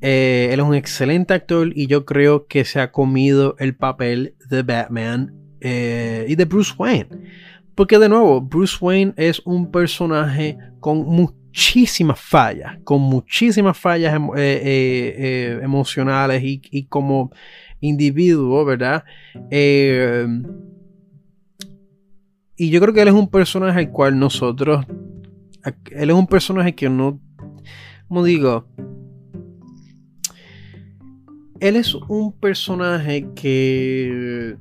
Eh, 0.00 0.50
él 0.52 0.60
es 0.60 0.66
un 0.66 0.74
excelente 0.74 1.34
actor 1.34 1.70
y 1.74 1.86
yo 1.86 2.04
creo 2.04 2.46
que 2.46 2.64
se 2.64 2.80
ha 2.80 2.92
comido 2.92 3.56
el 3.58 3.76
papel 3.76 4.36
de 4.48 4.62
Batman 4.62 5.34
eh, 5.60 6.24
y 6.28 6.34
de 6.34 6.44
Bruce 6.44 6.72
Wayne. 6.78 7.08
Porque 7.74 7.98
de 7.98 8.08
nuevo, 8.08 8.40
Bruce 8.40 8.76
Wayne 8.80 9.12
es 9.16 9.40
un 9.44 9.70
personaje 9.70 10.56
con 10.80 11.04
muchísimas 11.04 12.18
fallas, 12.20 12.78
con 12.84 13.00
muchísimas 13.00 13.76
fallas 13.76 14.18
eh, 14.36 15.60
emocionales 15.62 16.42
y, 16.42 16.60
y, 16.70 16.86
como 16.86 17.30
individuo, 17.80 18.64
¿verdad? 18.64 19.04
Y 22.58 22.70
yo 22.70 22.80
creo 22.80 22.92
que 22.92 23.02
él 23.02 23.08
es 23.08 23.14
un 23.14 23.28
personaje 23.28 23.78
al 23.78 23.90
cual 23.90 24.18
nosotros, 24.18 24.84
él 25.92 26.10
es 26.10 26.16
un 26.16 26.26
personaje 26.26 26.74
que 26.74 26.90
no, 26.90 27.20
como 28.08 28.24
digo, 28.24 28.66
él 31.60 31.76
es 31.76 31.94
un 31.94 32.32
personaje 32.32 33.28
que 33.34 34.56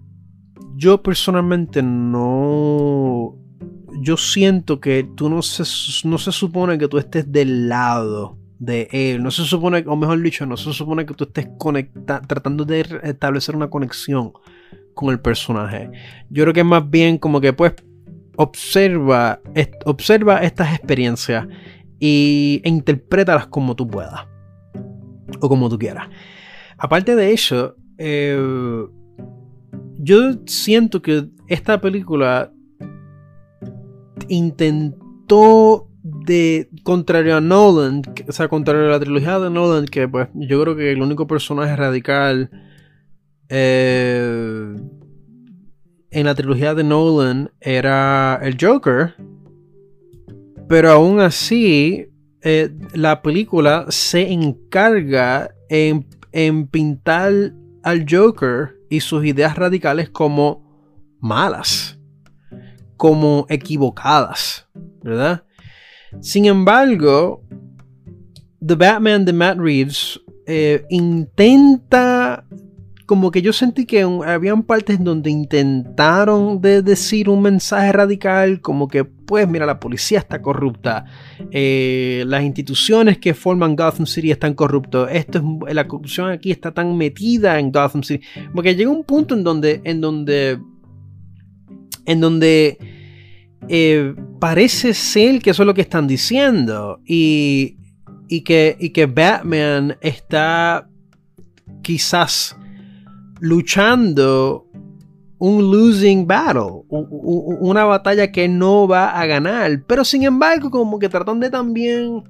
yo 0.76 1.02
personalmente 1.02 1.82
no... 1.82 3.36
Yo 4.00 4.16
siento 4.16 4.80
que 4.80 5.10
tú 5.16 5.28
no 5.28 5.42
se, 5.42 5.64
no 6.08 6.20
se 6.20 6.32
supone 6.32 6.78
que 6.78 6.88
tú 6.88 7.00
estés 7.00 7.32
del 7.32 7.68
lado 7.68 8.38
de 8.60 8.88
él. 8.92 9.24
No 9.24 9.32
se 9.32 9.44
supone, 9.44 9.84
o 9.88 9.96
mejor 9.96 10.22
dicho, 10.22 10.46
no 10.46 10.56
se 10.56 10.72
supone 10.72 11.08
que 11.08 11.16
tú 11.16 11.24
estés 11.24 11.48
tratando 12.28 12.64
de 12.64 12.86
establecer 13.02 13.56
una 13.56 13.72
conexión 13.72 14.34
con 14.94 15.12
el 15.12 15.20
personaje. 15.20 15.90
Yo 16.30 16.44
creo 16.44 16.54
que 16.54 16.60
es 16.60 16.66
más 16.66 16.88
bien 16.88 17.18
como 17.18 17.42
que 17.42 17.54
pues 17.54 17.74
observa, 18.38 19.42
observa 19.86 20.38
estas 20.38 20.74
experiencias 20.74 21.48
y, 22.00 22.62
e 22.64 22.70
interprétalas 22.70 23.48
como 23.48 23.76
tú 23.76 23.88
puedas. 23.88 24.26
O 25.42 25.50
como 25.50 25.70
tú 25.70 25.78
quieras. 25.78 26.08
Aparte 26.78 27.16
de 27.16 27.34
eso, 27.34 27.76
eh, 27.98 28.88
yo 30.00 30.34
siento 30.46 31.02
que 31.02 31.28
esta 31.48 31.82
película 31.82 32.54
intentó 34.30 35.90
de 36.04 36.70
contrario 36.84 37.36
a 37.36 37.42
Nolan, 37.42 38.02
o 38.28 38.32
sea, 38.32 38.48
contrario 38.48 38.86
a 38.86 38.92
la 38.92 39.00
trilogía 39.00 39.40
de 39.40 39.50
Nolan, 39.50 39.86
que 39.86 40.08
pues 40.08 40.30
yo 40.34 40.62
creo 40.62 40.76
que 40.76 40.92
el 40.92 41.02
único 41.02 41.28
personaje 41.28 41.76
radical 41.76 42.50
eh, 43.50 44.76
en 46.12 46.26
la 46.26 46.36
trilogía 46.36 46.74
de 46.74 46.84
Nolan 46.84 47.52
era 47.60 48.40
el 48.42 48.58
Joker, 48.60 49.16
pero 50.68 50.92
aún 50.92 51.20
así 51.20 52.08
eh, 52.42 52.70
la 52.94 53.22
película 53.22 53.86
se 53.90 54.32
encarga 54.32 55.52
en 55.70 56.06
en 56.38 56.68
pintar 56.68 57.34
al 57.82 58.06
Joker 58.08 58.76
y 58.90 59.00
sus 59.00 59.26
ideas 59.26 59.56
radicales 59.58 60.10
como 60.10 60.64
malas, 61.20 61.98
como 62.96 63.48
equivocadas, 63.50 64.68
¿verdad? 65.02 65.44
Sin 66.22 66.46
embargo, 66.46 67.44
The 68.64 68.76
Batman 68.76 69.26
de 69.26 69.34
Matt 69.34 69.58
Reeves 69.58 70.22
eh, 70.46 70.86
intenta 70.90 72.46
como 73.08 73.32
que 73.32 73.42
yo 73.42 73.54
sentí 73.54 73.86
que 73.86 74.02
habían 74.02 74.64
partes 74.64 75.02
donde 75.02 75.30
intentaron 75.30 76.60
de 76.60 76.82
decir 76.82 77.30
un 77.30 77.42
mensaje 77.42 77.94
radical, 77.94 78.60
como 78.60 78.90
que 78.90 79.06
pues 79.06 79.48
mira, 79.48 79.66
la 79.66 79.80
policía 79.80 80.20
está 80.20 80.42
corrupta, 80.42 81.06
eh, 81.52 82.26
las 82.28 82.44
instituciones 82.44 83.18
que 83.18 83.34
forman 83.34 83.78
Gotham 83.78 84.06
City 84.06 84.32
están 84.32 84.54
corruptas, 84.54 85.08
esto 85.14 85.42
es, 85.68 85.74
la 85.74 85.88
corrupción 85.88 86.30
aquí 86.30 86.52
está 86.52 86.74
tan 86.74 86.98
metida 86.98 87.58
en 87.60 87.72
Gotham 87.72 88.04
City, 88.04 88.26
porque 88.54 88.76
llega 88.76 88.92
un 88.92 89.06
punto 89.06 89.36
en 89.36 89.44
donde, 89.46 89.80
en 89.86 90.02
donde, 90.02 90.60
en 92.06 92.20
donde 92.20 92.78
eh, 93.70 94.16
parece 94.42 94.94
ser 94.94 95.42
que 95.42 95.52
eso 95.52 95.64
es 95.64 95.68
lo 95.68 95.74
que 95.74 95.82
están 95.82 96.08
diciendo 96.08 97.00
y, 97.06 97.78
y, 98.28 98.42
que, 98.42 98.76
y 98.78 98.90
que 98.90 99.06
Batman 99.06 99.98
está 100.02 100.90
quizás 101.82 102.58
luchando 103.40 104.68
un 105.40 105.72
losing 105.72 106.26
battle, 106.26 106.84
una 106.90 107.86
batalla 107.86 108.32
que 108.32 108.48
no 108.48 108.88
va 108.88 109.20
a 109.20 109.26
ganar, 109.26 109.84
pero 109.86 110.04
sin 110.04 110.24
embargo 110.24 110.72
como 110.72 110.98
que 110.98 111.10
tratan 111.10 111.40
de 111.40 111.50
también 111.50 112.24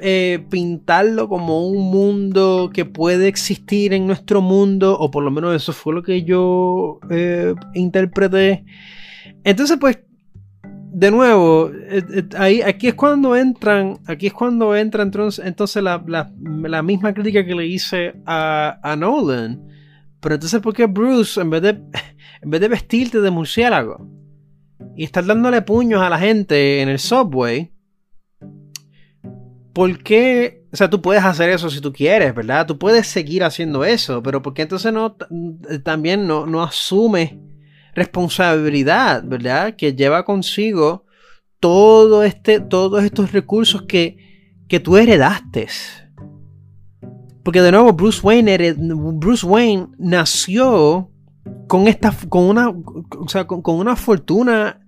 eh, 0.00 0.44
pintarlo 0.50 1.28
como 1.28 1.68
un 1.68 1.90
mundo 1.90 2.70
que 2.72 2.84
puede 2.84 3.28
existir 3.28 3.92
en 3.92 4.06
nuestro 4.06 4.40
mundo, 4.40 4.98
o 4.98 5.10
por 5.10 5.22
lo 5.22 5.30
menos 5.30 5.54
eso 5.54 5.72
fue 5.72 5.94
lo 5.94 6.02
que 6.02 6.24
yo 6.24 6.98
eh, 7.10 7.54
interpreté. 7.74 8.64
Entonces 9.44 9.76
pues 9.80 10.00
de 10.92 11.12
nuevo, 11.12 11.70
eh, 11.72 12.24
ahí, 12.36 12.60
aquí 12.62 12.88
es 12.88 12.94
cuando 12.94 13.36
entran, 13.36 13.98
aquí 14.06 14.26
es 14.26 14.32
cuando 14.32 14.74
entra 14.74 15.04
entonces, 15.04 15.46
entonces 15.46 15.80
la, 15.80 15.98
misma 16.82 17.14
crítica 17.14 17.46
que 17.46 17.54
le 17.54 17.66
hice 17.66 18.14
a, 18.26 18.80
a 18.82 18.96
Nolan 18.96 19.70
pero 20.20 20.34
entonces, 20.34 20.60
¿por 20.60 20.74
qué 20.74 20.86
Bruce, 20.86 21.40
en 21.40 21.50
vez 21.50 21.62
de, 21.62 21.70
en 22.42 22.50
vez 22.50 22.60
de 22.60 22.68
vestirte 22.68 23.20
de 23.20 23.30
murciélago 23.30 24.06
y 24.96 25.04
estar 25.04 25.24
dándole 25.24 25.62
puños 25.62 26.02
a 26.02 26.10
la 26.10 26.18
gente 26.18 26.80
en 26.82 26.88
el 26.88 26.98
subway, 26.98 27.72
¿por 29.72 30.02
qué? 30.02 30.66
O 30.72 30.76
sea, 30.76 30.88
tú 30.88 31.02
puedes 31.02 31.24
hacer 31.24 31.50
eso 31.50 31.68
si 31.70 31.80
tú 31.80 31.92
quieres, 31.92 32.34
¿verdad? 32.34 32.66
Tú 32.66 32.78
puedes 32.78 33.06
seguir 33.06 33.42
haciendo 33.42 33.84
eso, 33.84 34.22
pero 34.22 34.40
¿por 34.42 34.54
qué 34.54 34.62
entonces 34.62 34.92
no 34.92 35.16
también 35.82 36.26
no, 36.26 36.46
no 36.46 36.62
asume 36.62 37.40
responsabilidad, 37.94 39.24
¿verdad? 39.24 39.74
Que 39.76 39.94
lleva 39.94 40.24
consigo 40.24 41.06
todo 41.58 42.24
este, 42.24 42.60
todos 42.60 43.04
estos 43.04 43.32
recursos 43.32 43.82
que, 43.82 44.56
que 44.68 44.80
tú 44.80 44.96
heredaste. 44.96 45.66
Porque 47.42 47.62
de 47.62 47.72
nuevo, 47.72 47.92
Bruce 47.92 48.20
Wayne, 48.22 48.74
Bruce 49.14 49.46
Wayne 49.46 49.88
nació 49.98 51.10
con 51.66 51.88
esta 51.88 52.14
con 52.28 52.44
una 52.44 52.68
o 52.68 53.28
sea, 53.28 53.46
con, 53.46 53.62
una 53.64 53.96
fortuna. 53.96 54.80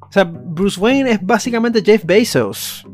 O 0.00 0.12
sea, 0.12 0.24
Bruce 0.24 0.80
Wayne 0.80 1.10
es 1.10 1.24
básicamente 1.24 1.82
Jeff 1.84 2.04
Bezos. 2.04 2.86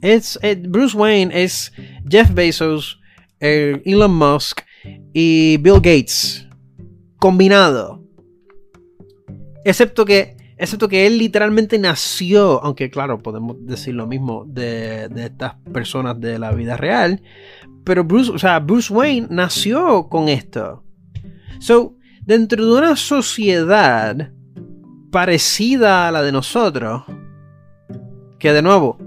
Es, 0.00 0.38
eh, 0.42 0.56
Bruce 0.56 0.96
Wayne 0.96 1.42
es 1.42 1.72
Jeff 2.08 2.32
Bezos, 2.32 3.00
Elon 3.40 4.14
Musk 4.14 4.60
y 5.12 5.56
Bill 5.58 5.74
Gates 5.74 6.46
combinado. 7.18 8.02
Excepto 9.64 10.04
que 10.04 10.38
Excepto 10.60 10.88
que 10.88 11.06
él 11.06 11.18
literalmente 11.18 11.78
nació, 11.78 12.62
aunque 12.64 12.90
claro, 12.90 13.18
podemos 13.18 13.64
decir 13.64 13.94
lo 13.94 14.08
mismo 14.08 14.44
de, 14.44 15.08
de, 15.08 15.26
estas 15.26 15.54
personas 15.72 16.20
de 16.20 16.40
la 16.40 16.50
vida 16.50 16.76
real, 16.76 17.22
pero 17.88 18.04
Bruce, 18.04 18.30
o 18.30 18.38
sea, 18.38 18.58
Bruce 18.60 18.92
Wayne 18.92 19.28
nació 19.30 20.10
con 20.10 20.28
esto. 20.28 20.84
So, 21.58 21.96
dentro 22.20 22.66
de 22.66 22.70
una 22.70 22.96
sociedad 22.96 24.30
parecida 25.10 26.06
a 26.06 26.12
la 26.12 26.20
de 26.20 26.30
nosotros, 26.30 27.04
que 28.38 28.52
de 28.52 28.60
nuevo, 28.60 28.98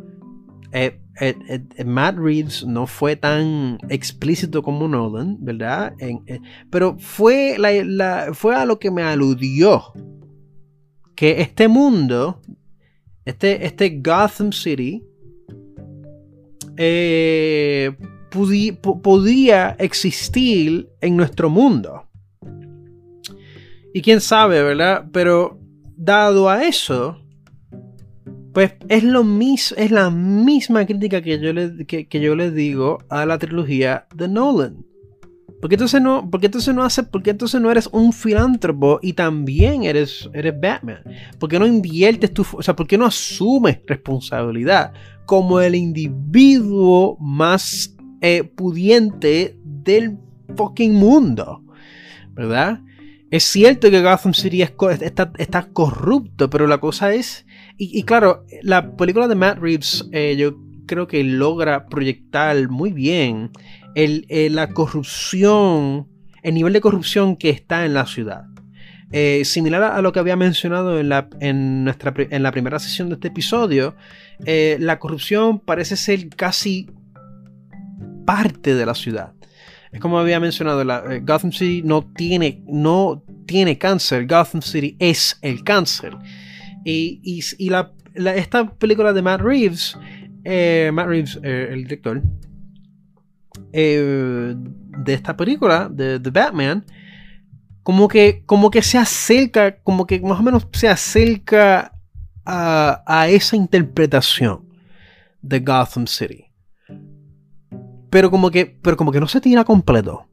eh, 0.71 0.99
eh, 1.19 1.35
eh, 1.47 1.83
Matt 1.85 2.17
Reeves 2.17 2.65
no 2.65 2.87
fue 2.87 3.15
tan 3.15 3.77
explícito 3.89 4.63
como 4.63 4.87
Nolan, 4.87 5.37
¿verdad? 5.39 5.93
pero 6.71 6.97
fue, 6.97 7.57
la, 7.59 8.31
fue 8.33 8.55
a 8.55 8.65
lo 8.65 8.79
que 8.79 8.89
me 8.89 9.03
aludió. 9.03 9.93
Que 11.15 11.39
este 11.41 11.67
mundo, 11.67 12.41
este, 13.25 13.63
este 13.63 14.01
Gotham 14.03 14.51
City, 14.51 15.03
podía 18.31 19.75
existir 19.79 20.89
en 21.01 21.17
nuestro 21.17 21.49
mundo. 21.49 22.07
Y 23.93 24.01
quién 24.01 24.21
sabe, 24.21 24.63
¿verdad? 24.63 25.05
Pero 25.11 25.59
dado 25.97 26.49
a 26.49 26.63
eso, 26.63 27.17
pues 28.53 28.73
es 28.89 29.03
lo 29.03 29.23
mismo, 29.23 29.77
es 29.77 29.91
la 29.91 30.09
misma 30.09 30.85
crítica 30.85 31.21
que 31.21 31.39
yo 31.39 31.53
le, 31.53 31.85
que, 31.85 32.19
yo 32.19 32.35
le 32.35 32.51
digo 32.51 32.99
a 33.09 33.25
la 33.25 33.37
trilogía 33.37 34.07
de 34.15 34.27
Nolan. 34.27 34.85
Porque 35.59 35.75
entonces 35.75 36.01
no, 36.01 36.27
porque 36.29 36.47
entonces 36.47 36.73
no 36.73 36.83
hace, 36.83 37.03
porque 37.03 37.29
entonces 37.29 37.61
no 37.61 37.69
eres 37.69 37.87
un 37.91 38.13
filántropo 38.13 38.99
y 39.03 39.13
también 39.13 39.83
eres, 39.83 40.27
eres 40.33 40.59
Batman. 40.59 41.03
Porque 41.37 41.59
no 41.59 41.67
inviertes 41.67 42.33
tu, 42.33 42.43
o 42.53 42.63
sea, 42.63 42.75
porque 42.75 42.97
no 42.97 43.05
asumes 43.05 43.79
responsabilidad 43.85 44.91
como 45.25 45.61
el 45.61 45.75
individuo 45.75 47.15
más 47.19 47.95
eh, 48.23 48.43
pudiente 48.43 49.57
del 49.63 50.19
fucking 50.55 50.93
mundo, 50.93 51.63
¿verdad? 52.33 52.81
Es 53.31 53.45
cierto 53.45 53.89
que 53.89 54.03
Gotham 54.03 54.35
City 54.35 54.61
está, 54.61 55.63
corrupto, 55.73 56.47
pero 56.47 56.67
la 56.67 56.77
cosa 56.77 57.15
es... 57.15 57.47
Y, 57.77 58.03
claro, 58.03 58.45
la 58.61 58.95
película 58.95 59.27
de 59.27 59.33
Matt 59.33 59.57
Reeves 59.57 60.07
eh, 60.11 60.35
yo 60.37 60.55
creo 60.85 61.07
que 61.07 61.23
logra 61.23 61.87
proyectar 61.87 62.69
muy 62.69 62.91
bien 62.91 63.49
eh, 63.95 64.49
la 64.51 64.71
corrupción, 64.71 66.07
el 66.43 66.53
nivel 66.53 66.73
de 66.73 66.81
corrupción 66.81 67.37
que 67.37 67.49
está 67.49 67.85
en 67.85 67.95
la 67.95 68.05
ciudad. 68.05 68.43
Similar 69.43 69.81
a 69.81 70.01
lo 70.03 70.13
que 70.13 70.19
había 70.19 70.35
mencionado 70.35 70.99
en 70.99 71.09
la, 71.09 71.27
nuestra, 71.41 72.13
en 72.17 72.43
la 72.43 72.51
primera 72.51 72.77
sesión 72.77 73.09
de 73.09 73.15
este 73.15 73.29
episodio, 73.29 73.95
la 74.45 74.99
corrupción 74.99 75.59
parece 75.59 75.97
ser 75.97 76.29
casi 76.29 76.87
parte 78.25 78.75
de 78.75 78.85
la 78.85 78.95
ciudad. 78.95 79.33
Es 79.91 79.99
como 79.99 80.17
había 80.17 80.39
mencionado, 80.39 80.83
la, 80.83 81.03
eh, 81.09 81.19
Gotham 81.19 81.51
City 81.51 81.81
no 81.83 82.03
tiene, 82.15 82.63
no 82.65 83.23
tiene 83.45 83.77
cáncer, 83.77 84.25
Gotham 84.25 84.61
City 84.61 84.95
es 84.99 85.37
el 85.41 85.63
cáncer. 85.63 86.17
Y, 86.85 87.41
la, 87.69 87.91
esta 88.15 88.73
película 88.73 89.11
de 89.11 89.21
Matt 89.21 89.41
Reeves, 89.41 89.97
eh, 90.45 90.91
Matt 90.93 91.07
Reeves, 91.07 91.39
eh, 91.43 91.69
el 91.71 91.83
director 91.83 92.21
de 93.73 95.13
esta 95.13 95.37
película, 95.37 95.89
de 95.89 96.19
The 96.19 96.29
Batman, 96.29 96.85
como 97.83 98.07
que, 98.07 98.43
como 98.45 98.69
que 98.69 98.81
se 98.81 98.97
acerca, 98.97 99.77
como 99.77 100.05
que 100.05 100.19
más 100.21 100.39
o 100.39 100.43
menos 100.43 100.67
se 100.73 100.87
acerca 100.87 101.93
a, 102.45 103.03
a 103.05 103.29
esa 103.29 103.55
interpretación 103.55 104.65
de 105.41 105.59
Gotham 105.59 106.07
City. 106.07 106.50
Pero 108.11 108.29
como 108.29 108.51
que, 108.51 108.65
pero 108.65 108.97
como 108.97 109.11
que 109.11 109.21
no 109.21 109.27
se 109.27 109.41
tira 109.41 109.63
completo. 109.63 110.27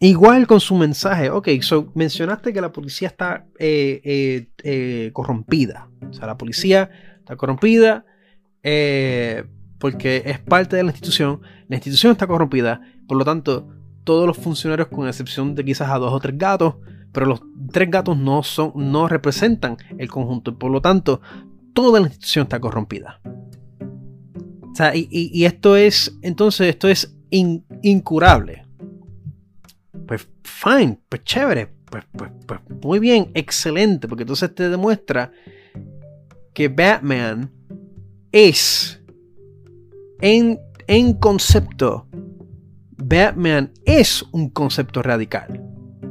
Igual 0.00 0.46
con 0.48 0.60
su 0.60 0.74
mensaje. 0.74 1.30
Ok, 1.30 1.48
so 1.60 1.92
mencionaste 1.94 2.52
que 2.52 2.60
la 2.60 2.72
policía 2.72 3.08
está 3.08 3.46
eh, 3.58 4.00
eh, 4.04 4.48
eh, 4.64 5.10
corrompida. 5.12 5.88
O 6.10 6.12
sea, 6.12 6.26
la 6.26 6.36
policía 6.36 6.90
está 7.18 7.36
corrompida 7.36 8.04
porque 9.78 10.22
es 10.26 10.40
parte 10.40 10.76
de 10.76 10.82
la 10.82 10.90
institución. 10.90 11.40
La 11.68 11.76
institución 11.76 12.12
está 12.12 12.26
corrompida. 12.26 12.80
Por 13.06 13.16
lo 13.16 13.24
tanto, 13.24 13.68
todos 14.02 14.26
los 14.26 14.36
funcionarios, 14.36 14.88
con 14.88 15.06
excepción 15.06 15.54
de 15.54 15.64
quizás 15.64 15.90
a 15.90 15.98
dos 15.98 16.12
o 16.12 16.18
tres 16.18 16.36
gatos, 16.36 16.76
pero 17.12 17.26
los 17.26 17.40
tres 17.72 17.88
gatos 17.90 18.18
no, 18.18 18.42
son, 18.42 18.72
no 18.74 19.06
representan 19.06 19.76
el 19.98 20.08
conjunto. 20.08 20.58
Por 20.58 20.72
lo 20.72 20.82
tanto, 20.82 21.20
toda 21.74 22.00
la 22.00 22.08
institución 22.08 22.42
está 22.44 22.58
corrompida 22.58 23.20
y, 24.94 25.44
esto 25.44 25.76
es, 25.76 26.16
entonces, 26.22 26.68
esto 26.68 26.88
es 26.88 27.14
incurable. 27.30 28.64
Pues, 30.06 30.28
fine, 30.42 30.98
pues 31.08 31.24
chévere, 31.24 31.68
pues, 31.90 32.04
pues, 32.12 32.30
pues, 32.46 32.60
muy 32.82 32.98
bien, 32.98 33.30
excelente, 33.34 34.08
porque 34.08 34.22
entonces 34.22 34.54
te 34.54 34.68
demuestra 34.68 35.32
que 36.54 36.68
Batman 36.68 37.50
es, 38.32 39.00
en, 40.20 40.58
en 40.86 41.14
concepto, 41.14 42.08
Batman 42.96 43.72
es 43.84 44.24
un 44.32 44.50
concepto 44.50 45.02
radical. 45.02 45.62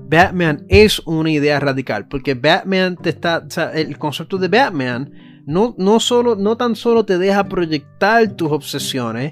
Batman 0.09 0.65
es 0.69 0.99
una 0.99 1.29
idea 1.29 1.59
radical, 1.59 2.07
porque 2.07 2.33
Batman 2.33 2.97
está, 3.03 3.45
el 3.73 3.97
concepto 3.97 4.37
de 4.37 4.47
Batman 4.47 5.11
no, 5.47 5.73
no, 5.77 6.01
solo, 6.01 6.35
no 6.35 6.57
tan 6.57 6.75
solo 6.75 7.05
te 7.05 7.17
deja 7.17 7.47
proyectar 7.47 8.27
tus 8.33 8.51
obsesiones, 8.51 9.31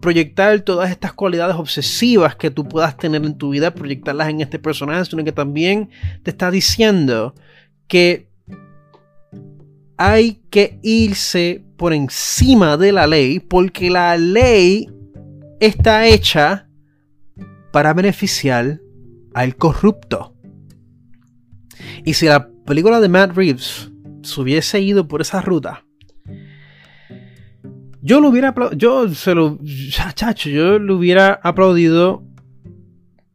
proyectar 0.00 0.60
todas 0.60 0.88
estas 0.88 1.12
cualidades 1.12 1.56
obsesivas 1.56 2.36
que 2.36 2.52
tú 2.52 2.68
puedas 2.68 2.96
tener 2.96 3.24
en 3.24 3.36
tu 3.36 3.50
vida, 3.50 3.74
proyectarlas 3.74 4.28
en 4.28 4.40
este 4.40 4.60
personaje, 4.60 5.04
sino 5.04 5.24
que 5.24 5.32
también 5.32 5.90
te 6.22 6.30
está 6.30 6.52
diciendo 6.52 7.34
que 7.88 8.28
hay 9.96 10.40
que 10.48 10.78
irse 10.80 11.64
por 11.76 11.92
encima 11.92 12.76
de 12.76 12.92
la 12.92 13.08
ley 13.08 13.40
porque 13.40 13.90
la 13.90 14.16
ley 14.16 14.88
está 15.58 16.06
hecha 16.06 16.68
para 17.72 17.92
beneficiar 17.94 18.80
al 19.34 19.56
corrupto. 19.56 20.36
Y 22.04 22.14
si 22.14 22.26
la 22.26 22.48
película 22.64 23.00
de 23.00 23.08
Matt 23.08 23.36
Reeves 23.36 23.91
se 24.22 24.40
hubiese 24.40 24.80
ido 24.80 25.08
por 25.08 25.20
esa 25.20 25.40
ruta, 25.40 25.84
yo 28.02 28.20
lo 28.20 28.28
hubiera 28.28 28.52
yo 28.76 29.08
se 29.08 29.34
lo 29.34 29.58
chacho, 30.14 30.50
yo 30.50 30.78
lo 30.80 30.96
hubiera 30.96 31.38
aplaudido 31.42 32.24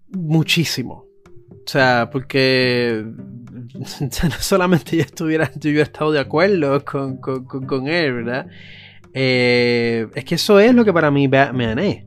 muchísimo. 0.10 1.06
O 1.50 1.70
sea, 1.70 2.10
porque 2.12 3.06
no 3.74 4.32
solamente 4.40 4.98
yo 4.98 5.04
estuviera, 5.04 5.50
yo 5.56 5.70
hubiera 5.70 5.84
estado 5.84 6.12
de 6.12 6.20
acuerdo 6.20 6.84
con, 6.84 7.18
con, 7.18 7.88
él, 7.88 8.14
¿verdad? 8.14 8.48
Eh, 9.14 10.08
es 10.16 10.26
que 10.26 10.36
eso 10.36 10.60
es 10.60 10.74
lo 10.74 10.84
que 10.84 10.94
para 10.94 11.12
mí 11.12 11.28
Batman 11.28 11.80
es. 11.80 12.04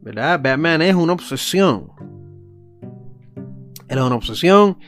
¿Verdad? 0.00 0.40
Batman 0.42 0.82
es 0.82 0.94
una 0.94 1.12
obsesión. 1.12 1.88
Él 3.88 3.98
es 3.98 4.04
una 4.04 4.16
obsesión 4.16 4.78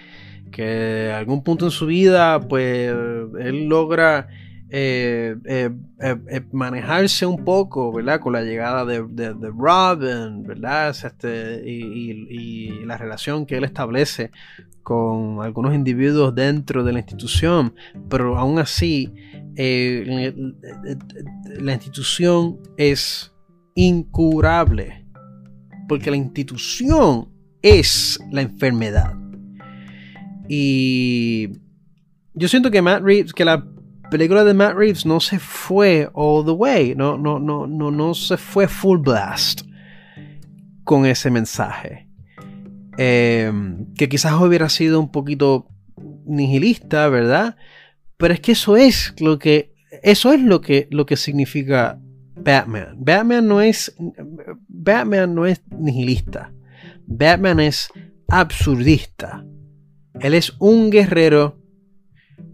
que 0.54 1.12
algún 1.12 1.42
punto 1.42 1.64
en 1.64 1.72
su 1.72 1.86
vida, 1.86 2.40
pues 2.40 2.92
él 3.40 3.66
logra 3.66 4.28
eh, 4.70 5.36
eh, 5.44 5.70
eh, 6.00 6.40
manejarse 6.52 7.26
un 7.26 7.44
poco, 7.44 7.92
¿verdad? 7.92 8.20
Con 8.20 8.32
la 8.32 8.42
llegada 8.42 8.84
de, 8.84 9.00
Robin, 9.56 10.44
¿verdad? 10.44 10.90
Este, 10.90 11.62
y, 11.68 12.84
la 12.84 12.96
relación 12.96 13.46
que 13.46 13.56
él 13.56 13.64
establece 13.64 14.30
con 14.82 15.42
algunos 15.42 15.74
individuos 15.74 16.34
dentro 16.34 16.84
de 16.84 16.92
la 16.92 16.98
institución, 16.98 17.74
pero 18.08 18.36
aún 18.36 18.58
así 18.58 19.12
la 19.56 21.72
institución 21.72 22.58
es 22.76 23.32
incurable, 23.74 25.06
porque 25.88 26.10
la 26.10 26.16
institución 26.16 27.28
es 27.62 28.20
la 28.30 28.42
enfermedad. 28.42 29.23
Y 30.48 31.50
yo 32.34 32.48
siento 32.48 32.70
que 32.70 32.82
Matt 32.82 33.02
Reeves, 33.02 33.32
que 33.32 33.44
la 33.44 33.66
película 34.10 34.44
de 34.44 34.54
Matt 34.54 34.74
Reeves 34.74 35.06
no 35.06 35.20
se 35.20 35.38
fue 35.38 36.08
all 36.12 36.44
the 36.44 36.52
way, 36.52 36.94
no, 36.94 37.16
no, 37.16 37.38
no, 37.38 37.66
no, 37.66 37.90
no 37.90 38.14
se 38.14 38.36
fue 38.36 38.68
full 38.68 38.98
blast 38.98 39.62
con 40.84 41.06
ese 41.06 41.30
mensaje. 41.30 42.08
Em, 42.96 43.92
que 43.94 44.08
quizás 44.08 44.34
hubiera 44.34 44.68
sido 44.68 45.00
un 45.00 45.10
poquito 45.10 45.66
nihilista, 46.26 47.08
¿verdad? 47.08 47.56
Pero 48.16 48.34
es 48.34 48.40
que 48.40 48.52
eso 48.52 48.76
es 48.76 49.14
lo 49.18 49.38
que 49.38 49.74
eso 50.02 50.32
es 50.32 50.40
lo 50.40 50.60
que 50.60 50.86
lo 50.90 51.06
que 51.06 51.16
significa 51.16 51.98
Batman. 52.36 52.96
Batman 52.98 53.48
no 53.48 53.60
es 53.60 53.94
Batman 54.68 55.34
no 55.34 55.46
es 55.46 55.62
nihilista. 55.70 56.52
Batman 57.06 57.60
es 57.60 57.88
absurdista. 58.28 59.44
Él 60.24 60.32
es 60.32 60.54
un 60.58 60.88
guerrero 60.88 61.58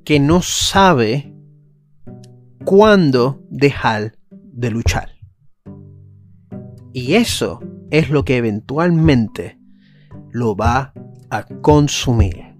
que 0.04 0.18
no 0.18 0.42
sabe 0.42 1.32
cuándo 2.64 3.44
dejar 3.48 4.16
de 4.32 4.72
luchar. 4.72 5.10
Y 6.92 7.14
eso 7.14 7.60
es 7.92 8.10
lo 8.10 8.24
que 8.24 8.38
eventualmente 8.38 9.56
lo 10.32 10.56
va 10.56 10.92
a 11.30 11.44
consumir. 11.44 12.56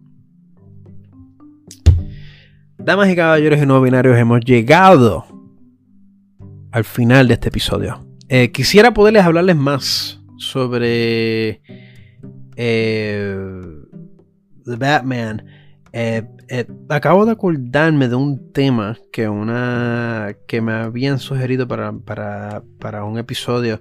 Damas 2.79 3.11
y 3.11 3.17
caballeros 3.17 3.61
y 3.61 3.67
no 3.67 3.83
binarios, 3.83 4.17
hemos 4.17 4.39
llegado 4.43 5.25
al 6.71 6.85
final 6.85 7.27
de 7.27 7.35
este 7.35 7.49
episodio. 7.49 8.07
Eh, 8.29 8.53
quisiera 8.53 8.95
poderles 8.95 9.25
hablarles 9.25 9.57
más 9.57 10.23
sobre 10.39 11.63
eh, 12.55 13.80
The 14.65 14.77
Batman, 14.77 15.45
eh, 15.93 16.23
eh, 16.49 16.67
acabo 16.89 17.27
de 17.27 17.33
acordarme 17.33 18.09
de 18.09 18.15
un 18.15 18.53
tema 18.53 18.97
que 19.11 19.29
una 19.29 20.37
que 20.47 20.61
me 20.61 20.73
habían 20.73 21.19
sugerido 21.19 21.67
para, 21.67 21.93
para, 21.93 23.05
un 23.05 23.19
episodio 23.19 23.81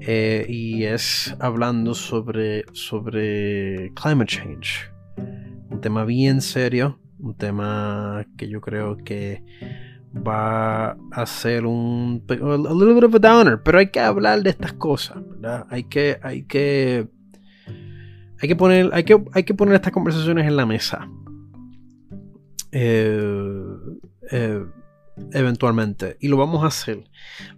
eh, 0.00 0.46
y 0.48 0.84
es 0.84 1.36
hablando 1.38 1.94
sobre, 1.94 2.64
sobre 2.72 3.92
climate 3.94 4.36
change. 4.36 4.90
Un 5.70 5.80
tema 5.82 6.04
bien 6.04 6.40
serio, 6.40 6.98
un 7.18 7.36
tema 7.36 8.24
que 8.38 8.48
yo 8.48 8.62
creo 8.62 8.96
que 8.96 9.44
va 10.14 10.96
a 11.12 11.26
ser 11.26 11.66
un 11.66 12.24
a 12.28 12.34
little 12.34 12.94
bit 12.94 13.04
of 13.04 13.14
a 13.14 13.18
downer, 13.18 13.62
pero 13.62 13.78
hay 13.78 13.90
que 13.90 14.00
hablar 14.00 14.42
de 14.42 14.50
estas 14.50 14.72
cosas, 14.72 15.18
Hay 15.68 15.84
que, 15.84 16.18
hay 16.22 16.42
que 16.44 17.06
hay 18.40 18.48
que 18.48 18.56
poner, 18.56 18.90
hay 18.92 19.04
que, 19.04 19.22
hay 19.32 19.44
que 19.44 19.54
poner 19.54 19.74
estas 19.74 19.92
conversaciones 19.92 20.46
en 20.46 20.56
la 20.56 20.64
mesa. 20.64 21.08
Eh, 22.72 23.62
eh, 24.30 24.64
eventualmente. 25.32 26.16
Y 26.20 26.28
lo 26.28 26.36
vamos 26.36 26.64
a 26.64 26.68
hacer. 26.68 27.04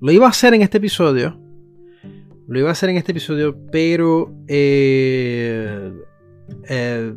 Lo 0.00 0.10
iba 0.10 0.26
a 0.26 0.30
hacer 0.30 0.54
en 0.54 0.62
este 0.62 0.78
episodio. 0.78 1.38
Lo 2.48 2.58
iba 2.58 2.68
a 2.68 2.72
hacer 2.72 2.90
en 2.90 2.96
este 2.96 3.12
episodio, 3.12 3.56
pero 3.70 4.34
eh, 4.48 5.92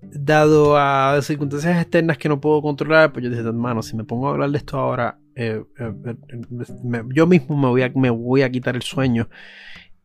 dado 0.00 0.76
a 0.78 1.20
circunstancias 1.22 1.82
externas 1.82 2.16
que 2.16 2.28
no 2.28 2.40
puedo 2.40 2.62
controlar, 2.62 3.12
pues 3.12 3.24
yo 3.24 3.30
dije, 3.30 3.42
hermano, 3.42 3.82
si 3.82 3.96
me 3.96 4.04
pongo 4.04 4.28
a 4.28 4.30
hablar 4.30 4.50
de 4.50 4.58
esto 4.58 4.78
ahora, 4.78 5.18
yo 7.12 7.26
mismo 7.26 7.56
me 7.56 7.68
voy, 7.68 7.82
a, 7.82 7.90
me 7.94 8.10
voy 8.10 8.42
a 8.42 8.50
quitar 8.50 8.76
el 8.76 8.82
sueño. 8.82 9.28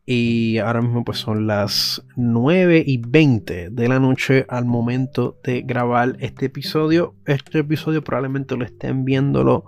Y 0.06 0.58
ahora 0.58 0.82
mismo 0.82 1.04
pues 1.04 1.18
son 1.18 1.46
las 1.46 2.04
9 2.16 2.82
y 2.84 2.98
20 2.98 3.70
de 3.70 3.88
la 3.88 4.00
noche 4.00 4.44
al 4.48 4.64
momento 4.64 5.38
de 5.44 5.62
grabar 5.62 6.16
este 6.20 6.46
episodio. 6.46 7.14
Este 7.26 7.60
episodio 7.60 8.02
probablemente 8.02 8.56
lo 8.56 8.64
estén 8.64 9.04
viéndolo 9.04 9.64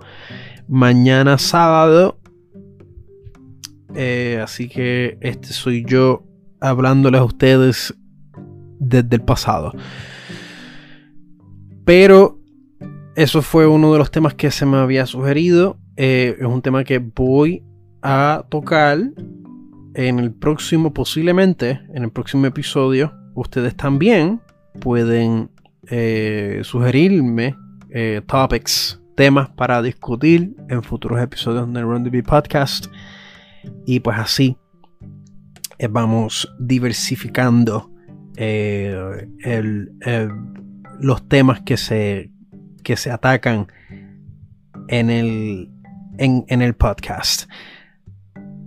mañana 0.68 1.38
sábado. 1.38 2.18
Eh, 3.94 4.40
así 4.42 4.68
que 4.68 5.18
este 5.20 5.48
soy 5.48 5.84
yo 5.86 6.24
hablándoles 6.60 7.20
a 7.20 7.24
ustedes 7.24 7.94
desde 8.78 9.16
el 9.16 9.22
pasado. 9.22 9.72
Pero 11.84 12.40
eso 13.14 13.42
fue 13.42 13.66
uno 13.66 13.92
de 13.92 13.98
los 13.98 14.10
temas 14.10 14.34
que 14.34 14.50
se 14.50 14.66
me 14.66 14.78
había 14.78 15.06
sugerido. 15.06 15.78
Eh, 15.96 16.36
es 16.38 16.46
un 16.46 16.62
tema 16.62 16.84
que 16.84 16.98
voy 16.98 17.62
a 18.00 18.44
tocar 18.48 18.98
en 19.94 20.18
el 20.18 20.32
próximo, 20.32 20.92
posiblemente, 20.92 21.80
en 21.94 22.04
el 22.04 22.10
próximo 22.10 22.46
episodio. 22.46 23.12
Ustedes 23.34 23.76
también 23.76 24.40
pueden 24.80 25.50
eh, 25.90 26.60
sugerirme 26.62 27.56
topics 28.26 29.02
temas 29.14 29.50
para 29.50 29.82
discutir 29.82 30.56
en 30.68 30.82
futuros 30.82 31.20
episodios 31.20 31.72
del 31.72 31.84
Run 31.84 32.10
the 32.10 32.22
Podcast. 32.22 32.86
Y 33.86 34.00
pues 34.00 34.18
así 34.18 34.56
eh, 35.78 35.88
vamos 35.88 36.52
diversificando 36.58 37.90
eh, 38.36 38.96
los 41.00 41.28
temas 41.28 41.60
que 41.62 41.76
se, 41.76 42.30
que 42.82 42.96
se 42.96 43.10
atacan 43.10 43.66
en 44.88 45.10
el, 45.10 45.70
en, 46.18 46.62
el 46.62 46.74
podcast. 46.74 47.50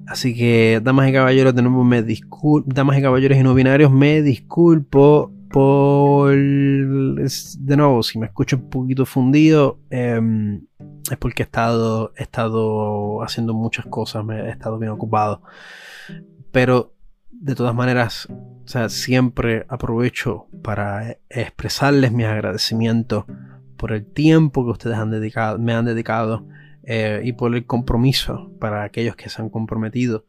Así 0.07 0.35
que, 0.35 0.81
damas 0.83 1.09
y 1.09 1.13
caballeros, 1.13 1.53
nuevo 1.55 1.83
me 1.83 2.03
disculpo. 2.03 2.69
Damas 2.71 2.97
y 2.97 3.01
caballeros 3.01 3.37
y 3.37 3.43
no 3.43 3.53
binarios, 3.53 3.91
me 3.91 4.21
disculpo 4.21 5.31
por. 5.49 6.35
De 6.35 7.77
nuevo, 7.77 8.03
si 8.03 8.19
me 8.19 8.27
escucho 8.27 8.57
un 8.57 8.69
poquito 8.69 9.05
fundido, 9.05 9.79
em, 9.89 10.65
es 11.09 11.17
porque 11.17 11.43
he 11.43 11.45
estado, 11.45 12.13
he 12.17 12.23
estado 12.23 13.23
haciendo 13.23 13.53
muchas 13.53 13.85
cosas, 13.85 14.23
me 14.23 14.41
he 14.41 14.49
estado 14.49 14.77
bien 14.77 14.91
ocupado. 14.91 15.41
Pero 16.51 16.93
de 17.31 17.55
todas 17.55 17.75
maneras, 17.75 18.27
o 18.29 18.67
sea, 18.67 18.89
siempre 18.89 19.65
aprovecho 19.69 20.47
para 20.63 21.17
expresarles 21.29 22.11
mis 22.11 22.25
agradecimientos 22.25 23.25
por 23.77 23.91
el 23.91 24.05
tiempo 24.05 24.65
que 24.65 24.71
ustedes 24.71 24.97
han 24.97 25.11
dedicado, 25.11 25.59
me 25.59 25.73
han 25.73 25.85
dedicado 25.85 26.47
eh, 26.87 27.21
y 27.23 27.33
por 27.33 27.55
el 27.55 27.65
compromiso 27.65 28.51
para 28.59 28.83
aquellos 28.83 29.15
que 29.15 29.29
se 29.29 29.41
han 29.41 29.49
comprometido 29.49 30.25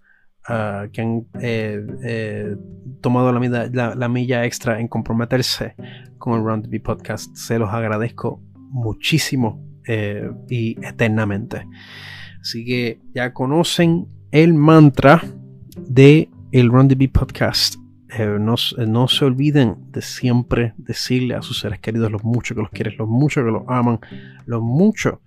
Ah, 0.49 0.87
que 0.93 1.01
han 1.01 1.27
eh, 1.41 1.85
eh, 2.05 2.57
tomado 3.01 3.33
la, 3.33 4.09
milla 4.09 4.45
extra 4.45 4.79
en 4.79 4.87
comprometerse 4.87 5.75
con 6.19 6.39
el 6.39 6.45
Round 6.45 6.65
TV 6.65 6.79
Podcast. 6.79 7.35
Se 7.35 7.59
los 7.59 7.71
agradezco 7.71 8.41
muchísimo 8.55 9.61
y 10.49 10.77
eternamente. 10.85 11.67
Así 12.41 12.65
que 12.65 13.01
ya 13.13 13.33
conocen 13.33 14.07
el 14.31 14.55
mantra 14.55 15.21
de 15.77 16.29
el 16.53 16.71
TV 16.71 17.09
Podcast. 17.09 17.77
no, 18.39 19.09
se 19.09 19.25
olviden 19.25 19.77
de 19.91 20.03
siempre 20.03 20.75
decirle 20.77 21.35
a 21.35 21.43
sus 21.43 21.59
seres 21.59 21.81
queridos 21.81 22.13
lo 22.13 22.21
mucho 22.21 22.55
que 22.55 22.61
los 22.61 22.71
quieren, 22.71 22.95
lo 22.99 23.09
mucho 23.09 23.45
que 23.45 23.51
los 23.51 23.65
aman, 23.67 23.99
lo 24.45 24.61
mucho 24.61 25.23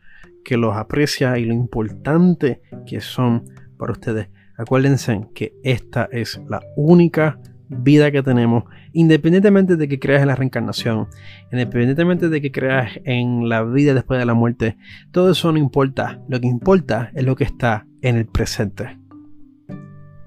que 0.49 0.57
los 0.57 0.75
aprecia 0.75 1.37
y 1.37 1.45
lo 1.45 1.53
importante 1.53 2.63
que 2.87 3.01
son 3.01 3.43
para 3.77 3.91
ustedes. 3.91 4.29
Acuérdense 4.57 5.27
que 5.35 5.53
esta 5.63 6.09
es 6.11 6.41
la 6.49 6.59
única 6.75 7.39
vida 7.69 8.09
que 8.09 8.23
tenemos, 8.23 8.63
independientemente 8.91 9.75
de 9.75 9.87
que 9.87 9.99
creas 9.99 10.23
en 10.23 10.27
la 10.27 10.35
reencarnación, 10.35 11.07
independientemente 11.51 12.29
de 12.29 12.41
que 12.41 12.51
creas 12.51 12.93
en 13.03 13.47
la 13.47 13.61
vida 13.61 13.93
después 13.93 14.19
de 14.19 14.25
la 14.25 14.33
muerte, 14.33 14.75
todo 15.11 15.29
eso 15.29 15.51
no 15.51 15.59
importa. 15.59 16.19
Lo 16.27 16.41
que 16.41 16.47
importa 16.47 17.11
es 17.13 17.23
lo 17.23 17.35
que 17.35 17.43
está 17.43 17.85
en 18.01 18.17
el 18.17 18.25
presente. 18.25 18.97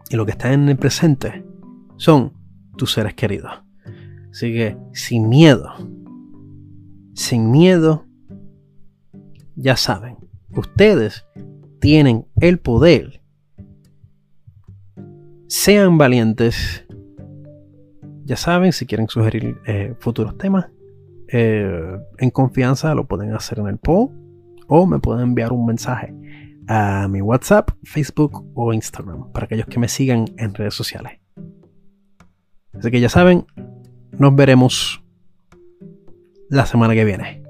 Y 0.08 0.14
lo 0.14 0.24
que 0.24 0.30
está 0.30 0.52
en 0.52 0.68
el 0.68 0.76
presente 0.76 1.44
son 1.96 2.32
tus 2.76 2.92
seres 2.92 3.14
queridos. 3.14 3.50
Así 4.30 4.52
que 4.52 4.76
sin 4.92 5.28
miedo, 5.28 5.72
sin 7.12 7.50
miedo, 7.50 8.06
ya 9.56 9.76
saben, 9.76 10.11
ustedes 10.54 11.26
tienen 11.80 12.26
el 12.40 12.58
poder 12.58 13.22
sean 15.52 15.98
valientes. 15.98 16.86
Ya 18.24 18.36
saben, 18.36 18.72
si 18.72 18.86
quieren 18.86 19.08
sugerir 19.08 19.58
eh, 19.66 19.94
futuros 19.98 20.38
temas, 20.38 20.70
eh, 21.28 21.98
en 22.18 22.30
confianza 22.30 22.94
lo 22.94 23.06
pueden 23.06 23.34
hacer 23.34 23.58
en 23.58 23.66
el 23.66 23.76
poll 23.76 24.10
o 24.66 24.86
me 24.86 24.98
pueden 24.98 25.24
enviar 25.24 25.52
un 25.52 25.66
mensaje 25.66 26.14
a 26.68 27.06
mi 27.08 27.20
WhatsApp, 27.20 27.70
Facebook 27.82 28.50
o 28.54 28.72
Instagram 28.72 29.30
para 29.32 29.44
aquellos 29.44 29.66
que 29.66 29.78
me 29.78 29.88
sigan 29.88 30.24
en 30.38 30.54
redes 30.54 30.72
sociales. 30.74 31.20
Así 32.72 32.90
que 32.90 33.00
ya 33.00 33.10
saben, 33.10 33.44
nos 34.12 34.34
veremos 34.34 35.04
la 36.48 36.64
semana 36.64 36.94
que 36.94 37.04
viene. 37.04 37.41